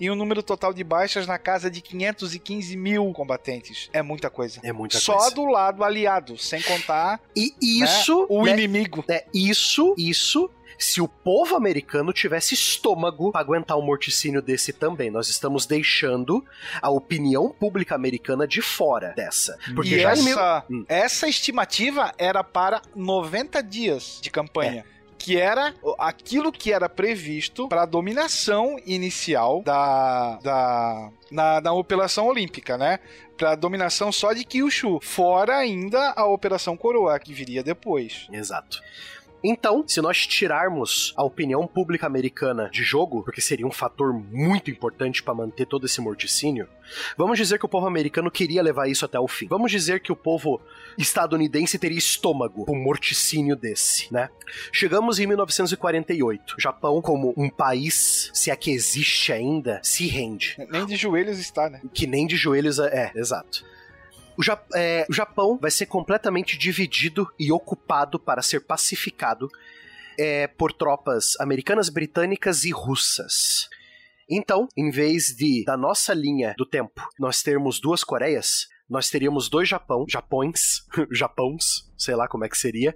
e 0.00 0.10
um 0.10 0.14
número 0.16 0.42
total 0.42 0.72
de 0.74 0.82
baixas 0.82 1.26
na 1.26 1.38
casa 1.38 1.70
de 1.70 1.80
515 1.80 2.76
mil 2.76 3.12
combatentes. 3.12 3.88
É 3.92 4.02
muita 4.02 4.28
coisa. 4.28 4.58
É 4.62 4.72
muita 4.72 4.98
Só 4.98 5.16
coisa. 5.16 5.34
do 5.34 5.44
lado 5.46 5.84
aliado, 5.84 6.36
sem 6.36 6.60
contar 6.62 7.20
E 7.36 7.54
isso, 7.82 8.20
né, 8.22 8.26
o 8.28 8.44
né, 8.44 8.52
inimigo. 8.52 9.04
É 9.08 9.24
isso, 9.32 9.94
isso. 9.96 10.50
Se 10.78 11.00
o 11.00 11.06
povo 11.06 11.54
americano 11.54 12.12
tivesse 12.12 12.54
estômago 12.54 13.30
para 13.30 13.40
aguentar 13.40 13.78
um 13.78 13.82
morticínio 13.82 14.42
desse 14.42 14.72
também, 14.72 15.10
nós 15.12 15.28
estamos 15.28 15.64
deixando 15.66 16.44
a 16.80 16.90
opinião 16.90 17.50
pública 17.50 17.94
americana 17.94 18.48
de 18.48 18.60
fora 18.60 19.12
dessa. 19.14 19.56
Porque 19.76 19.94
e 19.94 20.00
já 20.00 20.14
em 20.16 20.22
mil- 20.24 20.32
essa, 20.36 20.64
Hum. 20.68 20.84
essa 20.88 21.28
estimativa 21.28 22.12
era 22.18 22.42
para 22.42 22.82
90 22.96 23.62
dias 23.62 24.18
de 24.20 24.28
campanha. 24.30 24.84
Que 25.22 25.38
era 25.38 25.72
aquilo 25.98 26.50
que 26.50 26.72
era 26.72 26.88
previsto 26.88 27.68
para 27.68 27.82
a 27.82 27.86
dominação 27.86 28.76
inicial 28.84 29.62
da, 29.62 30.36
da, 30.42 31.10
na, 31.30 31.60
na 31.60 31.72
Operação 31.72 32.26
Olímpica, 32.26 32.76
né? 32.76 32.98
Para 33.36 33.52
a 33.52 33.54
dominação 33.54 34.10
só 34.10 34.32
de 34.32 34.44
Kyushu. 34.44 34.98
Fora 35.00 35.56
ainda 35.56 36.12
a 36.16 36.26
Operação 36.26 36.76
Coroa, 36.76 37.18
que 37.20 37.32
viria 37.32 37.62
depois. 37.62 38.26
Exato. 38.32 38.80
Então, 39.44 39.84
se 39.86 40.00
nós 40.00 40.26
tirarmos 40.26 41.12
a 41.16 41.24
opinião 41.24 41.66
pública 41.66 42.06
americana 42.06 42.70
de 42.70 42.82
jogo, 42.82 43.22
porque 43.24 43.40
seria 43.40 43.66
um 43.66 43.72
fator 43.72 44.12
muito 44.12 44.70
importante 44.70 45.22
para 45.22 45.34
manter 45.34 45.66
todo 45.66 45.86
esse 45.86 46.00
morticínio, 46.00 46.68
vamos 47.16 47.38
dizer 47.38 47.58
que 47.58 47.66
o 47.66 47.68
povo 47.68 47.86
americano 47.86 48.30
queria 48.30 48.62
levar 48.62 48.88
isso 48.88 49.04
até 49.04 49.18
o 49.18 49.26
fim. 49.26 49.46
Vamos 49.48 49.70
dizer 49.70 50.00
que 50.00 50.12
o 50.12 50.16
povo 50.16 50.60
estadunidense 50.96 51.78
teria 51.78 51.98
estômago 51.98 52.64
um 52.68 52.76
morticínio 52.76 53.56
desse, 53.56 54.12
né? 54.12 54.28
Chegamos 54.72 55.18
em 55.18 55.26
1948. 55.26 56.56
Japão, 56.58 57.02
como 57.02 57.34
um 57.36 57.50
país, 57.50 58.30
se 58.32 58.50
é 58.50 58.56
que 58.56 58.70
existe 58.70 59.32
ainda, 59.32 59.80
se 59.82 60.06
rende. 60.06 60.56
Nem 60.70 60.86
de 60.86 60.96
joelhos 60.96 61.38
está, 61.38 61.68
né? 61.68 61.80
Que 61.92 62.06
nem 62.06 62.26
de 62.26 62.36
joelhos 62.36 62.78
é, 62.78 63.12
é, 63.12 63.18
exato. 63.18 63.64
O, 64.42 64.44
Ja- 64.44 64.62
é, 64.74 65.06
o 65.08 65.12
Japão 65.12 65.56
vai 65.60 65.70
ser 65.70 65.86
completamente 65.86 66.58
dividido 66.58 67.32
e 67.38 67.52
ocupado 67.52 68.18
para 68.18 68.42
ser 68.42 68.66
pacificado 68.66 69.48
é, 70.18 70.48
por 70.48 70.72
tropas 70.72 71.38
americanas, 71.38 71.88
britânicas 71.88 72.64
e 72.64 72.72
russas. 72.72 73.68
Então, 74.28 74.66
em 74.76 74.90
vez 74.90 75.28
de 75.36 75.64
da 75.64 75.76
nossa 75.76 76.12
linha 76.12 76.54
do 76.58 76.66
tempo 76.66 77.08
nós 77.20 77.40
termos 77.42 77.78
duas 77.80 78.02
Coreias, 78.02 78.66
nós 78.90 79.08
teríamos 79.08 79.48
dois 79.48 79.68
Japão, 79.68 80.04
Japões, 80.08 80.84
Japões, 81.12 81.88
sei 81.96 82.16
lá 82.16 82.26
como 82.26 82.44
é 82.44 82.48
que 82.48 82.58
seria, 82.58 82.92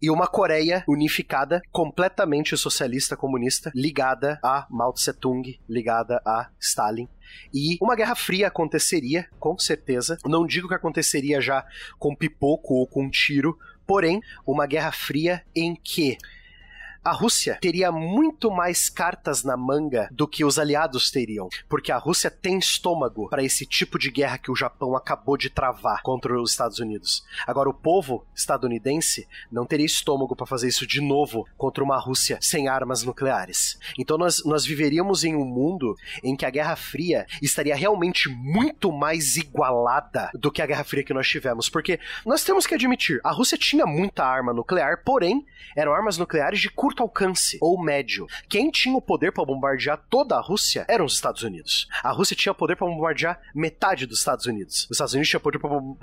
e 0.00 0.10
uma 0.10 0.26
Coreia 0.26 0.84
unificada, 0.86 1.62
completamente 1.72 2.56
socialista 2.56 3.16
comunista, 3.16 3.70
ligada 3.74 4.38
a 4.42 4.66
Mao 4.70 4.92
Tse 4.92 5.12
Tung, 5.12 5.58
ligada 5.68 6.20
a 6.24 6.50
Stalin. 6.60 7.08
E 7.52 7.76
uma 7.80 7.96
guerra 7.96 8.14
fria 8.14 8.48
aconteceria, 8.48 9.28
com 9.38 9.58
certeza. 9.58 10.18
Não 10.24 10.46
digo 10.46 10.68
que 10.68 10.74
aconteceria 10.74 11.40
já 11.40 11.64
com 11.98 12.14
pipoco 12.14 12.74
ou 12.74 12.86
com 12.86 13.10
tiro, 13.10 13.58
porém, 13.86 14.20
uma 14.46 14.66
guerra 14.66 14.92
fria 14.92 15.42
em 15.54 15.74
que 15.74 16.18
a 17.06 17.12
Rússia 17.12 17.56
teria 17.60 17.92
muito 17.92 18.50
mais 18.50 18.88
cartas 18.88 19.44
na 19.44 19.56
manga 19.56 20.08
do 20.10 20.26
que 20.26 20.44
os 20.44 20.58
aliados 20.58 21.08
teriam, 21.08 21.48
porque 21.68 21.92
a 21.92 21.98
Rússia 21.98 22.28
tem 22.28 22.58
estômago 22.58 23.28
para 23.28 23.44
esse 23.44 23.64
tipo 23.64 23.96
de 23.96 24.10
guerra 24.10 24.38
que 24.38 24.50
o 24.50 24.56
Japão 24.56 24.96
acabou 24.96 25.36
de 25.36 25.48
travar 25.48 26.02
contra 26.02 26.36
os 26.36 26.50
Estados 26.50 26.80
Unidos. 26.80 27.24
Agora, 27.46 27.68
o 27.70 27.74
povo 27.74 28.26
estadunidense 28.34 29.28
não 29.52 29.64
teria 29.64 29.86
estômago 29.86 30.34
para 30.34 30.46
fazer 30.46 30.66
isso 30.66 30.84
de 30.84 31.00
novo 31.00 31.46
contra 31.56 31.84
uma 31.84 31.96
Rússia 31.96 32.38
sem 32.40 32.66
armas 32.66 33.04
nucleares. 33.04 33.78
Então, 33.96 34.18
nós, 34.18 34.44
nós 34.44 34.64
viveríamos 34.66 35.22
em 35.22 35.36
um 35.36 35.44
mundo 35.44 35.94
em 36.24 36.34
que 36.34 36.44
a 36.44 36.50
Guerra 36.50 36.74
Fria 36.74 37.24
estaria 37.40 37.76
realmente 37.76 38.28
muito 38.28 38.90
mais 38.90 39.36
igualada 39.36 40.28
do 40.34 40.50
que 40.50 40.60
a 40.60 40.66
Guerra 40.66 40.82
Fria 40.82 41.04
que 41.04 41.14
nós 41.14 41.28
tivemos, 41.28 41.68
porque 41.68 42.00
nós 42.24 42.42
temos 42.42 42.66
que 42.66 42.74
admitir, 42.74 43.20
a 43.22 43.30
Rússia 43.30 43.56
tinha 43.56 43.86
muita 43.86 44.24
arma 44.24 44.52
nuclear, 44.52 45.04
porém, 45.04 45.46
eram 45.76 45.92
armas 45.92 46.18
nucleares 46.18 46.58
de 46.58 46.68
curto 46.68 46.95
alcance 47.02 47.58
ou 47.60 47.80
médio. 47.82 48.26
Quem 48.48 48.70
tinha 48.70 48.96
o 48.96 49.00
poder 49.00 49.32
para 49.32 49.44
bombardear 49.44 50.02
toda 50.08 50.36
a 50.36 50.40
Rússia 50.40 50.84
eram 50.88 51.04
os 51.04 51.14
Estados 51.14 51.42
Unidos. 51.42 51.88
A 52.02 52.12
Rússia 52.12 52.36
tinha 52.36 52.54
poder 52.54 52.76
para 52.76 52.86
bombardear 52.86 53.40
metade 53.54 54.06
dos 54.06 54.18
Estados 54.18 54.46
Unidos. 54.46 54.84
Os 54.84 54.92
Estados 54.92 55.14
Unidos 55.14 55.28
tinham 55.28 55.40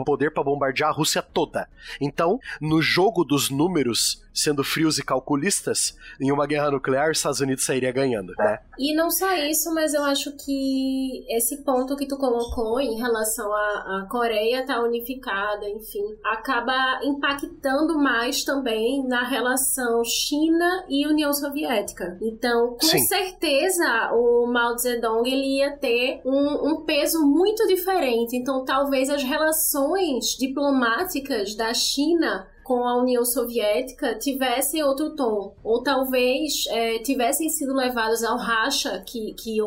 poder 0.06 0.32
para 0.32 0.44
bombardear 0.44 0.90
a 0.90 0.94
Rússia 0.94 1.22
toda. 1.22 1.70
Então, 2.00 2.40
no 2.62 2.82
jogo 2.82 3.24
dos 3.24 3.50
números, 3.50 4.24
sendo 4.34 4.64
frios 4.64 4.98
e 4.98 5.04
calculistas, 5.04 5.96
em 6.20 6.32
uma 6.32 6.48
guerra 6.48 6.72
nuclear, 6.72 7.12
os 7.12 7.18
Estados 7.18 7.40
Unidos 7.40 7.64
sairia 7.64 7.92
ganhando, 7.92 8.34
né? 8.38 8.60
E 8.78 8.96
não 8.96 9.10
só 9.10 9.36
isso, 9.36 9.74
mas 9.74 9.94
eu 9.94 10.04
acho 10.04 10.36
que 10.38 11.26
esse 11.30 11.64
ponto 11.64 11.96
que 11.96 12.08
tu 12.08 12.18
colocou 12.18 12.80
em 12.80 12.98
relação 12.98 13.54
à 13.54 14.08
Coreia 14.10 14.62
estar 14.62 14.76
tá 14.76 14.82
unificada, 14.82 15.70
enfim, 15.70 16.04
acaba 16.24 17.00
impactando 17.04 17.98
mais 17.98 18.44
também 18.44 19.06
na 19.08 19.28
relação 19.28 20.04
China 20.04 20.83
e 20.90 21.08
União 21.08 21.34
Soviética. 21.34 22.18
Então, 22.22 22.78
com 22.80 22.88
Sim. 22.88 23.00
certeza, 23.00 24.12
o 24.14 24.46
Mao 24.48 24.78
Zedong 24.78 25.28
ele 25.28 25.58
ia 25.60 25.78
ter 25.78 26.22
um, 26.26 26.72
um 26.72 26.82
peso 26.86 27.26
muito 27.26 27.68
diferente. 27.68 28.36
Então, 28.36 28.64
talvez 28.64 29.10
as 29.10 29.24
relações 29.24 30.36
diplomáticas 30.38 31.56
da 31.56 31.74
China 31.74 32.48
com 32.64 32.88
a 32.88 32.98
União 32.98 33.26
Soviética 33.26 34.16
tivessem 34.16 34.82
outro 34.84 35.16
tom, 35.16 35.54
ou 35.64 35.84
talvez 35.84 36.66
é, 36.70 37.00
tivessem 37.00 37.50
sido 37.50 37.74
levados 37.74 38.24
ao 38.24 38.38
racha 38.38 39.04
que, 39.06 39.34
que, 39.34 39.58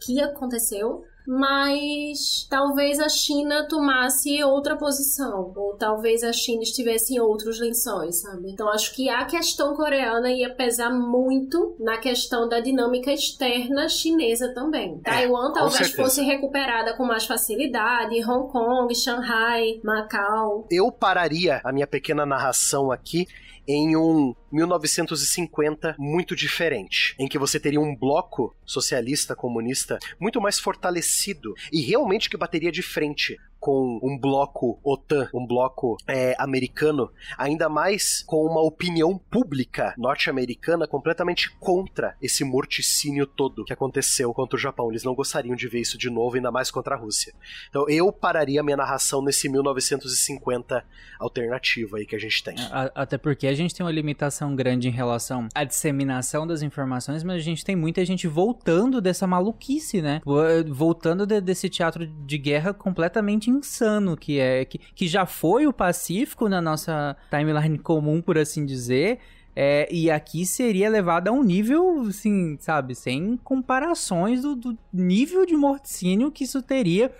que 0.00 0.20
aconteceu, 0.20 1.02
mas 1.26 2.46
talvez 2.50 3.00
a 3.00 3.08
China 3.08 3.66
tomasse 3.68 4.42
outra 4.44 4.76
posição, 4.76 5.52
ou 5.56 5.74
talvez 5.74 6.22
a 6.22 6.32
China 6.32 6.62
estivesse 6.62 7.14
em 7.14 7.20
outros 7.20 7.58
lençóis, 7.58 8.20
sabe? 8.20 8.50
Então 8.50 8.68
acho 8.68 8.94
que 8.94 9.08
a 9.08 9.24
questão 9.24 9.74
coreana 9.74 10.30
ia 10.30 10.54
pesar 10.54 10.90
muito 10.90 11.76
na 11.80 11.98
questão 11.98 12.48
da 12.48 12.60
dinâmica 12.60 13.12
externa 13.12 13.88
chinesa 13.88 14.52
também. 14.54 15.00
É, 15.04 15.10
Taiwan 15.10 15.52
talvez 15.52 15.92
fosse 15.92 16.22
recuperada 16.22 16.94
com 16.94 17.04
mais 17.04 17.24
facilidade, 17.24 18.24
Hong 18.24 18.50
Kong, 18.50 18.94
Shanghai, 18.94 19.80
Macau. 19.82 20.66
Eu 20.70 20.92
pararia 20.92 21.60
a 21.64 21.72
minha 21.72 21.86
pequena 21.86 22.26
narração 22.26 22.90
aqui 22.90 23.26
em 23.66 23.96
um 23.96 24.34
1950 24.52 25.96
muito 25.98 26.36
diferente, 26.36 27.14
em 27.18 27.26
que 27.26 27.38
você 27.38 27.58
teria 27.58 27.80
um 27.80 27.96
bloco 27.96 28.54
socialista 28.64 29.34
comunista 29.34 29.98
muito 30.20 30.40
mais 30.40 30.58
fortalecido 30.58 31.54
e 31.72 31.80
realmente 31.80 32.28
que 32.28 32.36
bateria 32.36 32.70
de 32.70 32.82
frente 32.82 33.36
com 33.64 33.98
um 34.02 34.18
bloco 34.20 34.78
OTAN, 34.84 35.26
um 35.32 35.46
bloco 35.46 35.96
é, 36.06 36.36
americano, 36.38 37.10
ainda 37.38 37.66
mais 37.66 38.22
com 38.26 38.44
uma 38.44 38.60
opinião 38.60 39.16
pública 39.30 39.94
norte-americana 39.96 40.86
completamente 40.86 41.50
contra 41.58 42.14
esse 42.20 42.44
morticínio 42.44 43.26
todo 43.26 43.64
que 43.64 43.72
aconteceu 43.72 44.34
contra 44.34 44.56
o 44.56 44.60
Japão. 44.60 44.90
Eles 44.90 45.02
não 45.02 45.14
gostariam 45.14 45.56
de 45.56 45.66
ver 45.66 45.80
isso 45.80 45.96
de 45.96 46.10
novo, 46.10 46.36
ainda 46.36 46.50
mais 46.52 46.70
contra 46.70 46.94
a 46.94 46.98
Rússia. 46.98 47.32
Então 47.70 47.88
eu 47.88 48.12
pararia 48.12 48.62
minha 48.62 48.76
narração 48.76 49.22
nesse 49.24 49.48
1950 49.48 50.84
alternativo 51.18 51.96
aí 51.96 52.04
que 52.04 52.14
a 52.14 52.18
gente 52.18 52.42
tem. 52.44 52.54
Até 52.94 53.16
porque 53.16 53.46
a 53.46 53.54
gente 53.54 53.74
tem 53.74 53.84
uma 53.86 53.90
limitação 53.92 54.54
grande 54.54 54.88
em 54.88 54.90
relação 54.90 55.48
à 55.54 55.64
disseminação 55.64 56.46
das 56.46 56.60
informações, 56.60 57.22
mas 57.24 57.36
a 57.36 57.44
gente 57.44 57.64
tem 57.64 57.74
muita 57.74 58.04
gente 58.04 58.28
voltando 58.28 59.00
dessa 59.00 59.26
maluquice, 59.26 60.02
né? 60.02 60.20
Vo- 60.22 60.42
Voltando 60.68 61.26
de- 61.26 61.40
desse 61.40 61.70
teatro 61.70 62.06
de 62.06 62.36
guerra 62.36 62.74
completamente 62.74 63.48
insano 63.58 64.16
que 64.16 64.38
é 64.38 64.64
que, 64.64 64.78
que 64.78 65.08
já 65.08 65.26
foi 65.26 65.66
o 65.66 65.72
Pacífico 65.72 66.48
na 66.48 66.60
nossa 66.60 67.16
timeline 67.30 67.78
comum, 67.78 68.20
por 68.20 68.38
assim 68.38 68.64
dizer. 68.64 69.18
É, 69.56 69.88
e 69.92 70.10
aqui 70.10 70.44
seria 70.44 70.90
levado 70.90 71.28
a 71.28 71.32
um 71.32 71.42
nível, 71.42 72.00
assim, 72.08 72.56
sabe, 72.58 72.94
sem 72.94 73.36
comparações 73.36 74.42
do, 74.42 74.56
do 74.56 74.76
nível 74.92 75.46
de 75.46 75.56
morticínio 75.56 76.32
que 76.32 76.44
isso 76.44 76.60
teria. 76.60 77.12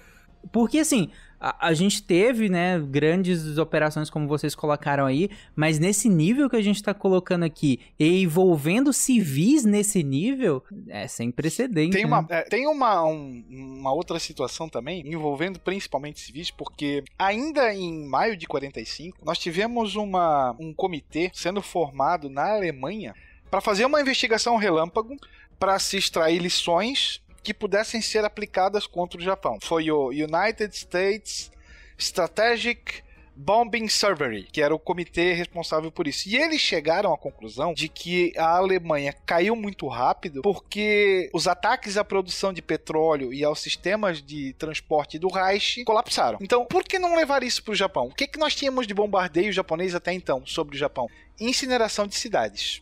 Porque, 0.51 0.79
assim, 0.79 1.11
a, 1.45 1.69
a 1.69 1.75
gente 1.75 2.03
teve, 2.03 2.49
né, 2.49 2.79
grandes 2.81 3.59
operações 3.59 4.09
como 4.09 4.27
vocês 4.27 4.55
colocaram 4.55 5.05
aí, 5.05 5.29
mas 5.55 5.79
nesse 5.79 6.09
nível 6.09 6.49
que 6.49 6.57
a 6.57 6.63
gente 6.63 6.83
tá 6.83 6.95
colocando 6.95 7.45
aqui, 7.45 7.81
e 8.01 8.23
envolvendo 8.23 8.95
civis 8.95 9.63
nesse 9.63 10.03
nível, 10.03 10.65
é 10.89 11.07
sem 11.07 11.31
precedente. 11.31 11.93
Tem 11.93 12.07
né? 12.07 12.09
uma, 12.09 12.27
é, 12.31 12.43
tem 12.45 12.67
uma, 12.67 13.05
um- 13.05 13.45
uma 13.51 13.93
outra 13.93 14.19
situação 14.19 14.71
também, 14.71 15.03
envolvendo 15.05 15.61
principalmente 15.61 16.19
civis, 16.19 16.51
porque 16.51 17.05
ainda 17.19 17.75
em 17.75 18.07
maio 18.09 18.39
de 18.39 18.47
45, 18.47 19.19
nós 19.23 19.39
tivemos 19.39 19.97
uma, 19.97 20.57
um 20.59 20.73
comitê 20.73 21.31
sendo 21.35 21.61
formado 21.61 22.31
na 22.31 22.55
Alemanha 22.55 23.15
para 23.51 23.61
fazer 23.61 23.85
uma 23.85 24.01
investigação 24.01 24.57
relâmpago 24.57 25.15
para 25.59 25.79
se 25.79 25.99
extrair 25.99 26.39
lições 26.41 27.23
que 27.45 27.55
pudessem 27.55 28.01
ser 28.01 28.25
aplicadas 28.25 28.87
contra 28.87 29.21
o 29.21 29.23
Japão. 29.23 29.59
Foi 29.63 29.91
o 29.91 30.09
United 30.09 30.75
States 30.75 31.53
Strategic 31.99 33.05
Bombing 33.37 33.89
Survey, 33.89 34.45
que 34.45 34.63
era 34.63 34.75
o 34.75 34.79
comitê 34.79 35.33
responsável 35.33 35.91
por 35.91 36.07
isso. 36.07 36.29
E 36.29 36.37
eles 36.37 36.61
chegaram 36.61 37.13
à 37.13 37.19
conclusão 37.19 37.75
de 37.75 37.89
que 37.89 38.33
a 38.37 38.57
Alemanha 38.57 39.13
caiu 39.27 39.57
muito 39.57 39.89
rápido 39.89 40.43
porque 40.43 41.31
os 41.33 41.49
ataques 41.49 41.97
à 41.97 42.05
produção 42.05 42.53
de 42.53 42.63
petróleo 42.63 43.33
e 43.33 43.45
aos 43.45 43.61
sistemas 43.61 44.23
de 44.23 44.53
transporte 44.55 45.19
do 45.19 45.29
Reich 45.29 45.85
colapsaram. 45.85 46.39
Então, 46.41 46.65
por 46.65 46.85
que 46.85 46.99
não 46.99 47.17
levar 47.17 47.43
isso 47.43 47.63
para 47.63 47.73
o 47.73 47.77
Japão? 47.77 48.07
O 48.07 48.15
que, 48.15 48.29
que 48.29 48.39
nós 48.39 48.55
tínhamos 48.55 48.87
de 48.87 48.95
bombardeio 48.95 49.53
japonês 49.53 49.95
até 49.95 50.13
então 50.13 50.47
sobre 50.47 50.77
o 50.77 50.79
Japão? 50.79 51.09
Incineração 51.41 52.07
de 52.07 52.15
cidades. 52.15 52.81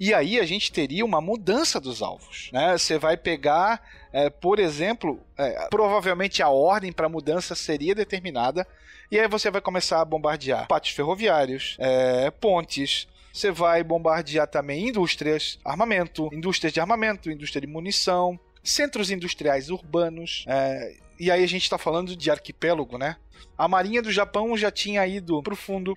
E 0.00 0.14
aí 0.14 0.40
a 0.40 0.46
gente 0.46 0.72
teria 0.72 1.04
uma 1.04 1.20
mudança 1.20 1.78
dos 1.78 2.00
alvos. 2.00 2.48
Né? 2.54 2.78
Você 2.78 2.98
vai 2.98 3.18
pegar, 3.18 3.86
é, 4.10 4.30
por 4.30 4.58
exemplo, 4.58 5.20
é, 5.36 5.68
provavelmente 5.68 6.42
a 6.42 6.48
ordem 6.48 6.90
para 6.90 7.04
a 7.04 7.10
mudança 7.10 7.54
seria 7.54 7.94
determinada, 7.94 8.66
e 9.12 9.20
aí 9.20 9.28
você 9.28 9.50
vai 9.50 9.60
começar 9.60 10.00
a 10.00 10.04
bombardear 10.04 10.66
pátios 10.68 10.96
ferroviários, 10.96 11.76
é, 11.78 12.30
pontes. 12.30 13.06
Você 13.30 13.50
vai 13.50 13.84
bombardear 13.84 14.46
também 14.46 14.88
indústrias, 14.88 15.58
armamento, 15.64 16.30
indústrias 16.32 16.72
de 16.72 16.80
armamento, 16.80 17.30
indústria 17.30 17.60
de 17.60 17.66
munição, 17.66 18.40
centros 18.64 19.10
industriais 19.10 19.68
urbanos. 19.68 20.44
é, 20.48 20.94
e 21.20 21.30
aí 21.30 21.44
a 21.44 21.46
gente 21.46 21.64
está 21.64 21.76
falando 21.76 22.16
de 22.16 22.30
arquipélago, 22.30 22.96
né? 22.96 23.16
A 23.58 23.68
marinha 23.68 24.00
do 24.00 24.10
Japão 24.10 24.56
já 24.56 24.70
tinha 24.70 25.06
ido 25.06 25.42
para 25.42 25.52
o 25.52 25.56
fundo. 25.56 25.94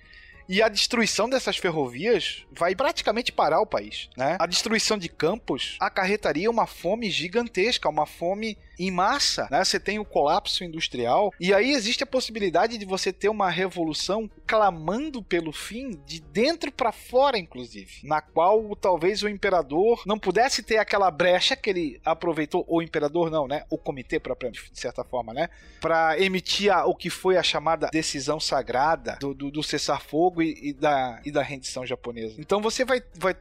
E 0.48 0.62
a 0.62 0.68
destruição 0.68 1.28
dessas 1.28 1.56
ferrovias 1.56 2.44
vai 2.52 2.74
praticamente 2.74 3.32
parar 3.32 3.60
o 3.60 3.66
país, 3.66 4.08
né? 4.16 4.36
A 4.38 4.46
destruição 4.46 4.98
de 4.98 5.08
campos 5.08 5.76
acarretaria 5.80 6.50
uma 6.50 6.66
fome 6.66 7.10
gigantesca, 7.10 7.88
uma 7.88 8.06
fome 8.06 8.58
em 8.78 8.90
massa, 8.90 9.48
né? 9.50 9.64
Você 9.64 9.78
tem 9.80 9.98
o 9.98 10.04
colapso 10.04 10.64
industrial 10.64 11.32
e 11.40 11.52
aí 11.54 11.72
existe 11.72 12.02
a 12.02 12.06
possibilidade 12.06 12.76
de 12.78 12.84
você 12.84 13.12
ter 13.12 13.28
uma 13.28 13.50
revolução 13.50 14.30
clamando 14.46 15.22
pelo 15.22 15.52
fim 15.52 15.90
de 16.06 16.20
dentro 16.20 16.70
para 16.72 16.92
fora, 16.92 17.38
inclusive, 17.38 17.90
na 18.06 18.20
qual 18.20 18.74
talvez 18.76 19.22
o 19.22 19.28
imperador 19.28 20.02
não 20.06 20.18
pudesse 20.18 20.62
ter 20.62 20.78
aquela 20.78 21.10
brecha 21.10 21.56
que 21.56 21.70
ele 21.70 22.00
aproveitou, 22.04 22.64
o 22.68 22.82
imperador 22.82 23.30
não, 23.30 23.46
né? 23.46 23.64
O 23.70 23.78
comitê 23.78 24.18
propriamente, 24.20 24.70
de 24.72 24.78
certa 24.78 25.04
forma, 25.04 25.32
né? 25.32 25.48
Para 25.80 26.18
emitir 26.20 26.72
a- 26.72 26.84
o 26.86 26.94
que 26.94 27.10
foi 27.10 27.36
a 27.36 27.42
chamada 27.42 27.88
decisão 27.92 28.38
sagrada 28.40 29.16
do, 29.20 29.34
do, 29.34 29.50
do 29.50 29.62
cessar-fogo 29.62 30.42
e, 30.42 30.70
e 30.70 30.72
da, 30.72 31.20
e 31.24 31.30
da 31.30 31.42
rendição 31.42 31.84
japonesa. 31.86 32.34
Então 32.38 32.60
você 32.60 32.84
vai, 32.84 33.02
vai 33.14 33.34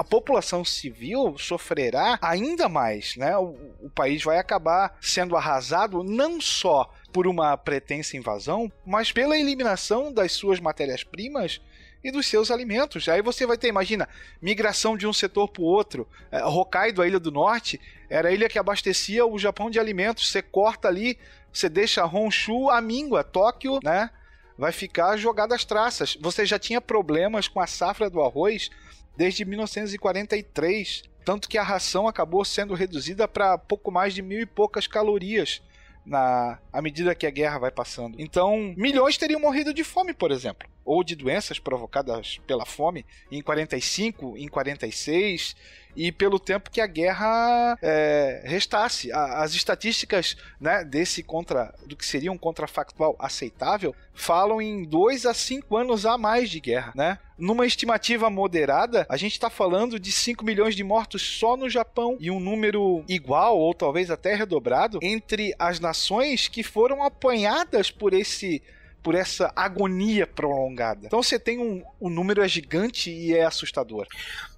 a 0.00 0.04
população 0.04 0.64
civil 0.64 1.36
sofrerá 1.36 2.18
ainda 2.22 2.70
mais, 2.70 3.16
né? 3.16 3.36
O, 3.36 3.54
o 3.82 3.90
país 3.94 4.22
vai 4.22 4.38
acabar 4.38 4.96
sendo 4.98 5.36
arrasado 5.36 6.02
não 6.02 6.40
só 6.40 6.90
por 7.12 7.26
uma 7.26 7.54
pretensa 7.54 8.16
invasão, 8.16 8.72
mas 8.86 9.12
pela 9.12 9.38
eliminação 9.38 10.10
das 10.10 10.32
suas 10.32 10.58
matérias-primas 10.58 11.60
e 12.02 12.10
dos 12.10 12.26
seus 12.26 12.50
alimentos. 12.50 13.10
Aí 13.10 13.20
você 13.20 13.44
vai 13.44 13.58
ter, 13.58 13.68
imagina, 13.68 14.08
migração 14.40 14.96
de 14.96 15.06
um 15.06 15.12
setor 15.12 15.48
para 15.48 15.60
o 15.60 15.66
outro. 15.66 16.08
É, 16.32 16.42
Hokkaido, 16.42 17.02
a 17.02 17.06
ilha 17.06 17.20
do 17.20 17.30
norte, 17.30 17.78
era 18.08 18.30
a 18.30 18.32
ilha 18.32 18.48
que 18.48 18.58
abastecia 18.58 19.26
o 19.26 19.38
Japão 19.38 19.68
de 19.68 19.78
alimentos. 19.78 20.30
Você 20.30 20.40
corta 20.40 20.88
ali, 20.88 21.18
você 21.52 21.68
deixa 21.68 22.06
Honshu 22.06 22.70
a 22.70 22.80
míngua, 22.80 23.22
Tóquio, 23.22 23.78
né? 23.84 24.08
Vai 24.56 24.72
ficar 24.72 25.18
jogada 25.18 25.54
às 25.54 25.66
traças. 25.66 26.16
Você 26.22 26.46
já 26.46 26.58
tinha 26.58 26.80
problemas 26.80 27.48
com 27.48 27.60
a 27.60 27.66
safra 27.66 28.08
do 28.08 28.22
arroz 28.22 28.70
desde 29.16 29.44
1943, 29.44 31.02
tanto 31.24 31.48
que 31.48 31.58
a 31.58 31.62
ração 31.62 32.08
acabou 32.08 32.44
sendo 32.44 32.74
reduzida 32.74 33.28
para 33.28 33.58
pouco 33.58 33.90
mais 33.90 34.14
de 34.14 34.22
mil 34.22 34.40
e 34.40 34.46
poucas 34.46 34.86
calorias 34.86 35.62
na 36.04 36.58
à 36.72 36.80
medida 36.80 37.14
que 37.14 37.26
a 37.26 37.30
guerra 37.30 37.58
vai 37.58 37.70
passando. 37.70 38.16
Então, 38.18 38.74
milhões 38.76 39.18
teriam 39.18 39.40
morrido 39.40 39.74
de 39.74 39.84
fome, 39.84 40.14
por 40.14 40.30
exemplo, 40.30 40.68
ou 40.84 41.04
de 41.04 41.14
doenças 41.14 41.58
provocadas 41.58 42.40
pela 42.46 42.66
fome 42.66 43.04
em 43.30 43.42
45, 43.42 44.36
em 44.36 44.48
46 44.48 45.54
e 45.96 46.12
pelo 46.12 46.38
tempo 46.38 46.70
que 46.70 46.80
a 46.80 46.86
guerra 46.86 47.76
é, 47.82 48.42
restasse. 48.44 49.12
A, 49.12 49.42
as 49.42 49.54
estatísticas 49.54 50.36
né, 50.60 50.84
desse 50.84 51.22
contra 51.22 51.74
do 51.86 51.96
que 51.96 52.06
seria 52.06 52.32
um 52.32 52.38
contrafactual 52.38 53.16
aceitável 53.18 53.94
falam 54.14 54.60
em 54.60 54.84
2 54.84 55.26
a 55.26 55.34
5 55.34 55.76
anos 55.76 56.06
a 56.06 56.16
mais 56.18 56.50
de 56.50 56.60
guerra, 56.60 56.92
né? 56.94 57.18
Numa 57.38 57.66
estimativa 57.66 58.28
moderada, 58.28 59.06
a 59.08 59.16
gente 59.16 59.32
está 59.32 59.48
falando 59.48 59.98
de 59.98 60.12
5 60.12 60.44
milhões 60.44 60.76
de 60.76 60.84
mortos 60.84 61.22
só 61.22 61.56
no 61.56 61.70
Japão 61.70 62.16
e 62.20 62.30
um 62.30 62.38
número 62.38 63.02
igual 63.08 63.58
ou 63.58 63.72
talvez 63.72 64.10
até 64.10 64.34
redobrado 64.34 64.98
entre 65.02 65.54
as 65.58 65.80
nações 65.80 66.48
que 66.48 66.62
foram 66.62 67.02
apanhadas 67.02 67.90
por 67.90 68.12
esse 68.12 68.62
por 69.02 69.14
essa 69.14 69.52
agonia 69.56 70.26
prolongada. 70.26 71.06
Então 71.06 71.22
você 71.22 71.38
tem 71.38 71.58
um, 71.58 71.82
o 71.98 72.10
número 72.10 72.42
é 72.42 72.48
gigante 72.48 73.10
e 73.10 73.34
é 73.34 73.44
assustador. 73.44 74.06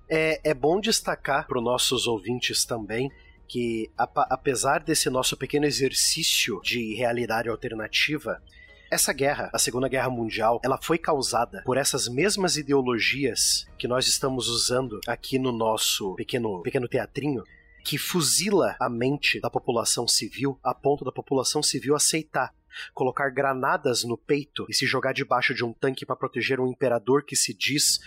É, 0.08 0.40
é 0.44 0.54
bom 0.54 0.80
destacar 0.80 1.46
para 1.46 1.58
os 1.58 1.64
nossos 1.64 2.06
ouvintes 2.06 2.64
também 2.64 3.10
que, 3.48 3.90
apesar 3.96 4.82
desse 4.82 5.10
nosso 5.10 5.36
pequeno 5.36 5.66
exercício 5.66 6.58
de 6.62 6.94
realidade 6.94 7.50
alternativa, 7.50 8.42
essa 8.90 9.12
guerra, 9.12 9.50
a 9.52 9.58
Segunda 9.58 9.88
Guerra 9.88 10.08
Mundial, 10.08 10.60
ela 10.64 10.78
foi 10.80 10.98
causada 10.98 11.62
por 11.64 11.76
essas 11.76 12.08
mesmas 12.08 12.56
ideologias 12.56 13.66
que 13.78 13.88
nós 13.88 14.06
estamos 14.06 14.48
usando 14.48 15.00
aqui 15.06 15.38
no 15.38 15.52
nosso 15.52 16.14
pequeno, 16.14 16.62
pequeno 16.62 16.88
teatrinho, 16.88 17.42
que 17.84 17.98
fuzila 17.98 18.76
a 18.80 18.88
mente 18.88 19.40
da 19.40 19.50
população 19.50 20.06
civil 20.06 20.58
a 20.62 20.74
ponto 20.74 21.04
da 21.04 21.12
população 21.12 21.62
civil 21.62 21.94
aceitar 21.94 22.54
colocar 22.94 23.30
granadas 23.30 24.04
no 24.04 24.16
peito 24.16 24.66
e 24.68 24.74
se 24.74 24.86
jogar 24.86 25.12
debaixo 25.12 25.54
de 25.54 25.64
um 25.64 25.72
tanque 25.72 26.06
para 26.06 26.16
proteger 26.16 26.60
um 26.60 26.66
imperador 26.66 27.24
que 27.24 27.36
se 27.36 27.54
diz 27.54 28.00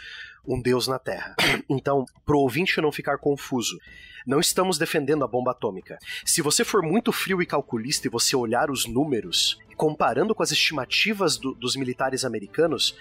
um 0.47 0.61
deus 0.61 0.87
na 0.87 0.99
Terra. 0.99 1.35
Então, 1.69 2.05
pro 2.25 2.39
ouvinte 2.39 2.79
não 2.79 2.91
ficar 2.91 3.17
confuso, 3.17 3.77
não 4.25 4.39
estamos 4.39 4.77
defendendo 4.77 5.23
a 5.23 5.27
bomba 5.27 5.51
atômica. 5.51 5.99
Se 6.25 6.41
você 6.41 6.63
for 6.63 6.81
muito 6.81 7.11
frio 7.11 7.41
e 7.41 7.45
calculista 7.45 8.07
e 8.07 8.09
você 8.09 8.35
olhar 8.35 8.71
os 8.71 8.85
números, 8.85 9.59
comparando 9.75 10.33
com 10.33 10.41
as 10.41 10.51
estimativas 10.51 11.37
do, 11.37 11.53
dos 11.53 11.75
militares 11.75 12.25
americanos, 12.25 12.95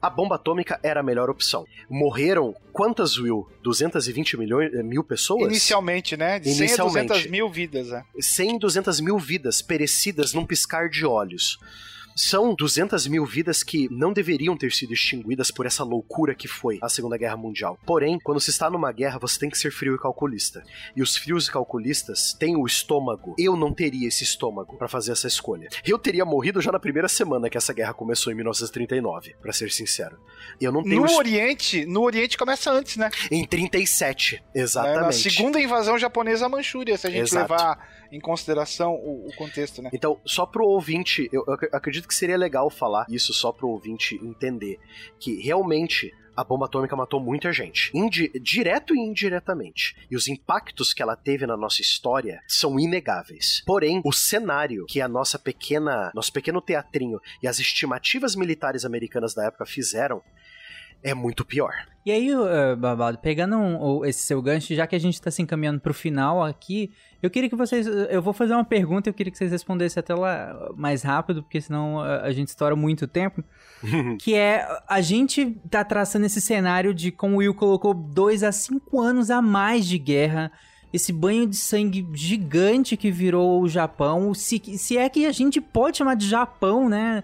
a 0.00 0.08
bomba 0.08 0.36
atômica 0.36 0.78
era 0.82 1.00
a 1.00 1.02
melhor 1.02 1.28
opção. 1.30 1.66
Morreram 1.90 2.54
quantas, 2.72 3.18
Will? 3.18 3.48
220 3.62 4.36
milhões, 4.36 4.72
eh, 4.72 4.82
mil 4.82 5.02
pessoas? 5.02 5.48
Inicialmente, 5.48 6.16
né? 6.16 6.38
De 6.38 6.50
Inicialmente. 6.50 6.92
100 6.92 7.02
a 7.02 7.08
200 7.08 7.26
mil 7.30 7.48
vidas, 7.48 7.88
né? 7.88 8.04
100 8.20 8.58
200 8.58 9.00
mil 9.00 9.18
vidas 9.18 9.60
perecidas 9.60 10.32
num 10.32 10.46
piscar 10.46 10.88
de 10.88 11.04
olhos. 11.04 11.58
São 12.20 12.52
200 12.52 13.06
mil 13.06 13.24
vidas 13.24 13.62
que 13.62 13.88
não 13.92 14.12
deveriam 14.12 14.56
ter 14.56 14.72
sido 14.72 14.92
extinguidas 14.92 15.52
por 15.52 15.66
essa 15.66 15.84
loucura 15.84 16.34
que 16.34 16.48
foi 16.48 16.76
a 16.82 16.88
Segunda 16.88 17.16
Guerra 17.16 17.36
Mundial. 17.36 17.78
Porém, 17.86 18.18
quando 18.18 18.40
se 18.40 18.50
está 18.50 18.68
numa 18.68 18.90
guerra, 18.90 19.20
você 19.20 19.38
tem 19.38 19.48
que 19.48 19.56
ser 19.56 19.70
frio 19.70 19.94
e 19.94 19.98
calculista. 20.00 20.64
E 20.96 21.00
os 21.00 21.16
frios 21.16 21.46
e 21.46 21.52
calculistas 21.52 22.34
têm 22.36 22.56
o 22.56 22.66
estômago. 22.66 23.36
Eu 23.38 23.56
não 23.56 23.72
teria 23.72 24.08
esse 24.08 24.24
estômago 24.24 24.76
para 24.76 24.88
fazer 24.88 25.12
essa 25.12 25.28
escolha. 25.28 25.68
Eu 25.86 25.96
teria 25.96 26.24
morrido 26.24 26.60
já 26.60 26.72
na 26.72 26.80
primeira 26.80 27.06
semana 27.06 27.48
que 27.48 27.56
essa 27.56 27.72
guerra 27.72 27.94
começou 27.94 28.32
em 28.32 28.36
1939, 28.36 29.36
para 29.40 29.52
ser 29.52 29.70
sincero. 29.70 30.18
Eu 30.60 30.72
não 30.72 30.82
tenho 30.82 31.02
No 31.02 31.12
Oriente, 31.12 31.86
no 31.86 32.02
Oriente 32.02 32.36
começa 32.36 32.72
antes, 32.72 32.96
né? 32.96 33.12
Em 33.30 33.46
37, 33.46 34.42
exatamente. 34.52 34.98
É, 34.98 35.02
na 35.02 35.12
segunda 35.12 35.60
invasão 35.60 35.96
japonesa 35.96 36.46
à 36.46 36.48
Manchúria, 36.48 36.98
se 36.98 37.06
a 37.06 37.10
gente 37.10 37.28
Exato. 37.28 37.52
levar 37.52 37.97
em 38.10 38.20
consideração 38.20 38.94
o, 38.94 39.28
o, 39.28 39.36
contexto, 39.36 39.82
né? 39.82 39.90
Então, 39.92 40.20
só 40.24 40.46
pro 40.46 40.64
ouvinte, 40.64 41.28
eu, 41.32 41.44
eu 41.46 41.54
acredito 41.72 42.08
que 42.08 42.14
seria 42.14 42.36
legal 42.36 42.70
falar 42.70 43.06
isso 43.08 43.32
só 43.32 43.52
pro 43.52 43.68
ouvinte 43.68 44.16
entender 44.22 44.78
que 45.18 45.40
realmente 45.40 46.12
a 46.38 46.44
bomba 46.44 46.66
atômica 46.66 46.94
matou 46.94 47.18
muita 47.18 47.52
gente, 47.52 47.90
Indi 47.92 48.30
direto 48.40 48.94
e 48.94 49.00
indiretamente. 49.00 49.96
E 50.08 50.14
os 50.14 50.28
impactos 50.28 50.92
que 50.92 51.02
ela 51.02 51.16
teve 51.16 51.44
na 51.46 51.56
nossa 51.56 51.82
história 51.82 52.40
são 52.46 52.78
inegáveis. 52.78 53.60
Porém, 53.66 54.00
o 54.04 54.12
cenário 54.12 54.86
que 54.86 55.00
a 55.00 55.08
nossa 55.08 55.36
pequena, 55.36 56.12
nosso 56.14 56.32
pequeno 56.32 56.60
teatrinho 56.60 57.20
e 57.42 57.48
as 57.48 57.58
estimativas 57.58 58.36
militares 58.36 58.84
americanas 58.84 59.34
da 59.34 59.46
época 59.46 59.66
fizeram 59.66 60.22
é 61.02 61.14
muito 61.14 61.44
pior. 61.44 61.72
E 62.08 62.10
aí, 62.10 62.30
Babado, 62.78 63.18
pegando 63.18 63.56
um, 63.58 64.02
esse 64.02 64.20
seu 64.20 64.40
gancho, 64.40 64.74
já 64.74 64.86
que 64.86 64.96
a 64.96 64.98
gente 64.98 65.20
tá 65.20 65.30
se 65.30 65.42
encaminhando 65.42 65.78
pro 65.78 65.92
final 65.92 66.42
aqui, 66.42 66.90
eu 67.22 67.28
queria 67.28 67.50
que 67.50 67.54
vocês. 67.54 67.86
Eu 67.86 68.22
vou 68.22 68.32
fazer 68.32 68.54
uma 68.54 68.64
pergunta, 68.64 69.10
eu 69.10 69.12
queria 69.12 69.30
que 69.30 69.36
vocês 69.36 69.50
respondessem 69.50 70.00
até 70.00 70.14
lá 70.14 70.70
mais 70.74 71.02
rápido, 71.02 71.42
porque 71.42 71.60
senão 71.60 72.00
a, 72.00 72.22
a 72.22 72.32
gente 72.32 72.48
estoura 72.48 72.74
muito 72.74 73.06
tempo. 73.06 73.44
que 74.18 74.34
é 74.34 74.66
a 74.88 75.02
gente 75.02 75.60
tá 75.68 75.84
traçando 75.84 76.24
esse 76.24 76.40
cenário 76.40 76.94
de 76.94 77.12
como 77.12 77.34
o 77.34 77.38
Will 77.38 77.54
colocou 77.54 77.92
dois 77.92 78.42
a 78.42 78.52
cinco 78.52 79.00
anos 79.00 79.30
a 79.30 79.42
mais 79.42 79.86
de 79.86 79.98
guerra. 79.98 80.50
Esse 80.90 81.12
banho 81.12 81.46
de 81.46 81.56
sangue 81.56 82.08
gigante 82.14 82.96
que 82.96 83.10
virou 83.10 83.60
o 83.60 83.68
Japão. 83.68 84.32
Se, 84.32 84.58
se 84.78 84.96
é 84.96 85.06
que 85.10 85.26
a 85.26 85.32
gente 85.32 85.60
pode 85.60 85.98
chamar 85.98 86.14
de 86.14 86.26
Japão, 86.26 86.88
né? 86.88 87.22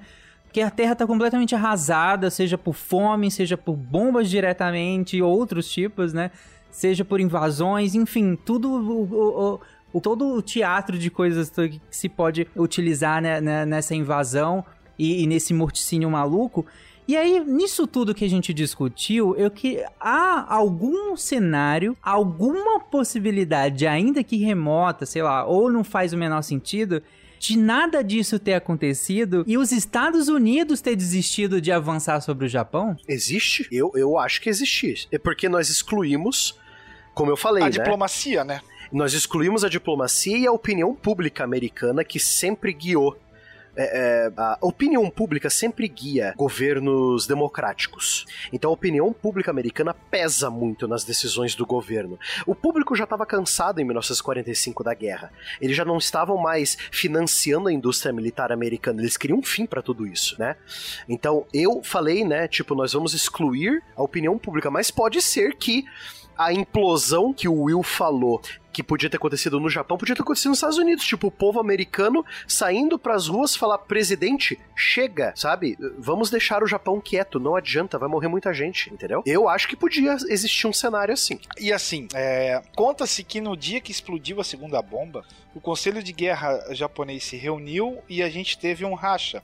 Que 0.54 0.60
a 0.60 0.70
Terra 0.70 0.92
está 0.92 1.04
completamente 1.04 1.52
arrasada, 1.52 2.30
seja 2.30 2.56
por 2.56 2.74
fome, 2.74 3.28
seja 3.28 3.58
por 3.58 3.74
bombas 3.74 4.30
diretamente, 4.30 5.20
outros 5.20 5.68
tipos, 5.68 6.12
né? 6.12 6.30
Seja 6.70 7.04
por 7.04 7.20
invasões, 7.20 7.96
enfim, 7.96 8.36
tudo 8.36 8.70
o, 8.70 9.02
o, 9.02 9.60
o 9.92 10.00
todo 10.00 10.32
o 10.32 10.40
teatro 10.40 10.96
de 10.96 11.10
coisas 11.10 11.50
que 11.50 11.80
se 11.90 12.08
pode 12.08 12.46
utilizar 12.54 13.20
né, 13.20 13.40
né, 13.40 13.66
nessa 13.66 13.96
invasão 13.96 14.64
e, 14.96 15.24
e, 15.24 15.26
nesse 15.26 15.52
morticínio 15.52 16.08
maluco. 16.08 16.64
E 17.08 17.16
aí, 17.16 17.40
nisso 17.44 17.84
tudo 17.84 18.14
que 18.14 18.24
a 18.24 18.30
gente 18.30 18.54
discutiu, 18.54 19.34
eu 19.36 19.50
que 19.50 19.84
há 19.98 20.54
algum 20.54 21.16
cenário, 21.16 21.96
alguma 22.00 22.78
possibilidade, 22.78 23.88
ainda 23.88 24.22
que 24.22 24.36
remota, 24.36 25.04
sei 25.04 25.24
lá, 25.24 25.44
ou 25.44 25.68
não 25.68 25.82
faz 25.82 26.12
o 26.12 26.16
menor 26.16 26.42
sentido, 26.42 27.02
de 27.44 27.58
nada 27.58 28.02
disso 28.02 28.38
ter 28.38 28.54
acontecido 28.54 29.44
e 29.46 29.58
os 29.58 29.70
Estados 29.70 30.28
Unidos 30.28 30.80
ter 30.80 30.96
desistido 30.96 31.60
de 31.60 31.70
avançar 31.70 32.20
sobre 32.22 32.46
o 32.46 32.48
Japão? 32.48 32.96
Existe? 33.06 33.68
Eu, 33.70 33.92
eu 33.94 34.18
acho 34.18 34.40
que 34.40 34.48
existe. 34.48 35.06
É 35.12 35.18
porque 35.18 35.46
nós 35.48 35.68
excluímos, 35.68 36.58
como 37.12 37.30
eu 37.30 37.36
falei, 37.36 37.62
a 37.62 37.66
né? 37.66 37.70
diplomacia, 37.70 38.44
né? 38.44 38.60
Nós 38.90 39.12
excluímos 39.12 39.62
a 39.62 39.68
diplomacia 39.68 40.38
e 40.38 40.46
a 40.46 40.52
opinião 40.52 40.94
pública 40.94 41.44
americana 41.44 42.02
que 42.02 42.18
sempre 42.18 42.72
guiou 42.72 43.18
é, 43.76 44.28
é, 44.28 44.32
a 44.36 44.58
opinião 44.60 45.08
pública 45.10 45.50
sempre 45.50 45.88
guia 45.88 46.34
governos 46.36 47.26
democráticos. 47.26 48.24
Então 48.52 48.70
a 48.70 48.74
opinião 48.74 49.12
pública 49.12 49.50
americana 49.50 49.94
pesa 49.94 50.50
muito 50.50 50.86
nas 50.86 51.04
decisões 51.04 51.54
do 51.54 51.66
governo. 51.66 52.18
O 52.46 52.54
público 52.54 52.94
já 52.94 53.04
estava 53.04 53.26
cansado 53.26 53.80
em 53.80 53.84
1945 53.84 54.84
da 54.84 54.94
guerra. 54.94 55.32
Eles 55.60 55.76
já 55.76 55.84
não 55.84 55.98
estavam 55.98 56.36
mais 56.36 56.76
financiando 56.90 57.68
a 57.68 57.72
indústria 57.72 58.12
militar 58.12 58.52
americana. 58.52 59.00
Eles 59.00 59.16
queriam 59.16 59.38
um 59.38 59.42
fim 59.42 59.66
para 59.66 59.82
tudo 59.82 60.06
isso, 60.06 60.36
né? 60.38 60.56
Então 61.08 61.46
eu 61.52 61.82
falei, 61.82 62.24
né? 62.24 62.48
Tipo, 62.48 62.74
nós 62.74 62.92
vamos 62.92 63.14
excluir 63.14 63.82
a 63.96 64.02
opinião 64.02 64.38
pública, 64.38 64.70
mas 64.70 64.90
pode 64.90 65.20
ser 65.20 65.56
que 65.56 65.84
a 66.36 66.52
implosão 66.52 67.32
que 67.32 67.48
o 67.48 67.62
Will 67.62 67.82
falou 67.82 68.40
que 68.74 68.82
podia 68.82 69.08
ter 69.08 69.18
acontecido 69.18 69.60
no 69.60 69.70
Japão, 69.70 69.96
podia 69.96 70.16
ter 70.16 70.22
acontecido 70.22 70.48
nos 70.48 70.58
Estados 70.58 70.78
Unidos. 70.78 71.04
Tipo, 71.04 71.28
o 71.28 71.30
povo 71.30 71.60
americano 71.60 72.26
saindo 72.46 72.98
pras 72.98 73.28
ruas 73.28 73.54
falar: 73.54 73.78
presidente, 73.78 74.58
chega, 74.74 75.32
sabe? 75.36 75.78
Vamos 75.96 76.28
deixar 76.28 76.62
o 76.62 76.66
Japão 76.66 77.00
quieto, 77.00 77.38
não 77.38 77.54
adianta, 77.54 77.98
vai 77.98 78.08
morrer 78.08 78.26
muita 78.26 78.52
gente, 78.52 78.92
entendeu? 78.92 79.22
Eu 79.24 79.48
acho 79.48 79.68
que 79.68 79.76
podia 79.76 80.16
existir 80.28 80.66
um 80.66 80.72
cenário 80.72 81.14
assim. 81.14 81.38
E 81.58 81.72
assim, 81.72 82.08
é, 82.14 82.60
conta-se 82.74 83.22
que 83.22 83.40
no 83.40 83.56
dia 83.56 83.80
que 83.80 83.92
explodiu 83.92 84.40
a 84.40 84.44
segunda 84.44 84.82
bomba, 84.82 85.24
o 85.54 85.60
Conselho 85.60 86.02
de 86.02 86.12
Guerra 86.12 86.74
japonês 86.74 87.22
se 87.22 87.36
reuniu 87.36 87.98
e 88.08 88.22
a 88.22 88.28
gente 88.28 88.58
teve 88.58 88.84
um 88.84 88.94
racha 88.94 89.42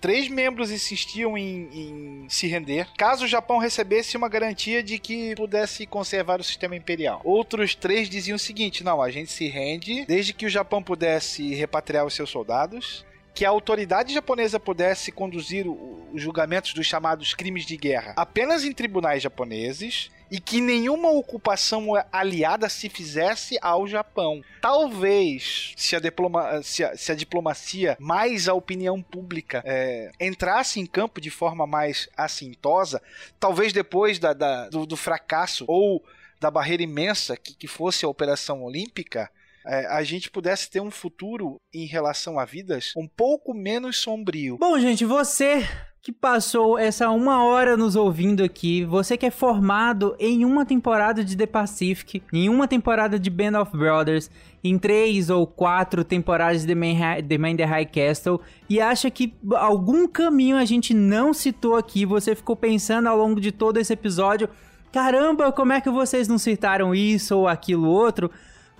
Três 0.00 0.28
membros 0.28 0.70
insistiam 0.70 1.36
em, 1.36 1.68
em, 1.72 2.26
se 2.28 2.46
render 2.46 2.86
caso 2.96 3.24
o 3.24 3.28
Japão 3.28 3.58
recebesse 3.58 4.16
uma 4.16 4.28
garantia 4.28 4.82
de 4.82 4.98
que 4.98 5.34
pudesse 5.34 5.86
conservar 5.86 6.40
o 6.40 6.44
sistema 6.44 6.76
imperial. 6.76 7.20
Outros 7.24 7.74
três 7.74 8.08
diziam 8.08 8.36
o 8.36 8.38
seguinte: 8.38 8.84
não, 8.84 9.02
a 9.02 9.10
gente 9.10 9.30
se 9.30 9.48
rende 9.48 10.04
desde 10.06 10.32
que 10.32 10.46
o 10.46 10.50
Japão 10.50 10.82
pudesse 10.82 11.54
repatriar 11.54 12.06
os 12.06 12.14
seus 12.14 12.30
soldados, 12.30 13.04
que 13.34 13.44
a 13.44 13.50
autoridade 13.50 14.12
japonesa 14.12 14.58
pudesse 14.58 15.12
conduzir 15.12 15.66
os 15.68 16.20
julgamentos 16.20 16.72
dos 16.74 16.86
chamados 16.86 17.34
crimes 17.34 17.64
de 17.66 17.76
guerra 17.76 18.14
apenas 18.16 18.64
em 18.64 18.72
tribunais 18.72 19.22
japoneses 19.22 20.10
e 20.30 20.40
que 20.40 20.60
nenhuma 20.60 21.10
ocupação 21.10 21.88
aliada 22.12 22.68
se 22.68 22.88
fizesse 22.88 23.58
ao 23.62 23.86
Japão. 23.86 24.42
Talvez, 24.60 25.72
se 25.76 25.96
a, 25.96 26.00
diploma, 26.00 26.62
se 26.62 26.84
a, 26.84 26.96
se 26.96 27.12
a 27.12 27.14
diplomacia 27.14 27.96
mais 27.98 28.48
a 28.48 28.54
opinião 28.54 29.02
pública 29.02 29.62
é, 29.64 30.10
entrasse 30.20 30.80
em 30.80 30.86
campo 30.86 31.20
de 31.20 31.30
forma 31.30 31.66
mais 31.66 32.08
assintosa, 32.16 33.00
talvez 33.38 33.72
depois 33.72 34.18
da, 34.18 34.32
da 34.32 34.68
do, 34.68 34.86
do, 34.86 34.96
fracasso 34.96 35.64
ou 35.68 36.04
da 36.40 36.50
barreira 36.50 36.82
imensa 36.82 37.36
que, 37.36 37.54
que 37.54 37.66
fosse 37.66 38.04
a 38.04 38.08
Operação 38.08 38.62
Olímpica, 38.62 39.30
é, 39.66 39.86
a 39.86 40.02
gente 40.02 40.30
pudesse 40.30 40.70
ter 40.70 40.80
um 40.80 40.90
futuro 40.90 41.60
em 41.72 41.84
relação 41.84 42.38
a 42.38 42.44
vidas 42.44 42.92
um 42.96 43.06
pouco 43.06 43.52
menos 43.52 43.98
sombrio. 43.98 44.56
Bom, 44.58 44.78
gente, 44.78 45.04
você 45.04 45.66
que 46.00 46.12
passou 46.12 46.78
essa 46.78 47.10
uma 47.10 47.44
hora 47.44 47.76
nos 47.76 47.96
ouvindo 47.96 48.42
aqui, 48.42 48.84
você 48.84 49.16
que 49.16 49.26
é 49.26 49.30
formado 49.30 50.14
em 50.18 50.44
uma 50.44 50.64
temporada 50.64 51.24
de 51.24 51.36
The 51.36 51.46
Pacific, 51.46 52.22
em 52.32 52.48
uma 52.48 52.68
temporada 52.68 53.18
de 53.18 53.28
Band 53.28 53.60
of 53.60 53.76
Brothers, 53.76 54.30
em 54.62 54.78
três 54.78 55.28
ou 55.28 55.46
quatro 55.46 56.04
temporadas 56.04 56.62
de 56.62 56.68
The 56.68 57.38
Man, 57.38 57.56
The, 57.56 57.64
High 57.64 57.86
Castle 57.86 58.40
e 58.68 58.80
acha 58.80 59.10
que 59.10 59.34
algum 59.54 60.06
caminho 60.06 60.56
a 60.56 60.64
gente 60.64 60.94
não 60.94 61.34
citou 61.34 61.76
aqui, 61.76 62.06
você 62.06 62.34
ficou 62.34 62.56
pensando 62.56 63.08
ao 63.08 63.16
longo 63.16 63.40
de 63.40 63.50
todo 63.50 63.78
esse 63.78 63.92
episódio, 63.92 64.48
caramba, 64.92 65.52
como 65.52 65.72
é 65.72 65.80
que 65.80 65.90
vocês 65.90 66.28
não 66.28 66.38
citaram 66.38 66.94
isso 66.94 67.36
ou 67.36 67.48
aquilo 67.48 67.88
outro? 67.88 68.30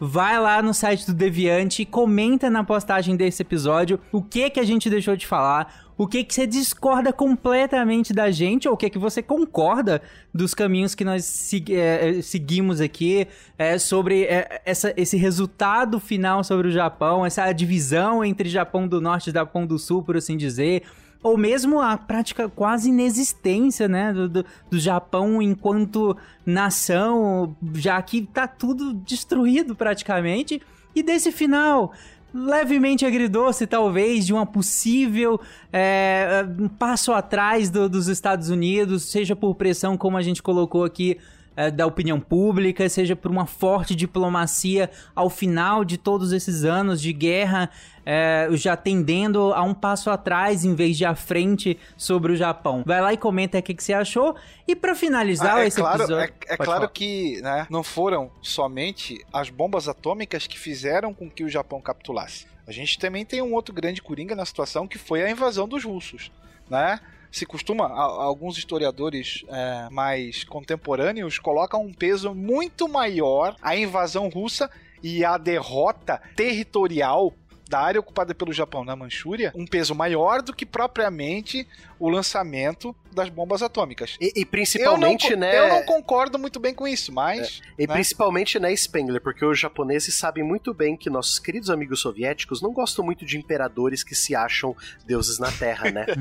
vai 0.01 0.39
lá 0.39 0.63
no 0.63 0.73
site 0.73 1.07
do 1.07 1.13
Deviante 1.13 1.83
e 1.83 1.87
comenta 1.87 2.49
na 2.49 2.63
postagem 2.63 3.17
desse 3.17 3.43
episódio 3.43 3.99
o 4.13 4.23
que 4.23 4.49
que 4.51 4.61
a 4.61 4.65
gente 4.65 4.89
deixou 4.89 5.17
de 5.17 5.27
falar, 5.27 5.88
o 5.99 6.07
que 6.07 6.23
que 6.23 6.33
você 6.33 6.47
discorda 6.47 7.13
completamente 7.13 8.13
da 8.15 8.31
gente 8.31 8.69
ou 8.69 8.75
o 8.75 8.77
que 8.77 8.89
que 8.89 8.99
você 8.99 9.21
concorda 9.21 10.01
dos 10.33 10.55
caminhos 10.55 10.95
que 10.95 11.05
nós 11.05 11.25
segui 11.25 11.75
é, 11.75 12.23
seguimos 12.23 12.81
aqui 12.81 13.27
é, 13.59 13.77
sobre 13.79 14.23
é, 14.23 14.63
essa, 14.65 14.95
esse 14.97 15.17
resultado 15.17 15.99
final 15.99 16.45
sobre 16.45 16.69
o 16.69 16.71
Japão, 16.71 17.27
essa 17.27 17.53
divisão 17.53 18.25
entre 18.25 18.49
Japão 18.49 18.87
do 18.87 19.01
Norte 19.01 19.31
e 19.31 19.33
Japão 19.33 19.67
do 19.67 19.77
Sul, 19.77 20.03
por 20.05 20.17
assim 20.17 20.37
dizer 20.37 20.85
ou 21.21 21.37
mesmo 21.37 21.81
a 21.81 21.97
prática 21.97 22.49
quase 22.49 22.91
inexistência, 22.91 23.89
né, 23.89 24.13
do, 24.13 24.29
do, 24.29 24.45
do, 24.71 24.79
Japão 24.79 25.43
enquanto 25.43 26.17
nação, 26.47 27.57
já 27.75 28.01
que 28.01 28.23
tá 28.23 28.47
tudo 28.47 28.95
destruído 28.95 29.75
praticamente. 29.75 30.63
E 30.95 31.03
desse 31.03 31.31
final, 31.31 31.93
levemente 32.33 33.07
agridoce, 33.07 33.67
talvez, 33.67 34.27
de 34.27 34.33
uma 34.33 34.47
possível 34.47 35.41
é, 35.73 36.45
um 36.59 36.69
passo 36.69 37.13
atrás 37.13 37.71
do, 37.71 37.89
dos 37.89 38.09
Estados 38.09 38.51
Unidos, 38.51 39.05
seja 39.05 39.35
por 39.35 39.55
pressão, 39.55 39.97
como 39.97 40.17
a 40.17 40.23
gente 40.23 40.43
colocou 40.43 40.85
aqui 40.85 41.19
é, 41.59 41.73
da 41.73 41.85
opinião 41.85 42.21
pública, 42.21 42.89
seja 42.89 43.17
por 43.17 43.33
uma 43.33 43.45
forte 43.45 43.97
diplomacia 43.97 44.89
ao 45.13 45.29
final 45.29 45.85
de 45.85 45.99
todos 45.99 46.33
esses 46.33 46.65
anos 46.65 47.03
de 47.03 47.13
guerra, 47.13 47.69
é, 48.07 48.49
já 48.53 48.77
tendendo 48.77 49.53
a 49.53 49.61
um 49.65 49.75
passo 49.75 50.09
atrás 50.09 50.65
em 50.65 50.77
vez 50.77 50.97
de 50.97 51.05
à 51.05 51.17
frente 51.17 51.77
sobre 51.97 52.31
o 52.31 52.37
Japão. 52.37 52.85
Vai 52.87 53.01
lá 53.01 53.13
e 53.13 53.17
comenta 53.17 53.59
o 53.59 53.63
que, 53.63 53.75
que 53.75 53.83
você 53.83 53.93
achou. 53.93 54.37
E 54.69 54.77
para 54.77 54.95
finalizar 54.95 55.57
ah, 55.57 55.65
é 55.65 55.67
esse 55.67 55.81
claro, 55.81 56.05
episódio. 56.05 56.33
É, 56.47 56.55
é 56.55 56.57
claro 56.57 56.83
falar. 56.83 56.93
que 56.93 57.43
né, 57.43 57.67
não 57.69 57.83
foram 57.83 58.31
somente 58.41 59.19
as 59.33 59.51
bombas 59.51 59.89
atômicas 59.89 60.47
que 60.47 60.57
fizeram 60.57 61.13
com 61.13 61.29
que 61.29 61.43
o 61.43 61.49
Japão 61.49 61.81
capitulasse. 61.81 62.47
A 62.69 62.71
gente 62.71 63.01
também 63.01 63.25
tem 63.25 63.43
um 63.43 63.53
outro 63.53 63.75
grande 63.75 64.01
coringa 64.01 64.37
na 64.37 64.45
situação 64.45 64.87
que 64.87 64.97
foi 64.97 65.25
a 65.25 65.31
invasão 65.31 65.67
dos 65.67 65.83
russos, 65.83 66.31
né? 66.71 67.01
Se 67.31 67.45
costuma, 67.47 67.89
alguns 67.89 68.57
historiadores 68.59 69.45
é, 69.49 69.89
mais 69.91 70.45
contemporâneos 70.45 71.39
colocam 71.39 71.83
um 71.83 71.93
peso 71.93 72.35
muito 72.35 72.89
maior 72.89 73.55
à 73.63 73.77
invasão 73.77 74.29
russa 74.29 74.71
e 75.03 75.25
à 75.25 75.37
derrota 75.37 76.21
territorial 76.35 77.33
da 77.69 77.81
área 77.81 78.01
ocupada 78.01 78.35
pelo 78.35 78.53
Japão 78.53 78.83
na 78.85 78.97
Manchúria 78.97 79.53
um 79.55 79.67
peso 79.67 79.95
maior 79.95 80.41
do 80.41 80.55
que 80.55 80.65
propriamente 80.65 81.69
o 81.99 82.09
lançamento 82.09 82.97
das 83.13 83.29
bombas 83.29 83.63
atômicas. 83.63 84.17
E, 84.21 84.33
e 84.37 84.45
principalmente, 84.45 85.33
eu 85.33 85.39
não, 85.39 85.47
né? 85.47 85.59
Eu 85.59 85.69
não 85.69 85.83
concordo 85.83 86.39
muito 86.39 86.59
bem 86.59 86.75
com 86.75 86.87
isso, 86.87 87.13
mas. 87.13 87.61
É. 87.77 87.83
E 87.83 87.87
né? 87.87 87.95
principalmente, 87.95 88.59
né, 88.59 88.75
Spengler, 88.75 89.21
porque 89.21 89.45
os 89.45 89.59
japoneses 89.59 90.15
sabem 90.15 90.43
muito 90.43 90.73
bem 90.73 90.97
que 90.97 91.11
nossos 91.11 91.39
queridos 91.39 91.69
amigos 91.69 92.01
soviéticos 92.01 92.63
não 92.63 92.73
gostam 92.73 93.05
muito 93.05 93.27
de 93.27 93.37
imperadores 93.37 94.03
que 94.03 94.15
se 94.15 94.35
acham 94.35 94.75
deuses 95.05 95.39
na 95.39 95.53
Terra, 95.53 95.91
né? 95.91 96.07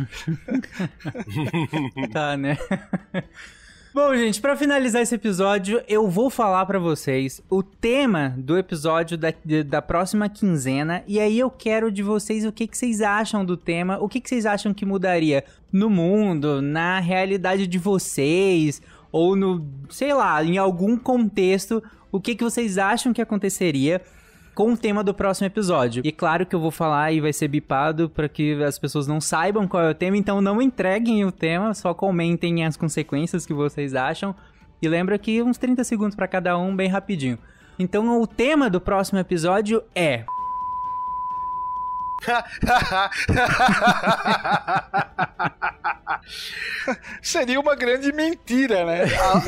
tá, 2.11 2.35
né? 2.35 2.57
Bom, 3.97 4.15
gente, 4.15 4.39
para 4.39 4.55
finalizar 4.55 5.01
esse 5.01 5.15
episódio, 5.15 5.81
eu 5.87 6.07
vou 6.07 6.29
falar 6.29 6.63
para 6.67 6.77
vocês 6.77 7.41
o 7.49 7.63
tema 7.63 8.35
do 8.37 8.55
episódio 8.55 9.17
da, 9.17 9.33
da 9.65 9.81
próxima 9.81 10.29
quinzena. 10.29 11.03
E 11.07 11.19
aí 11.19 11.39
eu 11.39 11.49
quero 11.49 11.91
de 11.91 12.03
vocês 12.03 12.45
o 12.45 12.51
que, 12.51 12.67
que 12.67 12.77
vocês 12.77 13.01
acham 13.01 13.43
do 13.43 13.57
tema, 13.57 13.97
o 13.97 14.07
que, 14.07 14.21
que 14.21 14.29
vocês 14.29 14.45
acham 14.45 14.71
que 14.71 14.85
mudaria 14.85 15.43
no 15.73 15.89
mundo, 15.89 16.61
na 16.61 16.99
realidade 16.99 17.65
de 17.65 17.79
vocês, 17.79 18.83
ou 19.11 19.35
no, 19.35 19.67
sei 19.89 20.13
lá, 20.13 20.43
em 20.43 20.59
algum 20.59 20.95
contexto, 20.95 21.81
o 22.11 22.21
que, 22.21 22.35
que 22.35 22.43
vocês 22.43 22.77
acham 22.77 23.11
que 23.11 23.21
aconteceria 23.21 23.99
com 24.57 24.73
o 24.73 24.77
tema 24.77 25.03
do 25.03 25.13
próximo 25.13 25.45
episódio. 25.45 26.01
E 26.03 26.11
claro 26.11 26.43
que 26.43 26.55
eu 26.55 26.59
vou 26.59 26.71
falar 26.71 27.11
e 27.11 27.21
vai 27.21 27.31
ser 27.31 27.47
bipado 27.47 28.09
para 28.09 28.27
que 28.27 28.63
as 28.63 28.79
pessoas 28.79 29.05
não 29.05 29.21
saibam 29.21 29.67
qual 29.67 29.83
é 29.83 29.91
o 29.91 29.93
tema, 29.93 30.17
então 30.17 30.41
não 30.41 30.59
entreguem 30.59 31.23
o 31.23 31.31
tema, 31.31 31.75
só 31.75 31.93
comentem 31.93 32.65
as 32.65 32.75
consequências 32.75 33.45
que 33.45 33.53
vocês 33.53 33.93
acham. 33.93 34.35
E 34.81 34.89
lembra 34.89 35.19
que 35.19 35.43
uns 35.43 35.59
30 35.59 35.83
segundos 35.83 36.15
para 36.15 36.27
cada 36.27 36.57
um, 36.57 36.75
bem 36.75 36.89
rapidinho. 36.89 37.37
Então 37.77 38.19
o 38.19 38.25
tema 38.25 38.67
do 38.67 38.81
próximo 38.81 39.19
episódio 39.19 39.83
é 39.93 40.25
Seria 47.21 47.59
uma 47.59 47.75
grande 47.75 48.11
mentira, 48.11 48.85
né? 48.85 49.05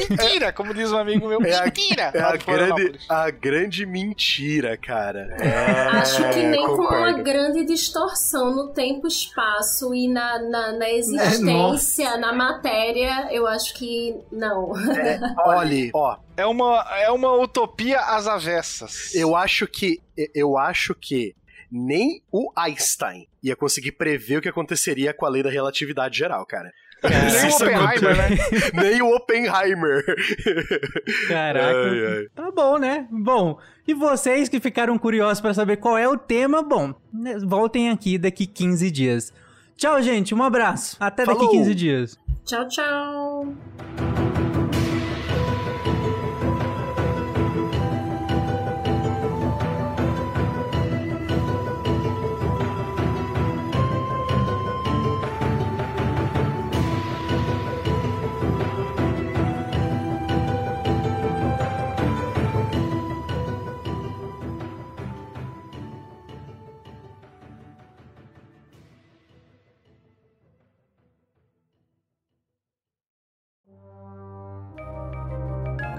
mentira, 0.09 0.51
como 0.51 0.73
diz 0.73 0.91
um 0.91 0.97
amigo 0.97 1.27
meu. 1.27 1.41
É 1.41 1.63
mentira! 1.65 2.11
A, 2.13 2.17
é 2.17 2.21
a, 2.21 2.37
grande, 2.37 2.99
a 3.07 3.29
grande 3.29 3.85
mentira, 3.85 4.77
cara. 4.77 5.35
É, 5.39 5.97
Acho 5.97 6.29
que 6.29 6.43
nem 6.43 6.65
concordo. 6.65 6.87
com 6.87 6.95
uma 6.95 7.11
grande 7.13 7.65
distorção 7.65 8.55
no 8.55 8.69
tempo, 8.73 9.07
espaço 9.07 9.93
e 9.93 10.07
na, 10.07 10.39
na, 10.39 10.71
na 10.73 10.89
existência, 10.89 12.09
é, 12.09 12.17
na 12.17 12.33
matéria, 12.33 13.27
eu 13.31 13.47
acho 13.47 13.73
que 13.73 14.15
não. 14.31 14.73
É, 14.97 15.19
olhe, 15.45 15.91
ó. 15.93 16.17
É 16.35 16.45
uma, 16.45 16.85
é 16.97 17.11
uma 17.11 17.33
utopia 17.33 17.99
às 17.99 18.27
avessas. 18.27 19.13
Eu 19.13 19.35
acho 19.35 19.67
que. 19.67 20.01
Eu 20.33 20.57
acho 20.57 20.93
que 20.95 21.35
nem 21.71 22.21
o 22.31 22.51
Einstein 22.55 23.27
ia 23.43 23.55
conseguir 23.55 23.93
prever 23.93 24.37
o 24.37 24.41
que 24.41 24.49
aconteceria 24.49 25.13
com 25.13 25.25
a 25.25 25.29
lei 25.29 25.43
da 25.43 25.49
relatividade 25.49 26.17
geral, 26.17 26.45
cara. 26.45 26.71
nem 27.01 27.49
o 27.49 27.55
Oppenheimer, 27.55 28.17
né? 28.17 28.29
Nem 28.83 29.01
o 29.01 29.15
Oppenheimer. 29.15 30.03
Caraca. 31.29 31.89
Ai, 31.91 32.05
ai. 32.05 32.25
Tá 32.35 32.51
bom, 32.51 32.77
né? 32.77 33.07
Bom, 33.09 33.57
e 33.87 33.93
vocês 33.93 34.49
que 34.49 34.59
ficaram 34.59 34.97
curiosos 34.97 35.39
para 35.39 35.53
saber 35.53 35.77
qual 35.77 35.97
é 35.97 36.09
o 36.09 36.17
tema, 36.17 36.61
bom, 36.61 36.93
né, 37.13 37.37
voltem 37.39 37.89
aqui 37.89 38.17
daqui 38.17 38.45
15 38.45 38.91
dias. 38.91 39.33
Tchau, 39.77 40.01
gente. 40.01 40.35
Um 40.35 40.43
abraço. 40.43 40.97
Até 40.99 41.23
Falou. 41.25 41.41
daqui 41.41 41.57
15 41.57 41.73
dias. 41.75 42.19
Tchau, 42.45 42.67
tchau. 42.67 43.47